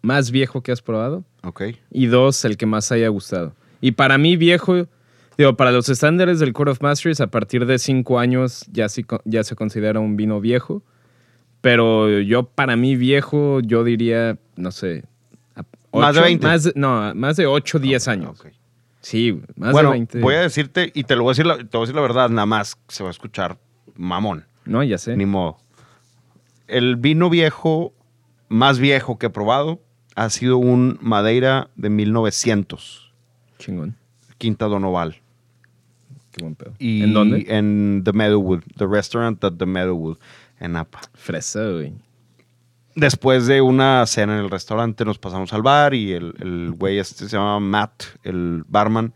más 0.08 0.30
viejo 0.30 0.62
que 0.62 0.72
has 0.72 0.80
probado? 0.82 1.24
Ok. 1.44 1.62
Y 1.90 2.06
dos, 2.06 2.44
el 2.44 2.56
que 2.56 2.66
más 2.66 2.90
haya 2.92 3.08
gustado. 3.08 3.54
Y 3.80 3.92
para 3.92 4.16
mí, 4.18 4.36
viejo, 4.36 4.86
digo, 5.36 5.56
para 5.56 5.70
los 5.70 5.88
estándares 5.88 6.38
del 6.40 6.52
Court 6.52 6.70
of 6.70 6.80
Masters, 6.82 7.20
a 7.20 7.26
partir 7.28 7.66
de 7.66 7.78
cinco 7.78 8.18
años 8.18 8.64
ya, 8.72 8.88
sí 8.88 9.04
ya 9.24 9.44
se 9.44 9.54
considera 9.54 10.00
un 10.00 10.16
vino 10.16 10.40
viejo. 10.40 10.82
Pero 11.60 12.08
yo, 12.20 12.44
para 12.44 12.76
mí, 12.76 12.96
viejo, 12.96 13.60
yo 13.60 13.84
diría, 13.84 14.38
no 14.56 14.70
sé. 14.70 15.04
Más 15.92 16.14
de 16.14 16.20
ocho- 16.20 16.22
20. 16.22 16.46
Más 16.46 16.72
no, 16.76 17.14
más 17.14 17.36
de 17.36 17.46
8, 17.46 17.78
10 17.78 18.08
años. 18.08 18.40
Ok. 18.40 18.48
Sí, 19.00 19.40
más 19.56 19.72
bueno, 19.72 19.90
de 19.90 19.98
20. 19.98 20.20
voy 20.20 20.34
a 20.34 20.40
decirte, 20.42 20.90
y 20.94 21.04
te 21.04 21.16
lo 21.16 21.22
voy 21.22 21.30
a 21.30 21.32
decir, 21.32 21.46
la, 21.46 21.56
te 21.56 21.64
voy 21.64 21.78
a 21.78 21.80
decir 21.82 21.94
la 21.96 22.02
verdad, 22.02 22.28
nada 22.30 22.46
más 22.46 22.76
se 22.88 23.02
va 23.02 23.08
a 23.08 23.12
escuchar 23.12 23.58
mamón, 23.96 24.44
No, 24.64 24.82
ya 24.82 24.98
sé. 24.98 25.16
ni 25.16 25.24
modo. 25.24 25.56
El 26.66 26.96
vino 26.96 27.30
viejo, 27.30 27.92
más 28.48 28.78
viejo 28.78 29.18
que 29.18 29.26
he 29.26 29.30
probado, 29.30 29.80
ha 30.18 30.30
sido 30.30 30.58
un 30.58 30.98
Madeira 31.00 31.68
de 31.76 31.90
1900, 31.90 33.12
Chingón. 33.58 33.96
Quinta 34.38 34.66
Donoval. 34.66 35.16
Qué 36.32 36.42
buen 36.42 36.54
pedo. 36.54 36.74
Y 36.78 37.02
¿En 37.02 37.12
dónde? 37.14 37.44
En 37.48 38.02
The 38.04 38.12
Meadowwood, 38.12 38.62
The 38.76 38.86
Restaurant 38.86 39.42
at 39.44 39.54
The 39.54 39.66
Meadowwood, 39.66 40.18
en 40.60 40.72
Napa. 40.72 41.00
Fresa, 41.14 41.68
güey. 41.70 41.92
Después 42.94 43.46
de 43.46 43.60
una 43.60 44.04
cena 44.06 44.36
en 44.38 44.44
el 44.44 44.50
restaurante 44.50 45.04
nos 45.04 45.18
pasamos 45.18 45.52
al 45.52 45.62
bar 45.62 45.94
y 45.94 46.12
el, 46.12 46.34
el 46.40 46.72
güey 46.72 46.98
este 46.98 47.28
se 47.28 47.36
llama 47.36 47.60
Matt, 47.60 48.02
el 48.24 48.64
barman, 48.66 49.12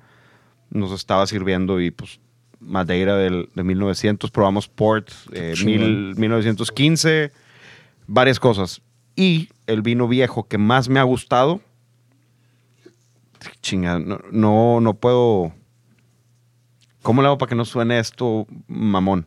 nos 0.70 0.92
estaba 0.92 1.26
sirviendo 1.26 1.80
y 1.80 1.90
pues 1.90 2.20
Madeira 2.60 3.16
del, 3.16 3.48
de 3.56 3.64
1900, 3.64 4.30
probamos 4.30 4.68
Port, 4.68 5.10
eh, 5.32 5.54
mil- 5.64 6.14
1915, 6.16 7.32
varias 8.06 8.38
cosas. 8.38 8.80
Y 9.16 9.48
el 9.66 9.82
vino 9.82 10.08
viejo 10.08 10.46
que 10.48 10.58
más 10.58 10.88
me 10.88 11.00
ha 11.00 11.04
gustado, 11.04 11.60
chinga, 13.60 13.98
no, 13.98 14.20
no, 14.30 14.80
no 14.80 14.94
puedo... 14.94 15.52
¿Cómo 17.02 17.20
le 17.22 17.26
hago 17.28 17.38
para 17.38 17.48
que 17.48 17.54
no 17.56 17.64
suene 17.64 17.98
esto 17.98 18.46
mamón? 18.68 19.26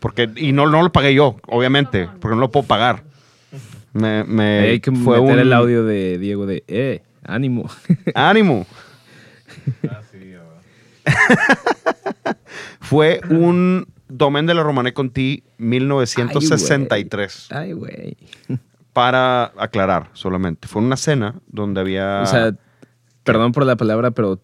Porque, 0.00 0.28
y 0.36 0.52
no, 0.52 0.66
no 0.68 0.82
lo 0.82 0.92
pagué 0.92 1.14
yo, 1.14 1.36
obviamente, 1.46 2.08
porque 2.20 2.34
no 2.34 2.40
lo 2.42 2.50
puedo 2.50 2.66
pagar. 2.66 3.04
Me, 3.94 4.24
me- 4.24 4.58
Hay 4.60 4.80
que 4.80 4.92
fue 4.92 5.20
meter 5.20 5.34
un- 5.36 5.40
el 5.40 5.52
audio 5.54 5.84
de 5.84 6.18
Diego 6.18 6.44
de, 6.46 6.62
eh, 6.68 7.02
ánimo. 7.22 7.70
¡Ánimo! 8.14 8.66
Fue 12.80 13.20
un 13.30 13.86
Domaine 14.08 14.46
de 14.48 14.54
la 14.54 14.62
Romané 14.62 14.92
Conti 14.92 15.42
1963. 15.58 17.48
Ay, 17.50 17.72
güey. 17.72 18.16
Para 18.94 19.52
aclarar 19.58 20.08
solamente. 20.14 20.66
Fue 20.68 20.80
una 20.80 20.96
cena 20.96 21.34
donde 21.48 21.80
había. 21.82 22.22
O 22.22 22.26
sea, 22.26 22.54
perdón 23.24 23.52
por 23.52 23.66
la 23.66 23.76
palabra, 23.76 24.12
pero 24.12 24.40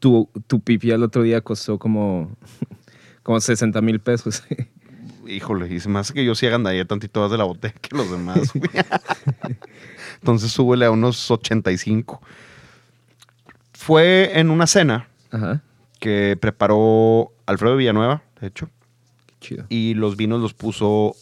tu, 0.00 0.28
tu 0.48 0.60
pipí 0.60 0.90
al 0.90 1.04
otro 1.04 1.22
día 1.22 1.40
costó 1.42 1.78
como, 1.78 2.30
como 3.22 3.38
60 3.40 3.80
mil 3.82 4.00
pesos. 4.00 4.42
híjole, 5.28 5.72
y 5.72 5.78
se 5.78 5.88
me 5.88 6.00
hace 6.00 6.12
que 6.14 6.24
yo 6.24 6.34
sí 6.34 6.46
agandaría 6.46 6.84
tantito 6.84 7.20
más 7.20 7.30
de 7.30 7.38
la 7.38 7.44
botella 7.44 7.74
que 7.80 7.96
los 7.96 8.10
demás. 8.10 8.50
Entonces 10.20 10.50
súbele 10.50 10.86
a 10.86 10.90
unos 10.90 11.30
85. 11.30 12.20
Fue 13.72 14.38
en 14.38 14.50
una 14.50 14.66
cena 14.66 15.08
Ajá. 15.30 15.62
que 16.00 16.36
preparó 16.40 17.32
Alfredo 17.46 17.76
Villanueva, 17.76 18.22
de 18.40 18.46
hecho, 18.48 18.68
Qué 19.26 19.34
chido. 19.40 19.66
y 19.68 19.94
los 19.94 20.16
vinos 20.16 20.40
los 20.40 20.54
puso 20.54 21.14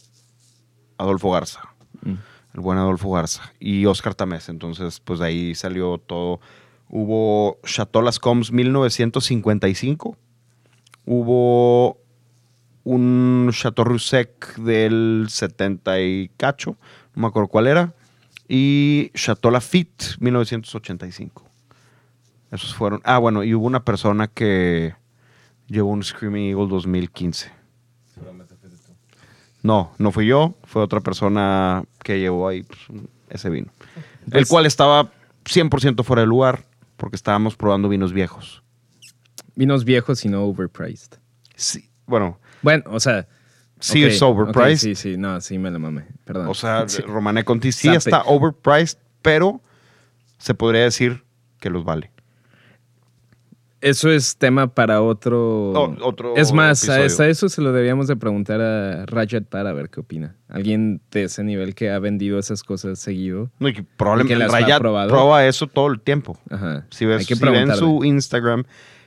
Adolfo 0.97 1.31
Garza, 1.31 1.61
Mm. 2.03 2.15
El 2.53 2.59
buen 2.61 2.77
Adolfo 2.77 3.11
Garza, 3.11 3.53
y 3.59 3.85
Oscar 3.85 4.15
Tamés. 4.15 4.49
Entonces, 4.49 4.99
pues 4.99 5.19
de 5.19 5.25
ahí 5.27 5.55
salió 5.55 5.97
todo. 5.97 6.39
Hubo 6.89 7.57
Chateau 7.63 8.01
Las 8.01 8.19
Coms 8.19 8.51
1955, 8.51 10.17
hubo 11.05 11.97
un 12.83 13.49
Chateau 13.53 13.85
Roussec 13.85 14.55
del 14.57 15.27
70 15.29 16.01
y 16.01 16.31
cacho, 16.35 16.75
no 17.15 17.21
me 17.21 17.27
acuerdo 17.27 17.47
cuál 17.47 17.67
era, 17.67 17.93
y 18.49 19.11
Chateau 19.13 19.51
Lafitte 19.51 20.17
1985. 20.19 21.45
Esos 22.51 22.75
fueron. 22.75 22.99
Ah, 23.05 23.17
bueno, 23.17 23.43
y 23.45 23.53
hubo 23.53 23.65
una 23.65 23.85
persona 23.85 24.27
que 24.27 24.93
llevó 25.67 25.91
un 25.91 26.03
Screaming 26.03 26.49
Eagle 26.49 26.67
2015. 26.67 27.51
No, 29.63 29.91
no 29.97 30.11
fui 30.11 30.25
yo, 30.25 30.55
fue 30.65 30.81
otra 30.81 30.99
persona 31.01 31.85
que 32.03 32.19
llevó 32.19 32.47
ahí 32.47 32.63
pues, 32.63 32.79
ese 33.29 33.49
vino. 33.49 33.71
el 34.31 34.47
cual 34.47 34.65
estaba 34.65 35.11
100% 35.45 36.03
fuera 36.03 36.21
de 36.21 36.27
lugar 36.27 36.65
porque 36.97 37.15
estábamos 37.15 37.55
probando 37.55 37.89
vinos 37.89 38.13
viejos. 38.13 38.63
Vinos 39.55 39.83
viejos 39.85 40.23
y 40.25 40.29
no 40.29 40.43
overpriced. 40.45 41.17
Sí, 41.55 41.89
bueno, 42.05 42.39
Bueno, 42.61 42.83
o 42.87 42.99
sea. 42.99 43.27
sí 43.79 44.03
es 44.03 44.21
overpriced. 44.21 44.77
sí, 44.77 44.95
sí, 44.95 45.17
no, 45.17 45.39
sí 45.41 45.57
me 45.57 45.71
la 45.71 45.79
mamé. 45.79 46.05
Perdón. 46.25 46.47
O 46.47 46.53
sea, 46.53 46.87
Sí. 46.87 47.01
Romané 47.01 47.43
Conti 47.43 47.71
sí 47.71 47.89
está 47.89 48.21
overpriced, 48.23 48.97
pero 49.21 49.61
se 50.37 50.53
podría 50.53 50.83
decir 50.83 51.23
que 51.59 51.69
los 51.69 51.83
vale. 51.83 52.11
Eso 53.81 54.11
es 54.11 54.37
tema 54.37 54.73
para 54.73 55.01
otro. 55.01 55.73
Es 56.35 56.53
más, 56.53 56.87
a, 56.87 56.93
a 56.93 57.27
eso 57.27 57.49
se 57.49 57.61
lo 57.61 57.71
deberíamos 57.71 58.07
de 58.07 58.15
preguntar 58.15 58.61
a 58.61 59.05
Rajat 59.07 59.45
para 59.45 59.73
ver 59.73 59.89
qué 59.89 59.99
opina. 59.99 60.35
Alguien 60.47 61.01
de 61.11 61.23
ese 61.23 61.43
nivel 61.43 61.73
que 61.73 61.89
ha 61.89 61.97
vendido 61.97 62.37
esas 62.37 62.63
cosas 62.63 62.99
seguido. 62.99 63.49
No, 63.59 63.69
y 63.69 63.73
que 63.73 63.83
probablemente 63.83 64.65
que 64.65 64.79
probado. 64.79 65.09
prueba 65.09 65.45
eso 65.45 65.65
todo 65.65 65.87
el 65.87 65.99
tiempo. 65.99 66.37
Ajá. 66.49 66.85
Si, 66.91 67.05
ves, 67.05 67.25
si 67.25 67.33
ven 67.33 67.75
su 67.75 68.03
Instagram. 68.03 68.65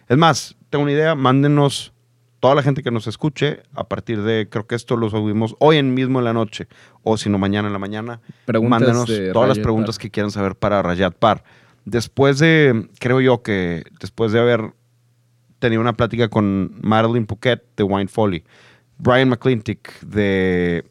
Es 0.08 0.18
más, 0.18 0.56
tengo 0.70 0.82
una 0.82 0.92
idea, 0.92 1.14
mándenos 1.14 1.92
toda 2.44 2.56
la 2.56 2.62
gente 2.62 2.82
que 2.82 2.90
nos 2.90 3.06
escuche 3.06 3.62
a 3.74 3.84
partir 3.84 4.22
de, 4.22 4.48
creo 4.50 4.66
que 4.66 4.74
esto 4.74 4.98
lo 4.98 5.08
subimos 5.08 5.56
hoy 5.60 5.78
en 5.78 5.94
mismo 5.94 6.18
en 6.18 6.26
la 6.26 6.34
noche, 6.34 6.68
o 7.02 7.16
si 7.16 7.30
no 7.30 7.38
mañana 7.38 7.68
en 7.68 7.72
la 7.72 7.78
mañana. 7.78 8.20
Preguntas 8.44 8.80
mándenos 8.80 9.08
de 9.08 9.32
todas 9.32 9.48
las 9.48 9.58
preguntas 9.58 9.96
Par. 9.96 10.02
que 10.02 10.10
quieran 10.10 10.30
saber 10.30 10.54
para 10.54 10.82
Rayat 10.82 11.14
Par. 11.14 11.42
Después 11.84 12.38
de, 12.38 12.88
creo 12.98 13.20
yo 13.20 13.42
que 13.42 13.84
después 14.00 14.32
de 14.32 14.40
haber 14.40 14.72
tenido 15.58 15.80
una 15.80 15.92
plática 15.94 16.28
con 16.28 16.74
Madeline 16.82 17.26
Pouquet 17.26 17.62
de 17.76 17.82
Wine 17.84 18.08
Folly, 18.08 18.44
Brian 18.98 19.28
McClintic 19.28 20.00
de 20.00 20.84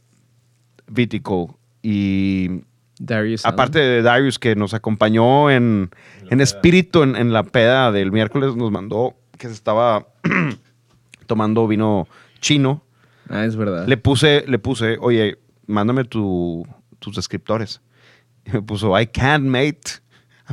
Vitico 0.87 1.57
y 1.81 2.61
Darius 2.99 3.45
Allen. 3.45 3.53
Aparte 3.53 3.79
de 3.79 4.01
Darius 4.01 4.37
que 4.39 4.55
nos 4.55 4.73
acompañó 4.73 5.49
en, 5.49 5.89
en 6.29 6.41
espíritu 6.41 7.03
en, 7.03 7.15
en 7.15 7.33
la 7.33 7.43
peda 7.43 7.91
del 7.91 8.11
miércoles, 8.11 8.55
nos 8.55 8.71
mandó 8.71 9.15
que 9.37 9.47
se 9.47 9.53
estaba 9.53 10.07
tomando 11.27 11.67
vino 11.67 12.07
chino. 12.39 12.83
Ah, 13.29 13.45
es 13.45 13.55
verdad. 13.55 13.87
Le 13.87 13.97
puse, 13.97 14.43
le 14.47 14.59
puse, 14.59 14.97
oye, 14.99 15.37
mándame 15.65 16.03
tu- 16.03 16.67
tus 16.99 17.15
descriptores. 17.15 17.81
Y 18.45 18.51
me 18.51 18.61
puso, 18.61 18.99
I 18.99 19.07
can't, 19.07 19.45
mate. 19.45 20.02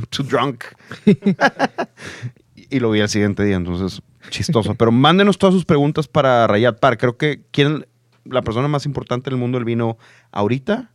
I'm 0.01 0.05
too 0.09 0.23
drunk. 0.23 0.63
y, 2.55 2.79
lo 2.79 2.91
vi 2.91 3.01
al 3.01 3.09
siguiente 3.09 3.43
día, 3.43 3.55
entonces, 3.55 4.01
chistoso. 4.29 4.75
Pero 4.75 4.91
mándenos 4.91 5.37
todas 5.37 5.53
sus 5.53 5.65
preguntas 5.65 6.07
para 6.07 6.47
Rayat 6.47 6.79
Par. 6.79 6.97
Creo 6.97 7.17
que 7.17 7.43
quién 7.51 7.85
la 8.25 8.41
persona 8.41 8.67
más 8.67 8.85
importante 8.85 9.29
en 9.29 9.35
el 9.35 9.39
mundo 9.39 9.57
del 9.57 9.65
vino 9.65 9.97
ahorita 10.31 10.91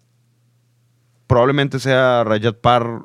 probablemente 1.26 1.78
sea 1.78 2.24
Rayat 2.24 2.56
Par, 2.56 3.02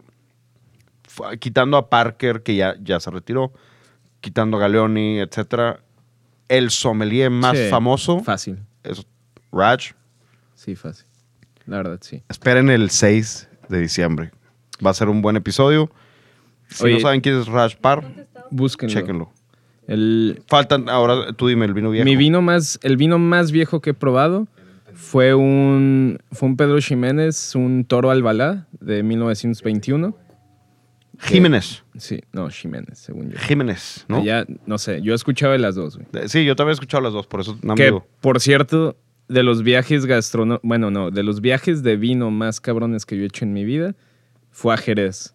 quitando 1.39 1.77
a 1.77 1.89
Parker, 1.89 2.43
que 2.43 2.55
ya, 2.55 2.75
ya 2.81 2.99
se 2.99 3.09
retiró, 3.11 3.51
quitando 4.21 4.57
a 4.57 4.61
Galeoni, 4.61 5.19
etcétera. 5.19 5.81
El 6.47 6.69
sommelier 6.69 7.29
más 7.29 7.57
Sí, 7.57 7.69
famoso 7.69 8.19
Fácil. 8.19 8.59
es 8.83 9.05
Raj. 9.51 9.93
Sí, 10.55 10.75
fácil. 10.75 11.05
La 11.65 11.77
verdad, 11.77 11.99
sí. 12.01 12.23
Esperen 12.29 12.69
el 12.69 12.89
6 12.89 13.49
de 13.69 13.79
diciembre. 13.79 14.31
Va 14.85 14.91
a 14.91 14.93
ser 14.93 15.09
un 15.09 15.21
buen 15.21 15.35
episodio. 15.35 15.89
Si 16.67 16.85
Oye. 16.85 16.93
no 16.95 16.99
saben 17.01 17.21
quién 17.21 17.35
es 17.37 17.47
Raj 17.47 17.75
Par, 17.77 18.27
Búsquenlo. 18.49 18.93
chéquenlo. 18.93 19.31
El, 19.87 20.41
Faltan, 20.47 20.87
ahora 20.89 21.33
tú 21.33 21.47
dime 21.47 21.65
el 21.65 21.73
vino 21.73 21.89
viejo. 21.91 22.05
Mi 22.05 22.15
vino 22.15 22.41
más, 22.41 22.79
el 22.83 22.97
vino 22.97 23.19
más 23.19 23.51
viejo 23.51 23.81
que 23.81 23.89
he 23.89 23.93
probado 23.93 24.47
fue 24.93 25.33
un, 25.33 26.19
fue 26.31 26.49
un 26.49 26.55
Pedro 26.57 26.79
Ximénez, 26.79 27.55
un 27.55 27.83
Toro 27.85 28.09
Albalá 28.11 28.67
de 28.79 29.03
1921. 29.03 30.15
Jiménez. 31.19 31.83
Sí, 31.97 32.21
no, 32.31 32.49
Ximénez, 32.49 32.97
según 32.97 33.29
yo. 33.29 33.37
Jiménez, 33.39 34.05
¿no? 34.07 34.23
Ya, 34.23 34.45
no 34.65 34.77
sé, 34.77 35.01
yo 35.01 35.13
he 35.13 35.15
escuchado 35.15 35.51
de 35.51 35.59
las 35.59 35.75
dos, 35.75 35.97
güey. 35.97 36.27
Sí, 36.27 36.45
yo 36.45 36.55
también 36.55 36.71
he 36.71 36.73
escuchado 36.73 37.03
las 37.03 37.13
dos, 37.13 37.27
por 37.27 37.41
eso 37.41 37.57
no 37.61 37.73
me 37.73 37.75
Que, 37.77 37.85
digo. 37.85 38.07
por 38.21 38.39
cierto, 38.39 38.95
de 39.27 39.43
los 39.43 39.61
viajes 39.61 40.05
gastronómicos, 40.07 40.67
bueno, 40.67 40.89
no, 40.89 41.11
de 41.11 41.21
los 41.23 41.41
viajes 41.41 41.83
de 41.83 41.95
vino 41.95 42.31
más 42.31 42.59
cabrones 42.59 43.05
que 43.05 43.17
yo 43.17 43.23
he 43.23 43.27
hecho 43.27 43.45
en 43.45 43.53
mi 43.53 43.65
vida, 43.65 43.93
fue 44.51 44.73
a 44.73 44.77
Jerez. 44.77 45.33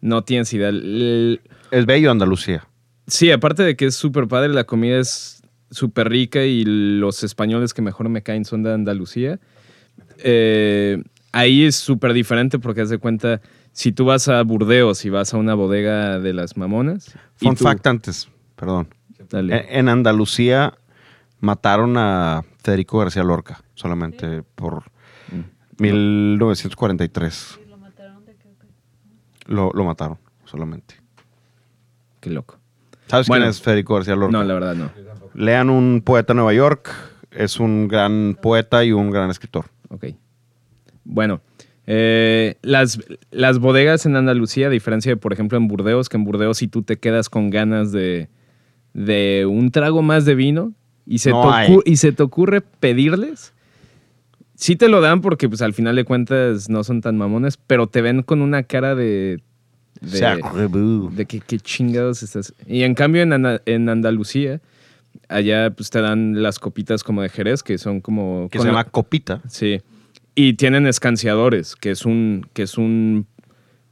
No 0.00 0.22
tienes 0.22 0.52
idea. 0.52 0.68
El- 0.68 1.40
Es 1.70 1.86
bello 1.86 2.10
Andalucía. 2.10 2.66
Sí, 3.06 3.30
aparte 3.30 3.62
de 3.62 3.76
que 3.76 3.86
es 3.86 3.94
súper 3.96 4.28
padre, 4.28 4.48
la 4.52 4.64
comida 4.64 4.98
es 4.98 5.42
súper 5.70 6.08
rica 6.08 6.44
y 6.44 6.64
los 6.64 7.24
españoles 7.24 7.74
que 7.74 7.82
mejor 7.82 8.08
me 8.08 8.22
caen 8.22 8.44
son 8.44 8.62
de 8.62 8.72
Andalucía. 8.72 9.40
Eh, 10.18 11.02
ahí 11.32 11.64
es 11.64 11.76
súper 11.76 12.12
diferente 12.12 12.58
porque 12.58 12.82
haz 12.82 12.90
de 12.90 12.98
cuenta, 12.98 13.40
si 13.72 13.90
tú 13.92 14.04
vas 14.04 14.28
a 14.28 14.42
Burdeos 14.42 15.04
y 15.04 15.10
vas 15.10 15.32
a 15.34 15.38
una 15.38 15.54
bodega 15.54 16.18
de 16.20 16.32
las 16.32 16.56
mamonas. 16.56 17.12
Fun 17.36 17.56
tú- 17.56 17.64
fact 17.64 17.86
antes, 17.86 18.28
perdón. 18.56 18.88
Dale. 19.30 19.66
En, 19.70 19.88
Andalucía 19.88 20.74
mataron 21.40 21.96
a 21.96 22.42
Federico 22.62 22.98
García 22.98 23.22
Lorca 23.24 23.62
solamente 23.74 24.42
por 24.54 24.82
Mm. 25.30 25.82
1943. 25.82 27.58
¿Lo 27.68 27.76
mataron 27.78 28.24
de 28.26 28.36
qué? 28.36 28.48
o 28.48 28.58
qué? 28.58 28.66
Lo, 29.52 29.70
lo 29.72 29.84
mataron 29.84 30.18
solamente. 30.44 30.94
Qué 32.20 32.30
loco. 32.30 32.58
¿Sabes 33.06 33.28
Bueno. 33.28 33.42
quién 33.44 33.50
es 33.50 33.60
Federico 33.60 33.94
García 33.94 34.16
Lorca? 34.16 34.32
No, 34.32 34.42
la 34.44 34.54
verdad 34.54 34.74
no. 34.74 34.90
Lean 35.34 35.68
un 35.70 36.02
poeta 36.04 36.32
de 36.32 36.36
Nueva 36.36 36.54
York. 36.54 36.90
Es 37.30 37.60
un 37.60 37.88
gran 37.88 38.36
poeta 38.40 38.84
y 38.84 38.92
un 38.92 39.10
gran 39.10 39.30
escritor. 39.30 39.66
Ok. 39.88 40.06
Bueno, 41.04 41.40
eh, 41.86 42.56
las, 42.62 43.00
las 43.30 43.58
bodegas 43.58 44.06
en 44.06 44.16
Andalucía, 44.16 44.68
a 44.68 44.70
diferencia 44.70 45.10
de, 45.12 45.16
por 45.16 45.32
ejemplo, 45.32 45.58
en 45.58 45.66
Burdeos, 45.68 46.08
que 46.08 46.16
en 46.16 46.24
Burdeos 46.24 46.58
si 46.58 46.68
tú 46.68 46.82
te 46.82 46.98
quedas 46.98 47.28
con 47.28 47.50
ganas 47.50 47.90
de, 47.92 48.28
de 48.94 49.46
un 49.50 49.70
trago 49.70 50.00
más 50.02 50.24
de 50.24 50.34
vino 50.34 50.72
y 51.06 51.18
se, 51.18 51.30
No 51.30 51.50
te, 51.50 51.90
y 51.90 51.96
se 51.96 52.12
te 52.12 52.22
ocurre 52.22 52.60
pedirles, 52.60 53.52
sí 54.54 54.76
te 54.76 54.88
lo 54.88 55.00
dan 55.00 55.20
porque 55.20 55.48
pues 55.48 55.62
al 55.62 55.74
final 55.74 55.96
de 55.96 56.04
cuentas 56.04 56.68
no 56.68 56.84
son 56.84 57.00
tan 57.00 57.16
mamones, 57.16 57.56
pero 57.56 57.86
te 57.86 58.02
ven 58.02 58.22
con 58.22 58.42
una 58.42 58.62
cara 58.64 58.94
de... 58.94 59.40
de 60.00 60.18
Sacre 60.18 60.66
bleu. 60.66 61.10
de 61.10 61.26
que 61.26 61.40
chingados 61.60 62.22
estás. 62.22 62.54
Y 62.66 62.82
en 62.82 62.94
cambio 62.94 63.22
en, 63.22 63.32
Ana- 63.32 63.60
en 63.66 63.88
Andalucía, 63.88 64.60
allá 65.28 65.70
pues 65.70 65.90
te 65.90 66.00
dan 66.00 66.42
las 66.42 66.58
copitas 66.58 67.02
como 67.04 67.22
de 67.22 67.28
Jerez, 67.28 67.62
que 67.62 67.78
son 67.78 68.00
como... 68.00 68.48
que 68.50 68.58
se 68.58 68.64
la- 68.64 68.70
llama 68.70 68.84
Copita. 68.84 69.40
Sí. 69.48 69.80
Y 70.34 70.54
tienen 70.54 70.86
escanciadores, 70.86 71.76
que 71.76 71.90
es 71.90 72.06
un, 72.06 72.46
que 72.54 72.62
es 72.62 72.78
un 72.78 73.26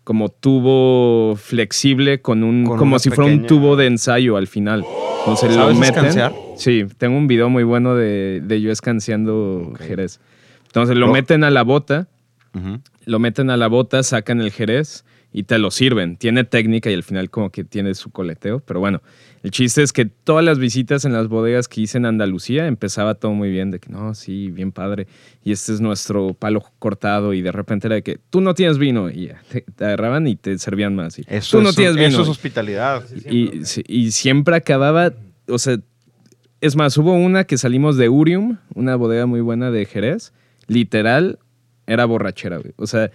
como 0.04 0.30
tubo 0.30 1.36
flexible 1.36 2.20
con 2.22 2.42
un, 2.42 2.64
Con 2.64 2.78
como 2.78 2.98
si 2.98 3.10
fuera 3.10 3.30
un 3.30 3.46
tubo 3.46 3.76
de 3.76 3.86
ensayo 3.86 4.36
al 4.38 4.46
final. 4.46 4.84
Entonces 5.20 5.50
lo 5.50 5.62
¿Sabes 5.62 5.76
meten. 5.78 5.94
escanciar? 5.96 6.32
Sí, 6.56 6.84
tengo 6.96 7.16
un 7.18 7.26
video 7.28 7.50
muy 7.50 7.62
bueno 7.64 7.94
de, 7.94 8.40
de 8.42 8.60
yo 8.62 8.72
escanciando 8.72 9.68
Ok. 9.72 9.80
Jerez. 9.82 10.18
Entonces 10.70 10.96
lo 10.96 11.06
Lo- 11.06 11.12
meten 11.12 11.44
a 11.44 11.50
la 11.50 11.62
bota, 11.62 12.08
lo 13.04 13.18
meten 13.18 13.50
a 13.50 13.56
la 13.56 13.66
bota, 13.68 14.02
sacan 14.02 14.40
el 14.40 14.50
Jerez 14.52 15.04
y 15.32 15.44
te 15.44 15.58
lo 15.58 15.70
sirven. 15.70 16.16
Tiene 16.16 16.42
técnica 16.44 16.90
y 16.90 16.94
al 16.94 17.02
final 17.04 17.30
como 17.30 17.50
que 17.50 17.62
tiene 17.64 17.94
su 17.94 18.10
coleteo, 18.10 18.60
pero 18.60 18.80
bueno, 18.80 19.00
el 19.42 19.52
chiste 19.52 19.82
es 19.82 19.92
que 19.92 20.04
todas 20.04 20.44
las 20.44 20.58
visitas 20.58 21.04
en 21.04 21.12
las 21.12 21.28
bodegas 21.28 21.66
que 21.68 21.80
hice 21.82 21.98
en 21.98 22.06
Andalucía 22.06 22.66
empezaba 22.66 23.14
todo 23.14 23.32
muy 23.32 23.50
bien, 23.50 23.70
de 23.70 23.78
que 23.78 23.88
no, 23.90 24.14
sí, 24.14 24.50
bien 24.50 24.70
padre, 24.72 25.06
y 25.44 25.52
este 25.52 25.72
es 25.72 25.80
nuestro 25.80 26.34
palo 26.34 26.62
cortado 26.78 27.32
y 27.32 27.40
de 27.42 27.52
repente 27.52 27.86
era 27.86 27.94
de 27.96 28.02
que 28.02 28.18
tú 28.30 28.40
no 28.40 28.54
tienes 28.54 28.78
vino 28.78 29.08
y 29.08 29.30
te, 29.50 29.62
te 29.62 29.84
agarraban 29.84 30.26
y 30.26 30.34
te 30.36 30.58
servían 30.58 30.94
más. 30.96 31.18
y, 31.18 31.24
Eso, 31.28 31.56
tú 31.58 31.62
no 31.62 31.70
es, 31.70 31.76
tienes 31.76 31.94
vino. 31.96 32.08
eso 32.08 32.22
es 32.22 32.28
hospitalidad. 32.28 33.04
y, 33.30 33.64
sí, 33.64 33.82
y 33.88 34.10
siempre 34.12 34.56
acababa, 34.56 35.12
o 35.48 35.58
sea, 35.58 35.78
Es 36.60 36.76
más, 36.76 36.96
hubo 36.98 37.14
una 37.14 37.44
que 37.44 37.56
salimos 37.56 37.96
de 37.96 38.08
Urium, 38.10 38.58
una 38.74 38.94
bodega 38.96 39.24
muy 39.26 39.40
buena 39.40 39.70
de 39.70 39.86
Jerez. 39.86 40.32
Literal, 40.70 41.40
era 41.88 42.04
borrachera, 42.04 42.58
güey. 42.58 42.72
O 42.76 42.86
sea, 42.86 43.10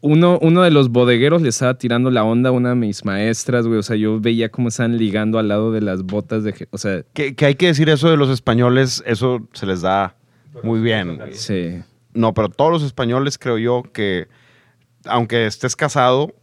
uno, 0.00 0.40
uno 0.42 0.62
de 0.62 0.72
los 0.72 0.88
bodegueros 0.90 1.40
le 1.40 1.50
estaba 1.50 1.78
tirando 1.78 2.10
la 2.10 2.24
onda 2.24 2.48
a 2.48 2.52
una 2.52 2.70
de 2.70 2.74
mis 2.74 3.04
maestras, 3.04 3.64
güey. 3.68 3.78
O 3.78 3.82
sea, 3.84 3.94
yo 3.94 4.18
veía 4.18 4.48
cómo 4.50 4.66
estaban 4.66 4.98
ligando 4.98 5.38
al 5.38 5.46
lado 5.46 5.70
de 5.70 5.80
las 5.82 6.02
botas 6.02 6.42
de... 6.42 6.66
O 6.70 6.78
sea, 6.78 7.04
Que, 7.12 7.36
que 7.36 7.46
hay 7.46 7.54
que 7.54 7.66
decir 7.66 7.88
eso 7.88 8.10
de 8.10 8.16
los 8.16 8.28
españoles, 8.28 9.04
eso 9.06 9.46
se 9.52 9.66
les 9.66 9.82
da 9.82 10.16
muy 10.64 10.80
bien. 10.80 11.20
sí. 11.30 11.80
No, 12.12 12.34
pero 12.34 12.48
todos 12.48 12.72
los 12.72 12.82
españoles 12.82 13.38
creo 13.38 13.58
yo 13.58 13.84
que, 13.92 14.26
aunque 15.04 15.46
estés 15.46 15.76
casado, 15.76 16.34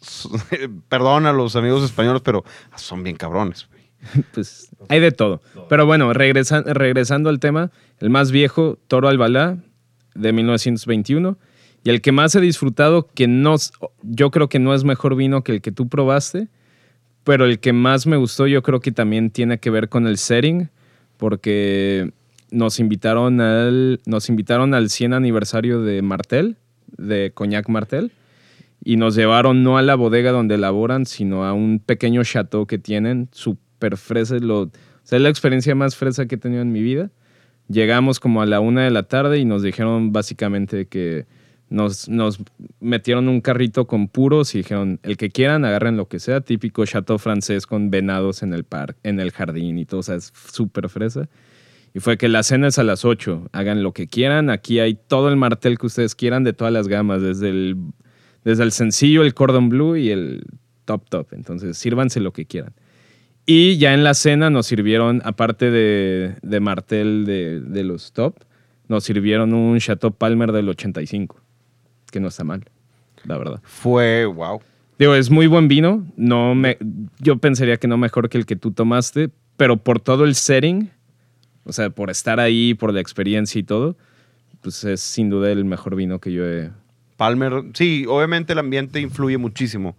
perdón 0.88 1.26
a 1.26 1.32
los 1.32 1.56
amigos 1.56 1.82
españoles, 1.82 2.22
pero 2.24 2.44
son 2.76 3.02
bien 3.02 3.16
cabrones. 3.16 3.68
pues 4.34 4.70
hay 4.88 5.00
de 5.00 5.12
todo. 5.12 5.40
Pero 5.68 5.86
bueno, 5.86 6.12
regresa- 6.12 6.62
regresando 6.62 7.30
al 7.30 7.38
tema, 7.40 7.70
el 8.00 8.10
más 8.10 8.30
viejo, 8.32 8.78
Toro 8.88 9.08
Albalá, 9.08 9.58
de 10.14 10.32
1921, 10.32 11.38
y 11.84 11.90
el 11.90 12.00
que 12.00 12.12
más 12.12 12.34
he 12.34 12.40
disfrutado, 12.40 13.08
que 13.14 13.26
no, 13.26 13.56
yo 14.02 14.30
creo 14.30 14.48
que 14.48 14.58
no 14.58 14.74
es 14.74 14.84
mejor 14.84 15.16
vino 15.16 15.42
que 15.42 15.52
el 15.52 15.60
que 15.62 15.72
tú 15.72 15.88
probaste, 15.88 16.48
pero 17.24 17.44
el 17.44 17.58
que 17.60 17.72
más 17.72 18.06
me 18.06 18.16
gustó 18.16 18.46
yo 18.46 18.62
creo 18.62 18.80
que 18.80 18.92
también 18.92 19.30
tiene 19.30 19.58
que 19.58 19.70
ver 19.70 19.88
con 19.88 20.06
el 20.06 20.18
setting, 20.18 20.68
porque 21.16 22.12
nos 22.50 22.80
invitaron 22.80 23.40
al, 23.40 24.00
nos 24.06 24.28
invitaron 24.28 24.74
al 24.74 24.90
100 24.90 25.14
aniversario 25.14 25.80
de 25.82 26.02
Martel, 26.02 26.56
de 26.98 27.30
Coñac 27.32 27.68
Martel, 27.68 28.12
y 28.84 28.96
nos 28.96 29.14
llevaron 29.14 29.62
no 29.62 29.78
a 29.78 29.82
la 29.82 29.94
bodega 29.94 30.32
donde 30.32 30.56
elaboran, 30.56 31.06
sino 31.06 31.44
a 31.44 31.52
un 31.52 31.78
pequeño 31.78 32.22
chateau 32.24 32.66
que 32.66 32.78
tienen, 32.78 33.28
súper 33.82 33.96
fresa. 33.96 34.36
Lo, 34.38 34.70
es 35.04 35.20
la 35.20 35.28
experiencia 35.28 35.74
más 35.74 35.96
fresa 35.96 36.26
que 36.26 36.36
he 36.36 36.38
tenido 36.38 36.62
en 36.62 36.72
mi 36.72 36.82
vida. 36.82 37.10
Llegamos 37.68 38.20
como 38.20 38.42
a 38.42 38.46
la 38.46 38.60
una 38.60 38.84
de 38.84 38.90
la 38.90 39.04
tarde 39.04 39.38
y 39.38 39.44
nos 39.44 39.62
dijeron 39.62 40.12
básicamente 40.12 40.86
que 40.86 41.26
nos, 41.68 42.08
metieron 42.80 43.28
un 43.28 43.40
carrito 43.40 43.86
con 43.86 44.08
puros 44.08 44.54
y 44.54 44.58
dijeron, 44.58 45.00
el 45.02 45.16
que 45.16 45.30
quieran, 45.30 45.64
agarren 45.64 45.96
lo 45.96 46.06
que 46.06 46.18
sea, 46.18 46.42
típico 46.42 46.84
chateau 46.84 47.18
francés 47.18 47.66
con 47.66 47.90
venados 47.90 48.42
en 48.42 48.52
el 48.52 48.64
parque, 48.64 48.98
en 49.04 49.20
el 49.20 49.30
jardín 49.30 49.78
y 49.78 49.86
todo, 49.86 50.00
o 50.00 50.02
sea, 50.02 50.16
es 50.16 50.32
súper 50.52 50.90
fresa. 50.90 51.28
Y 51.94 52.00
fue 52.00 52.18
que 52.18 52.28
la 52.28 52.42
cena 52.42 52.68
es 52.68 52.78
a 52.78 52.82
las 52.82 53.06
8, 53.06 53.48
hagan 53.52 53.82
lo 53.82 53.92
que 53.92 54.06
quieran, 54.06 54.50
aquí 54.50 54.80
hay 54.80 54.94
todo 54.94 55.30
el 55.30 55.36
martel 55.36 55.78
que 55.78 55.86
ustedes 55.86 56.14
quieran 56.14 56.44
de 56.44 56.52
todas 56.52 56.74
las 56.74 56.88
gamas, 56.88 57.22
desde 57.22 57.48
el, 57.48 57.76
desde 58.44 58.64
el 58.64 58.72
sencillo, 58.72 59.22
el 59.22 59.32
cordon 59.32 59.70
blue 59.70 59.96
y 59.96 60.10
el 60.10 60.44
top 60.84 61.08
top, 61.08 61.32
entonces 61.32 61.78
sírvanse 61.78 62.20
lo 62.20 62.34
que 62.34 62.44
quieran. 62.44 62.74
Y 63.44 63.78
ya 63.78 63.92
en 63.92 64.04
la 64.04 64.14
cena 64.14 64.50
nos 64.50 64.66
sirvieron, 64.66 65.20
aparte 65.24 65.70
de, 65.70 66.36
de 66.42 66.60
martel 66.60 67.24
de, 67.24 67.60
de 67.60 67.84
los 67.84 68.12
top, 68.12 68.36
nos 68.88 69.04
sirvieron 69.04 69.52
un 69.54 69.78
Chateau 69.78 70.12
Palmer 70.12 70.52
del 70.52 70.68
85, 70.68 71.40
que 72.10 72.20
no 72.20 72.28
está 72.28 72.44
mal, 72.44 72.64
la 73.24 73.38
verdad. 73.38 73.60
Fue, 73.64 74.26
wow. 74.26 74.60
Digo, 74.98 75.14
es 75.14 75.30
muy 75.30 75.46
buen 75.46 75.66
vino. 75.66 76.06
No 76.16 76.54
me, 76.54 76.78
yo 77.18 77.38
pensaría 77.38 77.76
que 77.78 77.88
no 77.88 77.96
mejor 77.96 78.28
que 78.28 78.38
el 78.38 78.46
que 78.46 78.54
tú 78.54 78.70
tomaste, 78.70 79.30
pero 79.56 79.76
por 79.76 79.98
todo 79.98 80.24
el 80.24 80.34
setting, 80.34 80.90
o 81.64 81.72
sea, 81.72 81.90
por 81.90 82.10
estar 82.10 82.38
ahí, 82.38 82.74
por 82.74 82.92
la 82.92 83.00
experiencia 83.00 83.58
y 83.58 83.62
todo, 83.62 83.96
pues 84.60 84.84
es 84.84 85.00
sin 85.00 85.30
duda 85.30 85.50
el 85.50 85.64
mejor 85.64 85.96
vino 85.96 86.20
que 86.20 86.32
yo 86.32 86.46
he. 86.46 86.70
Palmer, 87.16 87.64
sí, 87.74 88.04
obviamente 88.08 88.52
el 88.52 88.58
ambiente 88.58 89.00
influye 89.00 89.38
muchísimo. 89.38 89.96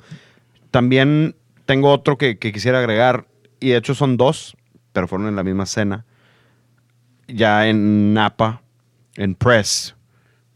También 0.72 1.36
tengo 1.66 1.92
otro 1.92 2.18
que, 2.18 2.38
que 2.38 2.52
quisiera 2.52 2.80
agregar, 2.80 3.26
y 3.68 3.70
de 3.72 3.78
hecho 3.78 3.94
son 3.96 4.18
dos, 4.18 4.56
pero 4.92 5.08
fueron 5.08 5.28
en 5.28 5.36
la 5.36 5.44
misma 5.44 5.66
cena. 5.66 6.06
Ya 7.28 7.68
en 7.68 8.14
Napa, 8.14 8.62
en 9.16 9.36
Press, 9.36 9.96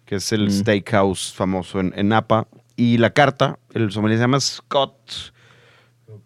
que 0.05 0.15
es 0.15 0.31
el 0.33 0.47
Mm. 0.47 0.51
steakhouse 0.51 1.33
famoso 1.33 1.79
en, 1.79 1.93
en 1.95 2.09
Napa. 2.09 2.47
Y 2.75 2.97
la 2.97 3.11
carta, 3.11 3.57
el 3.73 3.91
sommelier 3.91 4.17
se 4.19 4.23
llama 4.23 4.39
Scott 4.39 5.33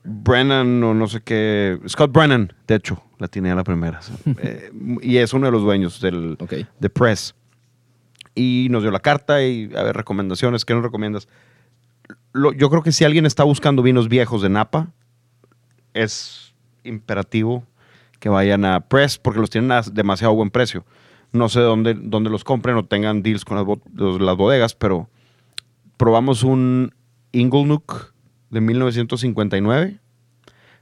Brennan 0.03 0.83
o 0.83 0.93
no 0.93 1.07
sé 1.07 1.21
qué. 1.21 1.79
Scott 1.87 2.11
Brennan, 2.11 2.51
de 2.67 2.75
hecho, 2.75 3.01
la 3.19 3.27
tiene 3.27 3.51
a 3.51 3.55
la 3.55 3.63
primera. 3.63 3.99
Eh, 4.41 4.71
y 5.01 5.17
es 5.17 5.33
uno 5.33 5.45
de 5.45 5.51
los 5.51 5.61
dueños 5.61 6.01
del, 6.01 6.37
Ok. 6.39 6.53
de 6.79 6.89
Press. 6.89 7.35
Y 8.35 8.67
nos 8.71 8.81
dio 8.83 8.91
la 8.91 8.99
carta 8.99 9.43
y, 9.43 9.69
a 9.75 9.83
ver, 9.83 9.95
recomendaciones. 9.95 10.65
¿Qué 10.65 10.73
nos 10.73 10.83
recomiendas? 10.83 11.27
Lo- 12.33 12.53
yo 12.53 12.69
creo 12.69 12.81
que 12.81 12.91
si 12.91 13.03
alguien 13.03 13.25
está 13.25 13.43
buscando 13.43 13.81
vinos 13.83 14.07
viejos 14.09 14.41
de 14.41 14.49
Napa, 14.49 14.87
es 15.93 16.50
imperativo 16.83 17.63
que 18.19 18.29
vayan 18.29 18.65
a 18.65 18.81
Press 18.81 19.17
porque 19.17 19.39
los 19.39 19.49
tienen 19.49 19.71
a 19.71 19.81
demasiado 19.81 20.33
buen 20.33 20.51
precio. 20.51 20.85
No 21.31 21.49
sé 21.49 21.59
dónde, 21.61 21.93
dónde 21.93 22.29
los 22.29 22.43
compren 22.43 22.75
o 22.75 22.85
tengan 22.85 23.23
deals 23.23 23.45
con 23.45 23.57
las, 23.57 24.37
bodegas, 24.37 24.75
pero 24.75 25.09
probamos 25.97 26.43
un 26.43 26.93
Inglenook 27.31 28.13
de 28.49 28.61
1959 28.61 29.99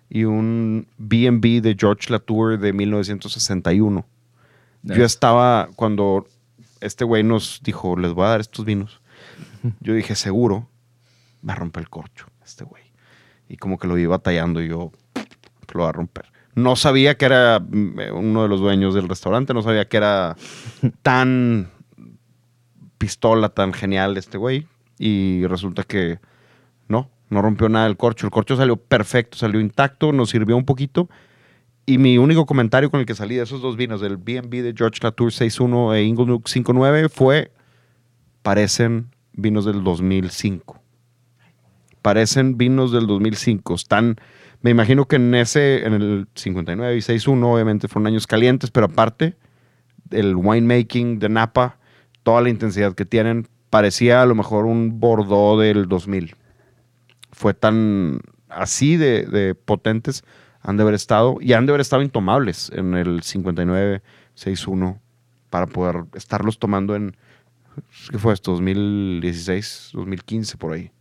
y 0.10 0.24
un 0.24 0.88
B&B 0.98 1.62
de 1.62 1.76
George 1.80 2.12
Latour 2.12 2.58
de 2.58 2.74
1961. 2.74 4.06
Yo 4.82 5.06
estaba, 5.06 5.70
cuando 5.76 6.26
este 6.82 7.04
güey 7.04 7.24
nos 7.24 7.62
dijo, 7.64 7.96
les 7.98 8.14
voy 8.14 8.26
a 8.26 8.30
dar 8.30 8.40
estos 8.40 8.66
vinos, 8.66 9.02
yo 9.82 9.94
dije, 9.94 10.16
seguro, 10.16 10.68
va 11.48 11.54
a 11.54 11.58
romper 11.58 11.82
el 11.84 11.90
corcho 11.90 12.26
este 12.50 12.64
güey. 12.64 12.84
Y 13.48 13.58
como 13.58 13.78
que 13.78 13.88
lo 13.88 13.98
iba 13.98 14.18
batallando 14.18 14.62
y 14.62 14.70
yo, 14.70 14.92
lo 15.78 15.84
va 15.84 15.90
a 15.90 15.94
romper. 15.94 16.26
No 16.56 16.76
sabía 16.76 17.16
que 17.16 17.26
era 17.26 17.60
mm, 17.60 18.00
uno 18.14 18.44
de 18.44 18.50
los 18.50 18.60
dueños 18.60 18.94
del 18.94 19.08
restaurante, 19.08 19.54
no 19.54 19.62
sabía 19.62 19.88
que 19.88 19.98
era 19.98 20.36
tan 21.02 21.70
pistola, 22.98 23.50
tan 23.50 23.74
genial 23.74 24.18
este 24.18 24.38
güey. 24.38 24.68
Y 24.98 25.46
resulta 25.48 25.84
que 25.84 26.20
no, 26.88 27.10
no 27.30 27.42
rompió 27.42 27.70
nada 27.70 27.88
el 27.88 27.98
corcho. 27.98 28.28
El 28.28 28.32
corcho 28.32 28.56
salió 28.56 28.76
perfecto, 28.76 29.38
salió 29.38 29.60
intacto, 29.60 30.12
nos 30.12 30.30
sirvió 30.30 30.58
un 30.58 30.66
poquito. 30.66 31.10
Y 31.86 31.98
mi 31.98 32.20
único 32.20 32.46
comentario 32.46 32.92
con 32.92 33.00
el 33.00 33.08
que 33.08 33.16
salí 33.16 33.36
de 33.36 33.44
esos 33.44 33.62
dos 33.62 33.76
vinos, 33.76 34.00
del 34.00 34.18
B&B 34.18 34.62
de 34.62 34.76
George 34.78 35.00
Latour 35.02 35.32
6.1 35.32 35.96
e 35.96 36.04
Inglenook 36.04 36.46
5.9, 36.48 37.10
fue, 37.10 37.52
parecen 38.44 39.10
vinos 39.34 39.66
del 39.66 39.84
2005. 39.84 40.80
Parecen 42.04 42.58
vinos 42.58 42.92
del 42.92 43.08
2005. 43.08 43.74
Están, 43.74 44.18
me 44.62 44.72
imagino 44.72 45.08
que 45.08 45.16
en 45.16 45.34
ese, 45.36 45.86
en 45.86 45.94
el 45.94 46.28
59 46.36 46.96
y 46.96 47.00
6.1, 47.00 47.54
obviamente 47.54 47.88
fueron 47.88 48.08
años 48.08 48.28
calientes, 48.28 48.72
pero 48.72 48.88
aparte, 48.88 49.38
el 50.12 50.36
winemaking 50.36 51.20
de 51.20 51.30
Napa, 51.30 51.78
toda 52.24 52.42
la 52.42 52.50
intensidad 52.50 52.94
que 52.94 53.06
tienen, 53.06 53.48
parecía 53.70 54.22
a 54.22 54.26
lo 54.26 54.36
mejor 54.36 54.66
un 54.66 55.00
Bordeaux 55.00 55.62
del 55.62 55.88
2000. 55.88 56.36
Fue 57.32 57.54
tan 57.54 58.20
así 58.50 58.98
de, 58.98 59.56
potentes, 59.56 60.24
han 60.62 60.76
de 60.76 60.84
haber 60.84 60.96
estado, 60.96 61.38
y 61.40 61.54
han 61.54 61.66
de 61.66 61.72
haber 61.72 61.82
estado 61.82 62.02
intomables 62.02 62.70
en 62.76 62.96
el 62.96 63.24
59, 63.24 64.02
6.1, 64.36 65.00
para 65.50 65.68
poder 65.68 66.04
estarlos 66.16 66.60
tomando 66.60 66.96
en, 66.96 67.16
¿qué 68.12 68.18
fue 68.18 68.34
esto? 68.34 68.52
2016, 68.52 69.92
2015, 69.94 70.58
por 70.58 70.74
ahí. 70.74 70.92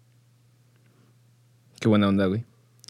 Qué 1.80 1.88
buena 1.88 2.08
onda, 2.08 2.26
güey. 2.26 2.44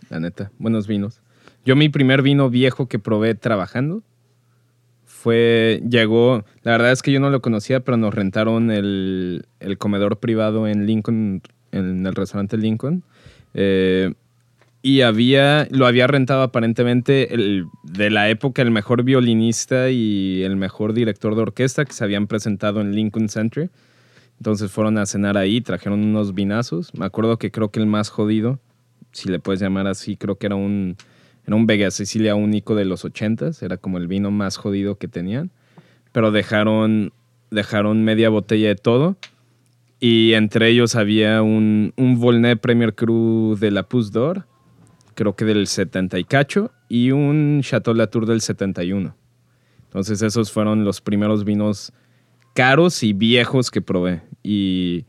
La 0.08 0.20
neta. 0.20 0.50
Buenos 0.58 0.86
vinos. 0.86 1.20
Yo 1.64 1.76
mi 1.76 1.88
primer 1.88 2.22
vino 2.22 2.50
viejo 2.50 2.88
que 2.88 2.98
probé 2.98 3.34
trabajando 3.34 4.02
fue, 5.04 5.82
llegó, 5.88 6.44
la 6.62 6.72
verdad 6.72 6.92
es 6.92 7.02
que 7.02 7.12
yo 7.12 7.20
no 7.20 7.30
lo 7.30 7.42
conocía, 7.42 7.80
pero 7.80 7.96
nos 7.96 8.14
rentaron 8.14 8.70
el, 8.70 9.46
el 9.60 9.76
comedor 9.76 10.18
privado 10.18 10.68
en 10.68 10.86
Lincoln, 10.86 11.42
en 11.72 12.06
el 12.06 12.14
restaurante 12.14 12.56
Lincoln. 12.56 13.02
Eh, 13.54 14.14
y 14.80 15.00
había, 15.00 15.66
lo 15.70 15.86
había 15.86 16.06
rentado 16.06 16.42
aparentemente 16.42 17.34
el, 17.34 17.66
de 17.82 18.10
la 18.10 18.28
época 18.30 18.62
el 18.62 18.70
mejor 18.70 19.02
violinista 19.02 19.90
y 19.90 20.42
el 20.44 20.56
mejor 20.56 20.92
director 20.92 21.34
de 21.34 21.42
orquesta 21.42 21.84
que 21.84 21.92
se 21.92 22.04
habían 22.04 22.28
presentado 22.28 22.80
en 22.80 22.94
Lincoln 22.94 23.28
Center. 23.28 23.70
Entonces 24.38 24.70
fueron 24.70 24.98
a 24.98 25.06
cenar 25.06 25.36
ahí, 25.36 25.60
trajeron 25.60 26.04
unos 26.04 26.32
vinazos. 26.32 26.94
Me 26.94 27.04
acuerdo 27.04 27.38
que 27.38 27.50
creo 27.50 27.70
que 27.70 27.80
el 27.80 27.86
más 27.86 28.08
jodido, 28.08 28.60
si 29.18 29.28
le 29.28 29.38
puedes 29.38 29.60
llamar 29.60 29.86
así, 29.86 30.16
creo 30.16 30.36
que 30.36 30.46
era 30.46 30.56
un, 30.56 30.96
era 31.46 31.56
un 31.56 31.66
Vega 31.66 31.90
Sicilia 31.90 32.34
único 32.34 32.74
de 32.74 32.84
los 32.84 33.04
ochentas. 33.04 33.62
Era 33.62 33.76
como 33.76 33.98
el 33.98 34.06
vino 34.06 34.30
más 34.30 34.56
jodido 34.56 34.96
que 34.96 35.08
tenían. 35.08 35.50
Pero 36.12 36.30
dejaron, 36.30 37.12
dejaron 37.50 38.04
media 38.04 38.28
botella 38.28 38.68
de 38.68 38.76
todo. 38.76 39.16
Y 40.00 40.34
entre 40.34 40.68
ellos 40.68 40.94
había 40.94 41.42
un, 41.42 41.92
un 41.96 42.20
Volnay 42.20 42.54
Premier 42.54 42.94
Cru 42.94 43.56
de 43.58 43.72
la 43.72 43.82
Pouce 43.82 44.12
d'Or, 44.12 44.46
creo 45.14 45.34
que 45.34 45.44
del 45.44 45.66
70 45.66 46.20
y 46.20 46.24
cacho, 46.24 46.70
y 46.88 47.10
un 47.10 47.60
Chateau 47.64 47.94
Latour 47.94 48.26
del 48.26 48.40
71. 48.40 49.16
Entonces 49.84 50.22
esos 50.22 50.52
fueron 50.52 50.84
los 50.84 51.00
primeros 51.00 51.44
vinos 51.44 51.92
caros 52.54 53.02
y 53.02 53.12
viejos 53.12 53.72
que 53.72 53.80
probé. 53.80 54.22
Y, 54.44 55.04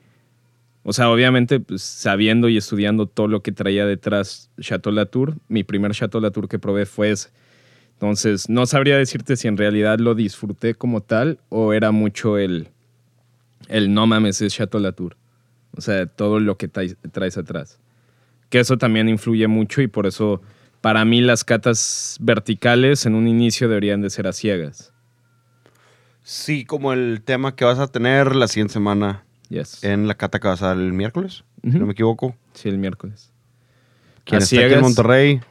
o 0.84 0.94
sea, 0.94 1.10
obviamente 1.10 1.60
pues, 1.60 1.82
sabiendo 1.82 2.50
y 2.50 2.58
estudiando 2.58 3.06
todo 3.06 3.28
lo 3.28 3.42
que 3.42 3.52
traía 3.52 3.86
detrás 3.86 4.50
Chateau 4.60 4.94
Latour, 4.94 5.36
mi 5.48 5.64
primer 5.64 5.92
Chateau 5.92 6.22
Latour 6.22 6.48
que 6.48 6.60
probé 6.60 6.86
fue 6.86 7.12
ese. 7.12 7.30
Entonces, 7.94 8.50
no 8.50 8.66
sabría 8.66 8.98
decirte 8.98 9.36
si 9.36 9.50
en 9.50 9.58
realidad 9.58 10.00
lo 10.00 10.16
disfruté 10.16 10.74
como 10.74 11.02
tal 11.02 11.40
o 11.50 11.74
era 11.74 11.92
mucho 11.92 12.38
el, 12.38 12.70
el 13.68 13.94
no 13.94 14.08
mames, 14.08 14.42
es 14.42 14.54
Chateau 14.54 14.80
Latour. 14.80 15.18
O 15.76 15.82
sea, 15.82 16.08
todo 16.08 16.40
lo 16.40 16.58
que 16.58 16.68
traes, 16.68 17.38
atrás. 17.38 17.80
Que 18.50 18.60
eso 18.60 18.78
también 18.78 19.10
influye 19.10 19.48
mucho 19.48 19.82
y 19.82 19.88
por 19.88 20.08
eso, 20.08 20.42
para 20.82 21.04
mí, 21.06 21.22
las 21.22 21.44
catas 21.44 22.18
verticales 22.22 23.06
en 23.06 23.16
un 23.16 23.28
inicio 23.28 23.68
deberían 23.68 24.02
de 24.02 24.10
ser 24.10 24.28
a 24.28 24.34
ciegas. 24.34 24.94
Sí, 26.24 26.64
como 26.64 26.94
el 26.94 27.22
tema 27.24 27.56
que 27.56 27.66
vas 27.66 27.80
a 27.80 27.88
tener 27.88 28.36
la 28.36 28.48
siguiente 28.48 28.74
semana 28.74 29.26
Yes. 29.50 29.84
en 29.84 30.08
la 30.08 30.16
cata 30.16 30.40
que 30.40 30.48
vas 30.48 30.62
a 30.62 30.68
dar 30.68 30.78
el 30.78 30.94
miércoles, 30.94 31.44
si 31.64 31.70
Ujú. 31.70 31.80
no 31.80 31.86
me 31.88 31.94
equivoco. 31.94 32.36
Sí, 32.54 32.70
el 32.70 32.78
miércoles. 32.78 33.32
Quien 34.26 34.42
A 34.42 34.44
está 34.44 34.56
aquí 34.56 34.64
en 34.64 34.70
ciegas. 34.70 34.82
Monterrey, 34.84 35.42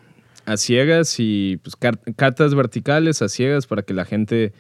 a 0.47 0.57
ciegas 0.57 1.17
y 1.19 1.59
pues 1.63 1.77
catas 2.17 2.55
verticales 2.55 3.21
a 3.23 3.29
ciegas 3.29 3.67
para 3.67 3.83
que 3.83 3.93
la 3.95 4.05
gente 4.05 4.53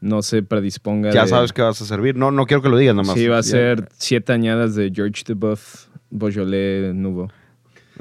no 0.00 0.22
se 0.22 0.42
predisponga. 0.42 1.10
ya 1.10 1.22
de- 1.22 1.28
sabes 1.28 1.52
que 1.52 1.62
vas 1.62 1.80
a 1.82 1.84
servir. 1.84 2.14
No, 2.16 2.30
no 2.30 2.46
quiero 2.46 2.62
que 2.62 2.68
lo 2.68 2.78
digas 2.78 2.94
nomás. 2.94 3.14
Sí, 3.16 3.26
va 3.26 3.38
a 3.38 3.40
Ya. 3.40 3.42
ser 3.42 3.88
siete 3.98 4.32
añadas 4.32 4.74
de 4.76 4.92
George 4.94 5.24
Dubuff, 5.26 5.86
Beaujolais 6.10 6.94
Nouveau. 6.94 7.28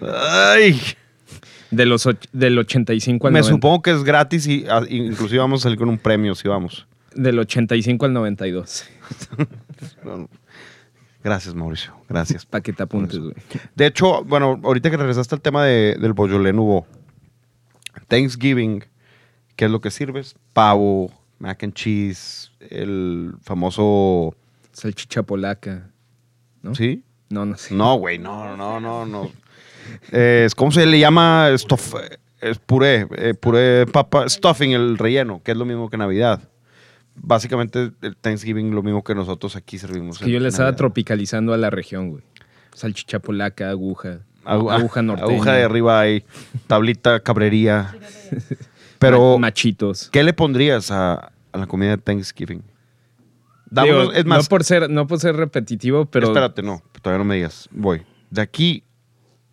Ay, 0.01 0.79
De 1.71 1.86
los 1.86 2.07
del 2.31 2.57
85 2.59 3.27
al 3.27 3.33
me 3.33 3.39
90. 3.39 3.55
supongo 3.55 3.81
que 3.81 3.91
es 3.91 4.03
gratis 4.03 4.45
y 4.47 4.65
inclusive 4.89 5.39
vamos 5.39 5.61
a 5.61 5.63
salir 5.63 5.79
con 5.79 5.89
un 5.89 5.97
premio 5.97 6.36
si 6.36 6.47
vamos. 6.47 6.86
Del 7.15 7.39
85 7.39 8.05
al 8.05 8.13
92. 8.13 8.86
No, 10.05 10.17
no. 10.19 10.29
Gracias, 11.26 11.55
Mauricio. 11.55 11.91
Gracias. 12.07 12.45
Para 12.45 12.61
que 12.61 12.71
te 12.71 12.84
apuntes, 12.84 13.17
güey. 13.17 13.34
De 13.76 13.88
hecho, 13.88 14.23
bueno, 14.23 14.59
ahorita 14.63 14.91
que 14.91 14.97
regresaste 14.97 15.34
al 15.34 15.41
tema 15.41 15.63
de- 15.65 15.97
del 15.99 16.13
Beaujolais 16.13 16.53
Nouveau, 16.53 16.86
Thanksgiving, 18.07 18.84
¿qué 19.55 19.65
es 19.65 19.71
lo 19.71 19.82
que 19.82 19.89
sirves? 19.89 20.36
Pavo, 20.53 21.11
mac 21.39 21.63
and 21.63 21.73
cheese, 21.73 22.51
el 22.69 23.34
famoso... 23.41 24.36
Salchicha 24.71 25.23
polaca. 25.23 25.89
¿No? 26.61 26.76
¿Sí? 26.76 27.03
No, 27.30 27.43
no 27.43 27.57
sé. 27.57 27.73
No, 27.73 27.95
güey, 27.95 28.19
no, 28.19 28.55
no, 28.55 28.80
no, 28.80 29.05
no. 29.07 29.32
Eh, 30.11 30.43
es 30.45 30.53
¿Cómo 30.53 30.71
se 30.71 30.86
le 30.86 30.99
llama? 30.99 31.49
Stuff, 31.57 31.95
es 32.39 32.59
puré, 32.59 33.07
eh, 33.17 33.34
puré 33.34 33.88
papa, 33.88 34.30
stuffing, 34.30 34.73
el 34.73 34.97
relleno, 34.99 35.41
que 35.43 35.51
es 35.53 35.57
lo 35.57 35.65
mismo 35.65 35.89
que 35.89 35.97
Navidad. 35.97 36.39
Básicamente, 37.16 37.91
el 38.01 38.16
Thanksgiving 38.18 38.76
lo 38.76 38.84
mismo 38.84 39.03
que 39.03 39.16
nosotros 39.16 39.55
aquí 39.55 39.78
servimos. 39.78 40.20
que 40.20 40.30
yo 40.30 40.39
le 40.39 40.49
estaba 40.49 40.76
tropicalizando 40.76 41.53
a 41.53 41.57
la 41.57 41.70
región, 41.70 42.09
güey. 42.09 42.24
Salchicha 42.74 43.20
polaca, 43.20 43.70
aguja. 43.70 44.20
Agu- 44.43 44.72
aguja 44.72 45.01
norteña. 45.01 45.32
Aguja 45.32 45.53
de 45.53 45.63
arriba 45.63 45.99
hay 46.01 46.24
tablita, 46.68 47.20
cabrería. 47.22 47.95
Pero, 48.99 49.34
Ma- 49.34 49.47
machitos. 49.47 50.09
¿qué 50.11 50.24
le 50.24 50.34
pondrías 50.34 50.91
a, 50.91 51.32
a 51.51 51.57
la 51.57 51.68
comida 51.68 51.91
de 51.91 51.97
Thanksgiving? 51.97 52.63
Digo, 53.72 54.11
es 54.13 54.26
más, 54.26 54.43
no, 54.43 54.49
por 54.49 54.63
ser, 54.63 54.89
no 54.89 55.07
por 55.07 55.20
ser 55.20 55.36
repetitivo, 55.36 56.05
pero 56.05 56.28
espérate, 56.28 56.61
no, 56.61 56.82
todavía 57.01 57.18
no 57.18 57.26
me 57.26 57.36
digas. 57.36 57.68
Voy. 57.72 58.03
De 58.30 58.41
aquí, 58.41 58.84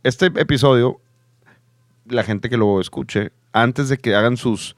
este 0.04 0.26
episodio, 0.26 1.00
la 2.06 2.22
gente 2.22 2.48
que 2.48 2.56
lo 2.56 2.80
escuche, 2.80 3.32
antes 3.52 3.88
de 3.88 3.96
que 3.98 4.14
hagan 4.14 4.36
sus 4.36 4.76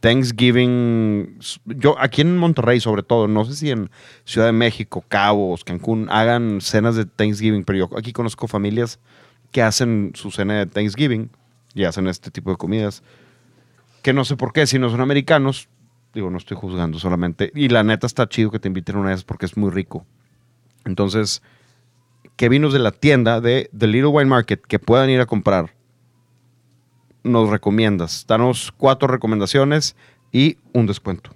Thanksgiving, 0.00 1.38
yo 1.66 1.96
aquí 1.98 2.22
en 2.22 2.38
Monterrey 2.38 2.80
sobre 2.80 3.02
todo, 3.02 3.28
no 3.28 3.44
sé 3.44 3.54
si 3.54 3.70
en 3.70 3.90
Ciudad 4.24 4.46
de 4.46 4.52
México, 4.52 5.04
Cabos, 5.06 5.62
Cancún, 5.62 6.08
hagan 6.10 6.60
cenas 6.60 6.96
de 6.96 7.04
Thanksgiving, 7.04 7.64
pero 7.64 7.78
yo 7.78 7.98
aquí 7.98 8.12
conozco 8.12 8.48
familias 8.48 8.98
que 9.52 9.62
hacen 9.62 10.12
su 10.14 10.30
cena 10.30 10.58
de 10.58 10.66
Thanksgiving 10.66 11.30
y 11.74 11.84
hacen 11.84 12.06
este 12.06 12.30
tipo 12.30 12.50
de 12.50 12.56
comidas, 12.56 13.02
que 14.02 14.12
no 14.12 14.24
sé 14.24 14.36
por 14.36 14.52
qué, 14.52 14.66
si 14.66 14.78
no 14.78 14.88
son 14.88 15.02
americanos, 15.02 15.68
digo, 16.14 16.30
no 16.30 16.38
estoy 16.38 16.56
juzgando 16.56 16.98
solamente, 16.98 17.52
y 17.54 17.68
la 17.68 17.82
neta 17.82 18.06
está 18.06 18.28
chido 18.28 18.50
que 18.50 18.58
te 18.58 18.68
inviten 18.68 18.96
una 18.96 19.12
esas 19.12 19.24
porque 19.24 19.46
es 19.46 19.56
muy 19.56 19.70
rico. 19.70 20.06
Entonces, 20.84 21.42
que 22.36 22.48
vinos 22.48 22.72
de 22.72 22.78
la 22.78 22.90
tienda 22.90 23.40
de 23.42 23.68
The 23.76 23.86
Little 23.86 24.08
Wine 24.08 24.30
Market 24.30 24.62
que 24.62 24.78
puedan 24.78 25.10
ir 25.10 25.20
a 25.20 25.26
comprar, 25.26 25.74
nos 27.22 27.50
recomiendas? 27.50 28.24
Danos 28.26 28.72
cuatro 28.76 29.08
recomendaciones 29.08 29.96
y 30.32 30.56
un 30.72 30.86
descuento. 30.86 31.30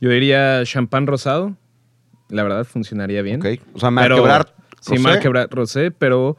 yo 0.00 0.10
diría 0.10 0.62
champán 0.64 1.06
rosado. 1.06 1.56
La 2.28 2.42
verdad 2.42 2.64
funcionaría 2.64 3.22
bien. 3.22 3.40
¿Ok? 3.40 3.60
O 3.74 3.78
sea, 3.80 3.90
Pero- 3.94 4.16
quebrar. 4.16 4.54
Sí, 4.80 4.96
rosé. 4.96 5.10
a 5.10 5.20
quebrar 5.20 5.48
rosé, 5.50 5.90
pero 5.92 6.36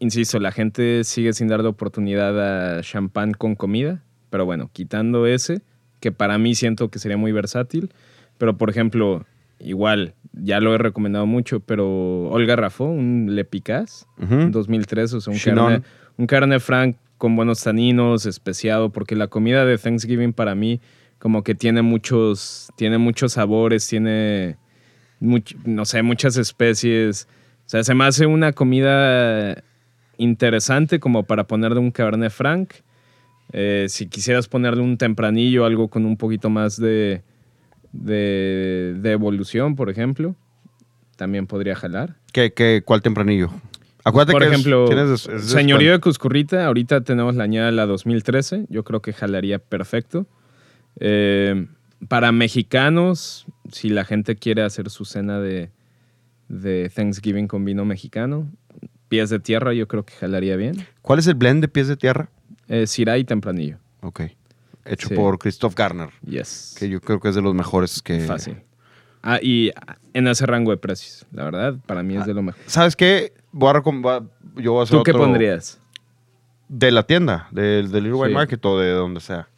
insisto, 0.00 0.40
la 0.40 0.50
gente 0.50 1.04
sigue 1.04 1.32
sin 1.32 1.46
darle 1.46 1.68
oportunidad 1.68 2.78
a 2.78 2.82
champán 2.82 3.32
con 3.32 3.54
comida. 3.54 4.02
Pero 4.30 4.44
bueno, 4.44 4.70
quitando 4.72 5.24
ese, 5.26 5.62
que 6.00 6.10
para 6.10 6.36
mí 6.38 6.54
siento 6.56 6.88
que 6.90 6.98
sería 6.98 7.16
muy 7.16 7.30
versátil. 7.32 7.92
Pero 8.38 8.56
por 8.56 8.70
ejemplo, 8.70 9.24
igual, 9.60 10.14
ya 10.32 10.58
lo 10.60 10.74
he 10.74 10.78
recomendado 10.78 11.26
mucho, 11.26 11.60
pero 11.60 12.28
Olga 12.30 12.56
Rafó, 12.56 12.84
un 12.86 13.28
Le 13.36 13.44
Picaz, 13.44 14.06
Ujú. 14.20 14.50
2003, 14.50 15.12
o 15.14 15.20
sea, 15.20 15.32
un 15.32 15.38
Chinon. 15.38 15.66
carne, 15.66 15.82
un 16.16 16.26
carne 16.26 16.60
franc 16.60 16.96
con 17.18 17.36
buenos 17.36 17.62
taninos, 17.62 18.26
especiado, 18.26 18.90
porque 18.90 19.16
la 19.16 19.28
comida 19.28 19.64
de 19.64 19.78
Thanksgiving 19.78 20.32
para 20.32 20.54
mí 20.54 20.80
como 21.18 21.42
que 21.42 21.54
tiene 21.54 21.82
muchos, 21.82 22.70
tiene 22.76 22.98
muchos 22.98 23.32
sabores, 23.32 23.86
tiene, 23.86 24.56
no 25.20 25.84
sé, 25.84 26.02
muchas 26.02 26.36
especies. 26.36 27.26
O 27.66 27.68
sea, 27.68 27.82
se 27.82 27.94
me 27.94 28.04
hace 28.04 28.26
una 28.26 28.52
comida 28.52 29.62
interesante 30.18 31.00
como 31.00 31.24
para 31.24 31.46
ponerle 31.46 31.80
un 31.80 31.90
Cabernet 31.90 32.30
Franc. 32.30 32.74
Eh, 33.52 33.86
si 33.88 34.08
quisieras 34.08 34.48
ponerle 34.48 34.82
un 34.82 34.98
tempranillo, 34.98 35.64
algo 35.64 35.88
con 35.88 36.04
un 36.04 36.16
poquito 36.16 36.50
más 36.50 36.78
de, 36.78 37.22
de, 37.92 38.94
de 38.98 39.12
evolución, 39.12 39.74
por 39.74 39.88
ejemplo, 39.88 40.36
también 41.16 41.46
podría 41.46 41.74
jalar. 41.74 42.16
¿Qué, 42.32 42.52
qué, 42.52 42.82
¿Cuál 42.84 43.02
tempranillo? 43.02 43.50
Acuérdate 44.08 44.32
Por 44.32 44.42
que 44.42 44.48
ejemplo, 44.48 45.14
es 45.14 45.22
Señorío 45.42 45.90
de. 45.92 45.98
Cuscurrita, 46.00 46.64
ahorita 46.64 47.00
tenemos 47.00 47.34
la 47.34 47.42
añada 47.42 47.72
la 47.72 47.86
2013, 47.86 48.66
yo 48.68 48.84
creo 48.84 49.02
que 49.02 49.12
jalaría 49.12 49.58
perfecto. 49.58 50.26
Eh, 51.00 51.66
para 52.06 52.30
mexicanos, 52.30 53.46
si 53.72 53.88
la 53.88 54.04
gente 54.04 54.36
quiere 54.36 54.62
hacer 54.62 54.90
su 54.90 55.04
cena 55.04 55.40
de, 55.40 55.70
de 56.48 56.88
Thanksgiving 56.94 57.48
con 57.48 57.64
vino 57.64 57.84
mexicano, 57.84 58.48
pies 59.08 59.28
de 59.30 59.40
tierra 59.40 59.74
yo 59.74 59.88
creo 59.88 60.04
que 60.04 60.14
jalaría 60.14 60.54
bien. 60.54 60.86
¿Cuál 61.02 61.18
es 61.18 61.26
el 61.26 61.34
blend 61.34 61.60
de 61.62 61.66
pies 61.68 61.88
de 61.88 61.96
tierra? 61.96 62.28
Eh, 62.68 62.86
Syrah 62.86 63.18
y 63.18 63.24
tempranillo. 63.24 63.78
Ok. 64.02 64.20
Hecho 64.84 65.08
Sí. 65.08 65.14
por 65.16 65.36
Christoph 65.40 65.74
Garner, 65.74 66.10
Yes. 66.24 66.76
que 66.78 66.88
yo 66.88 67.00
creo 67.00 67.18
que 67.18 67.28
es 67.30 67.34
de 67.34 67.42
los 67.42 67.54
mejores 67.56 68.00
que... 68.02 68.20
Fácil. 68.20 68.58
Ah, 69.22 69.40
y 69.42 69.72
en 70.12 70.28
ese 70.28 70.46
rango 70.46 70.70
de 70.70 70.76
precios, 70.76 71.26
la 71.32 71.42
verdad, 71.42 71.74
para 71.86 72.04
mí 72.04 72.16
es 72.16 72.24
de 72.26 72.34
lo 72.34 72.42
mejor. 72.42 72.62
¿Sabes 72.66 72.94
qué? 72.94 73.32
Voy 73.58 73.70
a 73.70 73.82
yo 74.56 74.72
voy 74.72 74.80
a 74.80 74.82
hacer 74.84 74.98
¿Tú 74.98 75.02
qué 75.02 75.12
otro- 75.12 75.22
pondrías? 75.24 75.80
De 76.68 76.90
la 76.90 77.04
tienda, 77.04 77.48
del 77.52 77.90
del 77.90 78.04
Sí. 78.12 78.32
Market 78.34 78.64
o 78.66 78.78
de 78.78 78.90
donde 78.90 79.20
sea. 79.20 79.48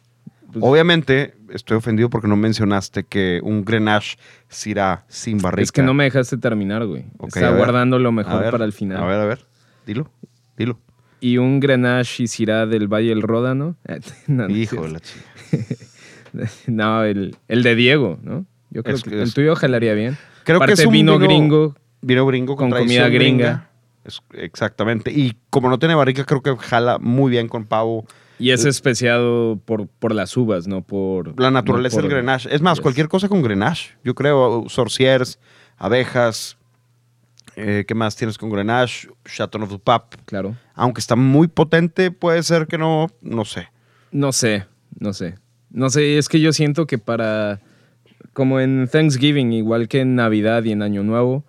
Pues- 0.53 0.63
Obviamente, 0.63 1.35
estoy 1.49 1.77
ofendido 1.77 2.09
porque 2.09 2.27
no 2.27 2.35
mencionaste 2.35 3.03
que 3.03 3.39
un 3.43 3.65
Grenache 3.65 4.17
Syrah 4.47 5.03
sin 5.07 5.39
barrica. 5.39 5.63
Es 5.63 5.71
que 5.71 5.81
no 5.83 5.93
me 5.93 6.05
dejaste 6.05 6.37
terminar, 6.37 6.85
güey. 6.85 7.05
Ok, 7.17 7.27
Está 7.35 7.49
ver. 7.49 7.57
guardando 7.57 7.99
lo 7.99 8.11
mejor 8.11 8.41
ver, 8.41 8.51
para 8.51 8.65
el 8.65 8.73
final. 8.73 8.97
A 9.03 9.05
ver, 9.05 9.19
a 9.19 9.25
ver. 9.25 9.45
Dilo, 9.85 10.09
dilo. 10.57 10.79
y 11.21 11.37
un 11.37 11.59
Grenache 11.59 12.23
y 12.23 12.27
Syrah 12.27 12.65
del 12.65 12.87
Valle 12.87 13.09
del 13.09 13.21
Ródano. 13.21 13.75
no, 14.27 14.47
no, 14.47 14.55
Hijo 14.55 14.83
de 14.83 14.89
la 14.93 14.99
chica. 15.01 15.25
No, 16.67 17.03
el, 17.03 17.35
el 17.47 17.63
de 17.63 17.75
Diego, 17.75 18.19
¿no? 18.23 18.45
Yo 18.69 18.83
creo 18.83 18.95
Es- 18.95 19.03
que 19.03 19.15
es- 19.15 19.29
el 19.29 19.33
tuyo 19.33 19.55
jalaría 19.55 19.93
bien. 19.93 20.17
Creo 20.45 20.59
que 20.59 20.63
Aparte, 20.65 20.81
es 20.81 20.85
un 20.87 20.93
vino, 20.93 21.17
vino- 21.17 21.25
gringo. 21.27 21.75
Vino 22.01 22.25
gringo 22.25 22.55
con, 22.55 22.69
comida 22.69 23.09
gringa. 23.09 23.68
Es- 24.03 24.21
exactamente. 24.33 25.11
Y 25.11 25.35
como 25.49 25.69
no 25.69 25.77
tiene 25.79 25.95
barrica, 25.95 26.25
creo 26.25 26.41
que 26.41 26.55
jala 26.57 26.97
muy 26.99 27.29
bien 27.31 27.47
con 27.47 27.65
pavo. 27.65 28.05
Y 28.39 28.51
es 28.51 28.63
especiado 28.63 29.59
por, 29.65 29.87
por 29.87 30.15
las 30.15 30.37
uvas, 30.37 30.65
no 30.65 30.81
por... 30.81 31.37
La 31.39 31.51
naturaleza 31.51 31.97
no 31.97 32.03
por- 32.03 32.09
del 32.09 32.17
Grenache. 32.19 32.55
Es 32.55 32.61
más, 32.61 32.77
Yes. 32.77 32.83
cualquier 32.83 33.09
cosa 33.09 33.27
con 33.27 33.41
Grenache. 33.41 33.97
Yo 34.03 34.15
creo, 34.15 34.63
sorciers, 34.69 35.39
abejas. 35.77 36.57
eh, 37.57 37.83
¿Qué 37.85 37.93
más 37.95 38.15
tienes 38.15 38.37
con 38.37 38.49
Grenache? 38.49 39.09
Chateau 39.25 39.65
du 39.67 39.77
Pape. 39.79 40.17
Claro. 40.25 40.55
Aunque 40.75 41.01
está 41.01 41.17
muy 41.17 41.47
potente, 41.49 42.11
puede 42.11 42.41
ser 42.43 42.67
que 42.67 42.77
no, 42.77 43.07
no 43.21 43.43
sé. 43.43 43.67
No 44.11 44.31
sé, 44.31 44.65
no 44.97 45.11
sé. 45.11 45.35
No 45.69 45.89
sé, 45.89 46.17
es 46.17 46.29
que 46.29 46.39
yo 46.39 46.53
siento 46.53 46.87
que 46.87 46.97
para... 46.97 47.59
Como 48.31 48.61
en 48.61 48.87
Thanksgiving, 48.89 49.51
igual 49.51 49.89
que 49.89 49.99
en 50.01 50.15
Navidad 50.15 50.63
y 50.63 50.71
en 50.71 50.81
Año 50.81 51.03
Nuevo, 51.03 51.43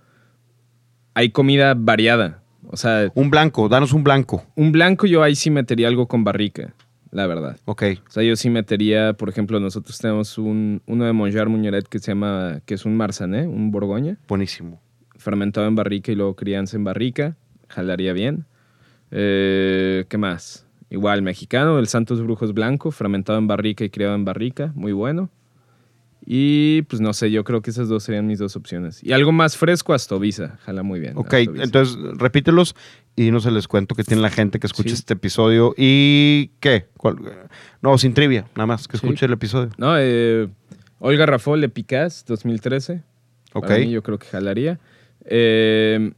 hay 1.15 1.31
comida 1.31 1.75
variada. 1.77 2.43
O 2.69 2.77
sea, 2.77 3.11
Un 3.15 3.31
blanco, 3.31 3.69
danos 3.69 3.93
un 3.93 4.05
blanco. 4.05 4.45
un 4.55 4.71
blanco 4.73 5.07
yo 5.07 5.23
ahí 5.23 5.35
sí 5.35 5.51
metería 5.51 5.89
algo 5.89 6.07
con 6.07 6.23
barrica, 6.25 6.73
la 7.11 7.27
verdad. 7.27 7.57
Ok. 7.65 7.83
O 8.07 8.11
sea, 8.11 8.23
yo 8.23 8.37
sí 8.37 8.49
metería, 8.51 9.15
por 9.15 9.29
ejemplo, 9.29 9.59
nosotros 9.59 9.99
tenemos 9.99 10.39
un, 10.39 10.81
uno 10.87 11.05
de 11.05 11.13
Monjar 11.13 11.49
Muñeret 11.49 11.89
que 11.89 11.99
se 11.99 12.13
llama, 12.13 12.61
que 12.67 12.75
es 12.75 12.85
un 12.85 12.97
Marsané, 12.97 13.47
un 13.47 13.71
Borgoña, 13.73 14.19
Buenísimo. 14.29 14.81
fermentado 15.17 15.67
en 15.67 15.75
barrica 15.75 16.13
y 16.13 16.15
luego 16.15 16.37
crianza 16.37 16.77
en 16.77 16.85
barrica, 16.85 17.37
jalaría 17.69 18.13
bien. 18.13 18.45
Eh, 19.11 20.05
¿Qué 20.09 20.19
más? 20.19 20.67
Igual, 20.91 21.23
mexicano, 21.23 21.79
el 21.79 21.87
Santos 21.89 22.23
Brujos 22.23 22.53
Blanco, 22.55 22.91
fermentado 22.91 23.39
en 23.39 23.47
barrica 23.47 23.85
y 23.85 23.91
criado 23.91 24.15
en 24.15 24.25
barrica, 24.25 24.73
muy 24.75 24.93
bueno. 24.93 25.31
Y 26.33 26.83
pues 26.83 27.01
no 27.01 27.13
sé, 27.13 27.33
yo 27.33 27.43
creo 27.43 27.61
que 27.61 27.71
esas 27.71 27.89
dos 27.89 28.05
serían 28.05 28.25
mis 28.29 28.39
dos 28.39 28.55
opciones. 28.55 29.03
Y 29.03 29.11
algo 29.11 29.33
más 29.33 29.57
fresco, 29.57 29.95
Astovisa, 29.95 30.59
jala 30.63 30.85
muy 30.85 31.01
bien. 31.01 31.15
Ok, 31.17 31.35
Astovisa. 31.35 31.65
entonces 31.65 31.99
repítelos 32.19 32.77
y 33.17 33.33
no 33.33 33.41
se 33.41 33.51
les 33.51 33.67
cuento 33.67 33.97
que 33.97 34.05
tiene 34.05 34.23
la 34.23 34.31
gente 34.31 34.61
que 34.61 34.69
escucha 34.69 34.91
Sí. 34.91 34.95
este 34.95 35.15
episodio. 35.15 35.75
¿Y 35.77 36.53
qué? 36.61 36.87
¿Cuál? 36.97 37.17
No, 37.83 37.99
sin 37.99 38.15
trivia, 38.15 38.47
nada 38.55 38.67
más, 38.67 38.87
que 38.87 38.97
Sí. 38.97 39.05
escuche 39.05 39.27
el 39.27 39.33
episodio. 39.33 39.71
No, 39.77 39.95
eh, 39.99 40.47
Olga 41.01 41.27
Rafol, 41.27 41.65
Epicaz, 41.65 42.25
2013. 42.27 43.03
Ok. 43.53 43.67
Para 43.67 43.81
mí 43.81 43.91
yo 43.91 44.05
creo 44.05 44.21
que 44.21 44.29
jalaría. 44.29 44.79
Eh, 45.25 46.13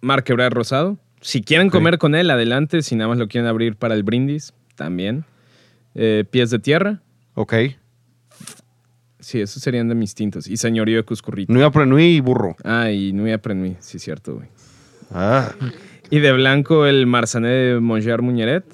Marc 0.00 0.28
Rosado. 0.50 0.98
Si 1.20 1.40
quieren 1.42 1.70
comer 1.70 1.98
con 1.98 2.16
él, 2.16 2.30
adelante. 2.30 2.82
Si 2.82 2.96
nada 2.96 3.06
más 3.10 3.18
lo 3.18 3.28
quieren 3.28 3.46
abrir 3.48 3.76
para 3.76 3.94
el 3.94 4.02
brindis, 4.02 4.52
también. 4.74 5.24
Eh, 5.94 6.24
Pies 6.28 6.50
de 6.50 6.58
Tierra. 6.58 7.00
Ok. 7.34 7.54
Sí, 9.24 9.40
esos 9.40 9.62
serían 9.62 9.88
de 9.88 9.94
mis 9.94 10.14
tintos. 10.14 10.46
Y 10.46 10.56
Señorío 10.58 10.98
de 10.98 11.02
Cuscurrito. 11.02 11.52
Nui 11.52 11.62
Aprenui 11.62 12.16
y 12.16 12.20
burro. 12.20 12.56
Ah, 12.62 12.90
y 12.90 13.12
Nui 13.14 13.32
Aprendí. 13.32 13.74
Sí, 13.80 13.98
cierto, 13.98 14.34
güey. 14.34 14.48
Ah, 15.12 15.52
Y 16.10 16.18
de 16.20 16.32
blanco, 16.32 16.84
el 16.84 17.06
Marsané 17.06 17.48
de 17.48 17.80
Mongear 17.80 18.20
Muñeret. 18.20 18.64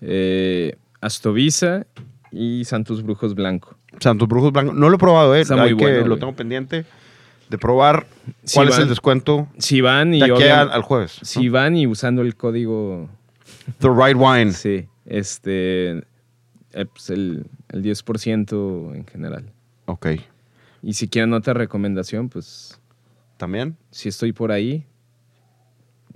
Eh, 0.00 0.76
Astovisa 1.00 1.84
y 2.30 2.64
Santos 2.64 3.02
Brujos 3.02 3.34
Blanco. 3.34 3.76
Santos 3.98 4.28
Brujos 4.28 4.52
Blancos. 4.52 4.76
No 4.76 4.88
lo 4.88 4.94
he 4.94 4.98
probado, 4.98 5.34
¿eh? 5.34 5.40
Está 5.40 5.54
Hay 5.60 5.74
muy 5.74 5.84
que, 5.84 5.92
bueno, 5.92 6.06
lo 6.06 6.18
tengo 6.18 6.34
pendiente 6.36 6.84
de 7.50 7.58
probar. 7.58 8.06
¿Cuál 8.54 8.68
es 8.68 8.78
el 8.78 8.88
descuento? 8.88 9.48
Si 9.58 9.80
van 9.80 10.14
y 10.14 10.20
De 10.20 10.32
aquí 10.32 10.44
al, 10.44 10.70
al 10.70 10.82
jueves. 10.82 11.18
si 11.22 11.48
van 11.48 11.76
y 11.76 11.86
usando 11.88 12.22
el 12.22 12.36
código 12.36 13.08
The 13.80 13.88
Right 13.88 14.16
Wine. 14.16 14.52
Sí, 14.52 14.86
este, 15.06 15.90
eh, 16.72 16.84
pues 16.92 17.10
el, 17.10 17.46
el 17.70 17.82
10% 17.82 18.94
en 18.94 19.06
general. 19.06 19.50
Ok. 19.88 20.06
Y 20.82 20.92
si 20.92 21.08
quieren 21.08 21.32
otra 21.32 21.54
recomendación, 21.54 22.28
pues 22.28 22.78
¿También? 23.36 23.76
si 23.90 24.08
estoy 24.08 24.32
por 24.32 24.52
ahí, 24.52 24.86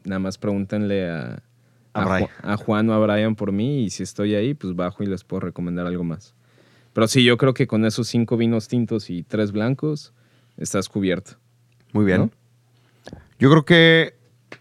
nada 0.04 0.18
más 0.18 0.38
pregúntenle 0.38 1.08
a, 1.10 1.42
A 1.94 2.02
a, 2.02 2.04
Brian. 2.04 2.28
Ju- 2.28 2.30
a 2.42 2.56
Juan 2.56 2.90
o 2.90 2.94
a 2.94 2.98
Brian 2.98 3.34
por 3.34 3.50
mí 3.52 3.84
y 3.84 3.90
si 3.90 4.02
estoy 4.02 4.34
ahí, 4.34 4.54
pues 4.54 4.74
bajo 4.76 5.02
y 5.02 5.06
les 5.06 5.24
puedo 5.24 5.40
recomendar 5.40 5.86
algo 5.86 6.04
más. 6.04 6.34
Pero 6.92 7.08
sí, 7.08 7.24
yo 7.24 7.36
creo 7.38 7.54
que 7.54 7.66
con 7.66 7.84
esos 7.86 8.06
cinco 8.08 8.36
vinos 8.36 8.68
tintos 8.68 9.08
y 9.10 9.22
tres 9.22 9.50
blancos, 9.52 10.12
estás 10.58 10.88
cubierto. 10.88 11.32
Muy 11.92 12.04
bien. 12.04 12.18
¿No? 12.20 12.30
Yo 13.38 13.50
creo 13.50 13.64
que 13.64 14.14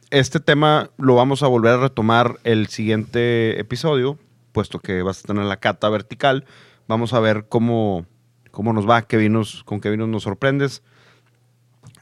este 0.10 0.40
tema 0.40 0.90
lo 0.98 1.16
vamos 1.16 1.44
a 1.44 1.48
volver 1.48 1.74
a 1.74 1.78
retomar 1.82 2.40
el 2.44 2.68
siguiente 2.68 3.60
episodio, 3.60 4.18
puesto 4.54 4.80
que 4.80 5.02
vas 5.04 5.24
a 5.24 5.28
tener 5.28 5.44
la 5.46 5.58
cata 5.58 5.90
vertical. 5.90 6.46
Vamos 6.88 7.14
a 7.14 7.20
ver 7.20 7.46
cómo, 7.50 8.06
cómo 8.52 8.74
nos 8.74 8.90
va, 8.90 9.02
qué 9.02 9.18
vinos, 9.18 9.64
con 9.66 9.80
qué 9.82 9.90
vinos 9.90 10.08
nos 10.08 10.24
sorprendes. 10.24 10.84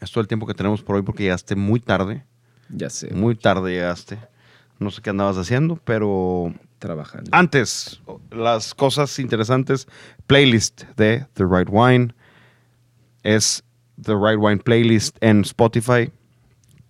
Es 0.01 0.11
todo 0.11 0.21
el 0.21 0.27
tiempo 0.27 0.45
que 0.47 0.53
tenemos 0.53 0.81
por 0.81 0.95
hoy 0.95 1.01
porque 1.01 1.23
llegaste 1.23 1.55
muy 1.55 1.79
tarde. 1.79 2.25
Ya 2.69 2.89
sé, 2.89 3.13
Muy 3.13 3.35
tarde 3.35 3.71
llegaste. 3.71 4.19
No 4.77 4.91
sé 4.91 5.01
qué 5.01 5.09
andabas 5.09 5.37
haciendo, 5.37 5.77
pero 5.83 6.53
trabajando. 6.77 7.29
antes, 7.33 8.01
las 8.31 8.73
cosas 8.73 9.17
interesantes. 9.19 9.87
Playlist 10.27 10.83
de 10.95 11.25
The 11.33 11.45
Right 11.45 11.67
Wine. 11.69 12.13
Es 13.23 13.63
The 14.01 14.13
Right 14.13 14.37
Wine 14.39 14.57
Playlist 14.59 15.17
en 15.21 15.41
Spotify. 15.41 16.11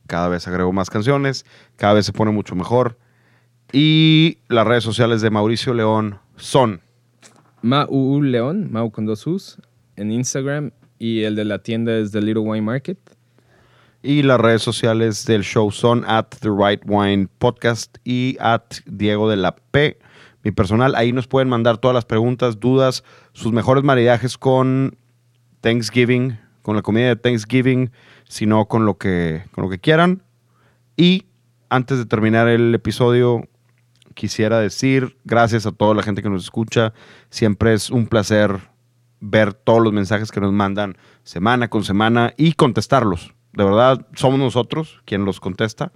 Cada 0.06 0.28
vez 0.28 0.48
agrego 0.48 0.72
más 0.72 0.90
canciones. 0.90 1.46
Cada 1.78 1.94
vez 1.94 2.06
se 2.06 2.14
pone 2.14 2.32
mucho 2.32 2.56
mejor. 2.56 2.98
Y 3.72 4.40
las 4.48 4.68
redes 4.68 4.84
sociales 4.84 5.22
de 5.22 5.30
Mauricio 5.30 5.74
León 5.74 6.20
son. 6.36 6.82
Mau 7.62 8.22
León, 8.22 8.70
Mau 8.72 8.92
con 8.92 9.06
dos 9.06 9.26
U's, 9.28 9.58
en 9.96 10.12
Instagram. 10.12 10.72
Y 10.98 11.24
el 11.24 11.36
de 11.36 11.46
la 11.46 11.60
tienda 11.60 11.98
es 11.98 12.12
The 12.12 12.22
Little 12.22 12.44
Wine 12.44 12.62
Market. 12.62 12.98
Y 14.02 14.24
las 14.24 14.40
redes 14.40 14.62
sociales 14.62 15.26
del 15.26 15.44
show 15.44 15.72
son 15.72 16.04
at 16.08 16.28
The 16.40 16.50
Right 16.50 16.82
Wine 16.86 17.28
Podcast 17.38 17.98
y 18.06 18.38
at 18.40 18.64
Diego 18.86 19.30
de 19.30 19.36
la 19.36 19.56
P, 19.56 19.98
mi 20.44 20.52
personal. 20.52 20.96
Ahí 20.96 21.12
nos 21.12 21.28
pueden 21.28 21.50
mandar 21.50 21.78
todas 21.80 21.96
las 21.96 22.06
preguntas, 22.06 22.60
dudas, 22.62 23.04
sus 23.34 23.52
mejores 23.52 23.84
maridajes 23.84 24.38
con 24.38 24.98
Thanksgiving, 25.60 26.38
con 26.62 26.78
la 26.78 26.82
comida 26.82 27.08
de 27.08 27.18
Thanksgiving, 27.18 27.92
sino 28.28 28.68
con 28.68 28.86
lo 28.86 28.98
que, 28.98 29.44
con 29.52 29.66
lo 29.66 29.70
que 29.70 29.80
quieran. 29.80 30.24
Y 30.96 31.26
antes 31.70 31.98
de 31.98 32.06
terminar 32.06 32.48
el 32.48 32.74
episodio, 32.74 33.48
quisiera 34.20 34.60
decir 34.60 35.16
gracias 35.24 35.66
a 35.66 35.72
toda 35.72 35.96
la 35.96 36.04
gente 36.04 36.22
que 36.22 36.30
nos 36.30 36.44
escucha. 36.44 36.94
Siempre 37.30 37.74
es 37.74 37.90
un 37.90 38.06
placer 38.06 38.60
ver 39.22 39.54
todos 39.54 39.82
los 39.82 39.94
mensajes 39.94 40.30
que 40.30 40.42
nos 40.42 40.52
mandan 40.52 40.98
semana 41.24 41.70
con 41.70 41.86
semana 41.86 42.34
y 42.36 42.52
contestarlos. 42.52 43.34
De 43.54 43.64
verdad, 43.64 44.06
somos 44.16 44.38
nosotros 44.38 45.02
quien 45.06 45.24
los 45.24 45.40
contesta. 45.40 45.94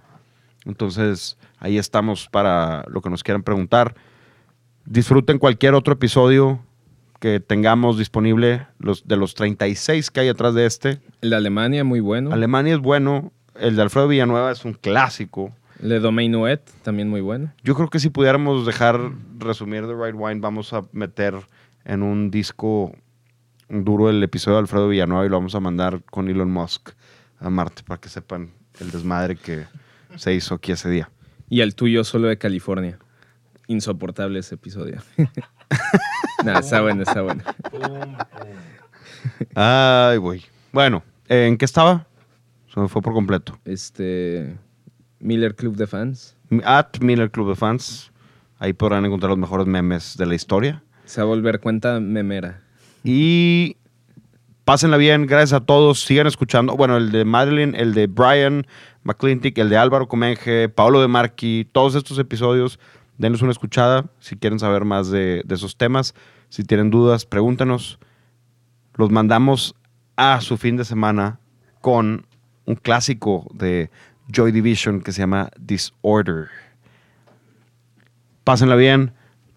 Entonces, 0.64 1.36
ahí 1.58 1.76
estamos 1.76 2.30
para 2.30 2.86
lo 2.88 3.02
que 3.02 3.10
nos 3.10 3.22
quieran 3.22 3.42
preguntar. 3.42 3.94
Disfruten 4.86 5.38
cualquier 5.38 5.74
otro 5.74 5.92
episodio 5.92 6.60
que 7.20 7.40
tengamos 7.40 7.98
disponible, 7.98 8.66
los, 8.78 9.06
de 9.06 9.18
los 9.18 9.34
36 9.34 10.10
que 10.10 10.20
hay 10.20 10.28
atrás 10.30 10.54
de 10.54 10.64
este. 10.64 11.00
El 11.20 11.28
de 11.28 11.36
Alemania, 11.36 11.84
muy 11.84 12.00
bueno. 12.00 12.32
Alemania 12.32 12.72
es 12.72 12.80
bueno, 12.80 13.32
el 13.54 13.76
de 13.76 13.82
Alfredo 13.82 14.08
Villanueva 14.08 14.50
es 14.50 14.64
un 14.64 14.72
clásico. 14.72 15.52
El 15.82 15.88
de 15.88 16.00
Domain 16.00 16.30
Nuet, 16.30 16.62
también 16.82 17.08
muy 17.08 17.20
bueno. 17.20 17.52
Yo 17.62 17.74
creo 17.74 17.88
que 17.88 17.98
si 17.98 18.10
pudiéramos 18.10 18.66
dejar 18.66 18.98
resumir 19.38 19.86
The 19.86 19.94
Right 19.94 20.14
Wine, 20.16 20.40
vamos 20.40 20.72
a 20.72 20.82
meter 20.92 21.34
en 21.84 22.02
un 22.02 22.30
disco 22.30 22.92
duro 23.68 24.10
el 24.10 24.22
episodio 24.22 24.56
de 24.56 24.60
Alfredo 24.62 24.88
Villanueva 24.88 25.26
y 25.26 25.28
lo 25.28 25.36
vamos 25.36 25.54
a 25.54 25.60
mandar 25.60 26.02
con 26.10 26.28
Elon 26.28 26.50
Musk 26.50 26.90
a 27.38 27.50
Marte 27.50 27.82
para 27.82 28.00
que 28.00 28.08
sepan 28.08 28.50
el 28.80 28.90
desmadre 28.90 29.36
que 29.36 29.64
se 30.16 30.34
hizo 30.34 30.54
aquí 30.54 30.72
ese 30.72 30.88
día. 30.88 31.10
Y 31.48 31.60
el 31.60 31.74
tuyo 31.74 32.04
solo 32.04 32.28
de 32.28 32.38
California. 32.38 32.98
Insoportable 33.66 34.38
ese 34.38 34.56
episodio. 34.56 35.00
Nada, 36.44 36.60
está 36.60 36.82
bueno, 36.82 37.02
está 37.02 37.22
bueno. 37.22 37.42
Ay, 39.54 40.18
güey. 40.18 40.44
Bueno, 40.72 41.02
¿en 41.28 41.56
qué 41.56 41.64
estaba? 41.64 42.06
Se 42.72 42.80
me 42.80 42.88
fue 42.88 43.00
por 43.00 43.12
completo. 43.12 43.58
Este. 43.64 44.56
Miller 45.24 45.54
Club 45.56 45.76
de 45.76 45.86
Fans. 45.86 46.36
At 46.64 47.00
Miller 47.00 47.30
Club 47.30 47.48
de 47.48 47.56
Fans. 47.56 48.12
Ahí 48.58 48.74
podrán 48.74 49.06
encontrar 49.06 49.30
los 49.30 49.38
mejores 49.38 49.66
memes 49.66 50.16
de 50.18 50.26
la 50.26 50.34
historia. 50.34 50.82
Se 51.06 51.20
va 51.20 51.24
a 51.24 51.28
volver 51.28 51.60
cuenta 51.60 51.98
memera. 51.98 52.60
Y 53.02 53.76
pásenla 54.64 54.98
bien, 54.98 55.26
gracias 55.26 55.54
a 55.54 55.64
todos. 55.64 56.00
Sigan 56.00 56.26
escuchando. 56.26 56.76
Bueno, 56.76 56.98
el 56.98 57.10
de 57.10 57.24
Madeline, 57.24 57.74
el 57.74 57.94
de 57.94 58.06
Brian 58.06 58.66
McClintic, 59.02 59.56
el 59.56 59.70
de 59.70 59.78
Álvaro 59.78 60.08
Comenge, 60.08 60.68
Pablo 60.68 61.00
de 61.00 61.08
Marqui, 61.08 61.66
todos 61.72 61.94
estos 61.94 62.18
episodios. 62.18 62.78
Denos 63.16 63.40
una 63.40 63.52
escuchada 63.52 64.04
si 64.20 64.36
quieren 64.36 64.58
saber 64.58 64.84
más 64.84 65.10
de, 65.10 65.42
de 65.46 65.54
esos 65.54 65.78
temas. 65.78 66.14
Si 66.50 66.64
tienen 66.64 66.90
dudas, 66.90 67.24
pregúntenos. 67.24 67.98
Los 68.96 69.10
mandamos 69.10 69.74
a 70.16 70.42
su 70.42 70.58
fin 70.58 70.76
de 70.76 70.84
semana 70.84 71.40
con 71.80 72.26
un 72.66 72.74
clásico 72.76 73.46
de 73.54 73.90
Joy 74.28 74.52
Division 74.52 75.00
que 75.00 75.12
se 75.12 75.20
llama 75.20 75.50
Disorder. 75.58 76.48
Pásenla 78.44 78.76
bien, 78.76 79.12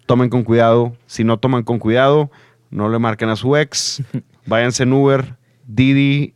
tomen 0.06 0.30
con 0.30 0.44
cuidado. 0.44 0.96
Si 1.06 1.24
no 1.24 1.38
toman 1.38 1.62
con 1.62 1.78
cuidado, 1.78 2.30
no 2.70 2.88
le 2.88 2.98
marquen 2.98 3.28
a 3.28 3.36
su 3.36 3.56
ex. 3.56 4.02
Váyanse 4.46 4.84
en 4.84 4.92
Uber, 4.92 5.36
Didi. 5.66 6.34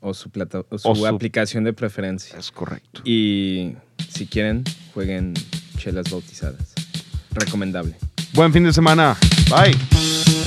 O 0.00 0.12
su, 0.14 0.30
plata, 0.30 0.62
o 0.68 0.78
su 0.78 0.88
O 0.88 0.94
su- 0.94 1.06
aplicación 1.06 1.64
de 1.64 1.72
preferencia. 1.72 2.38
Es 2.38 2.50
correcto. 2.50 3.00
Y 3.04 3.74
si 4.08 4.26
quieren, 4.26 4.64
jueguen 4.92 5.34
chelas 5.78 6.10
bautizadas. 6.10 6.74
Recomendable. 7.32 7.96
Buen 8.34 8.52
fin 8.52 8.64
de 8.64 8.72
semana. 8.72 9.16
Bye. 9.50 10.43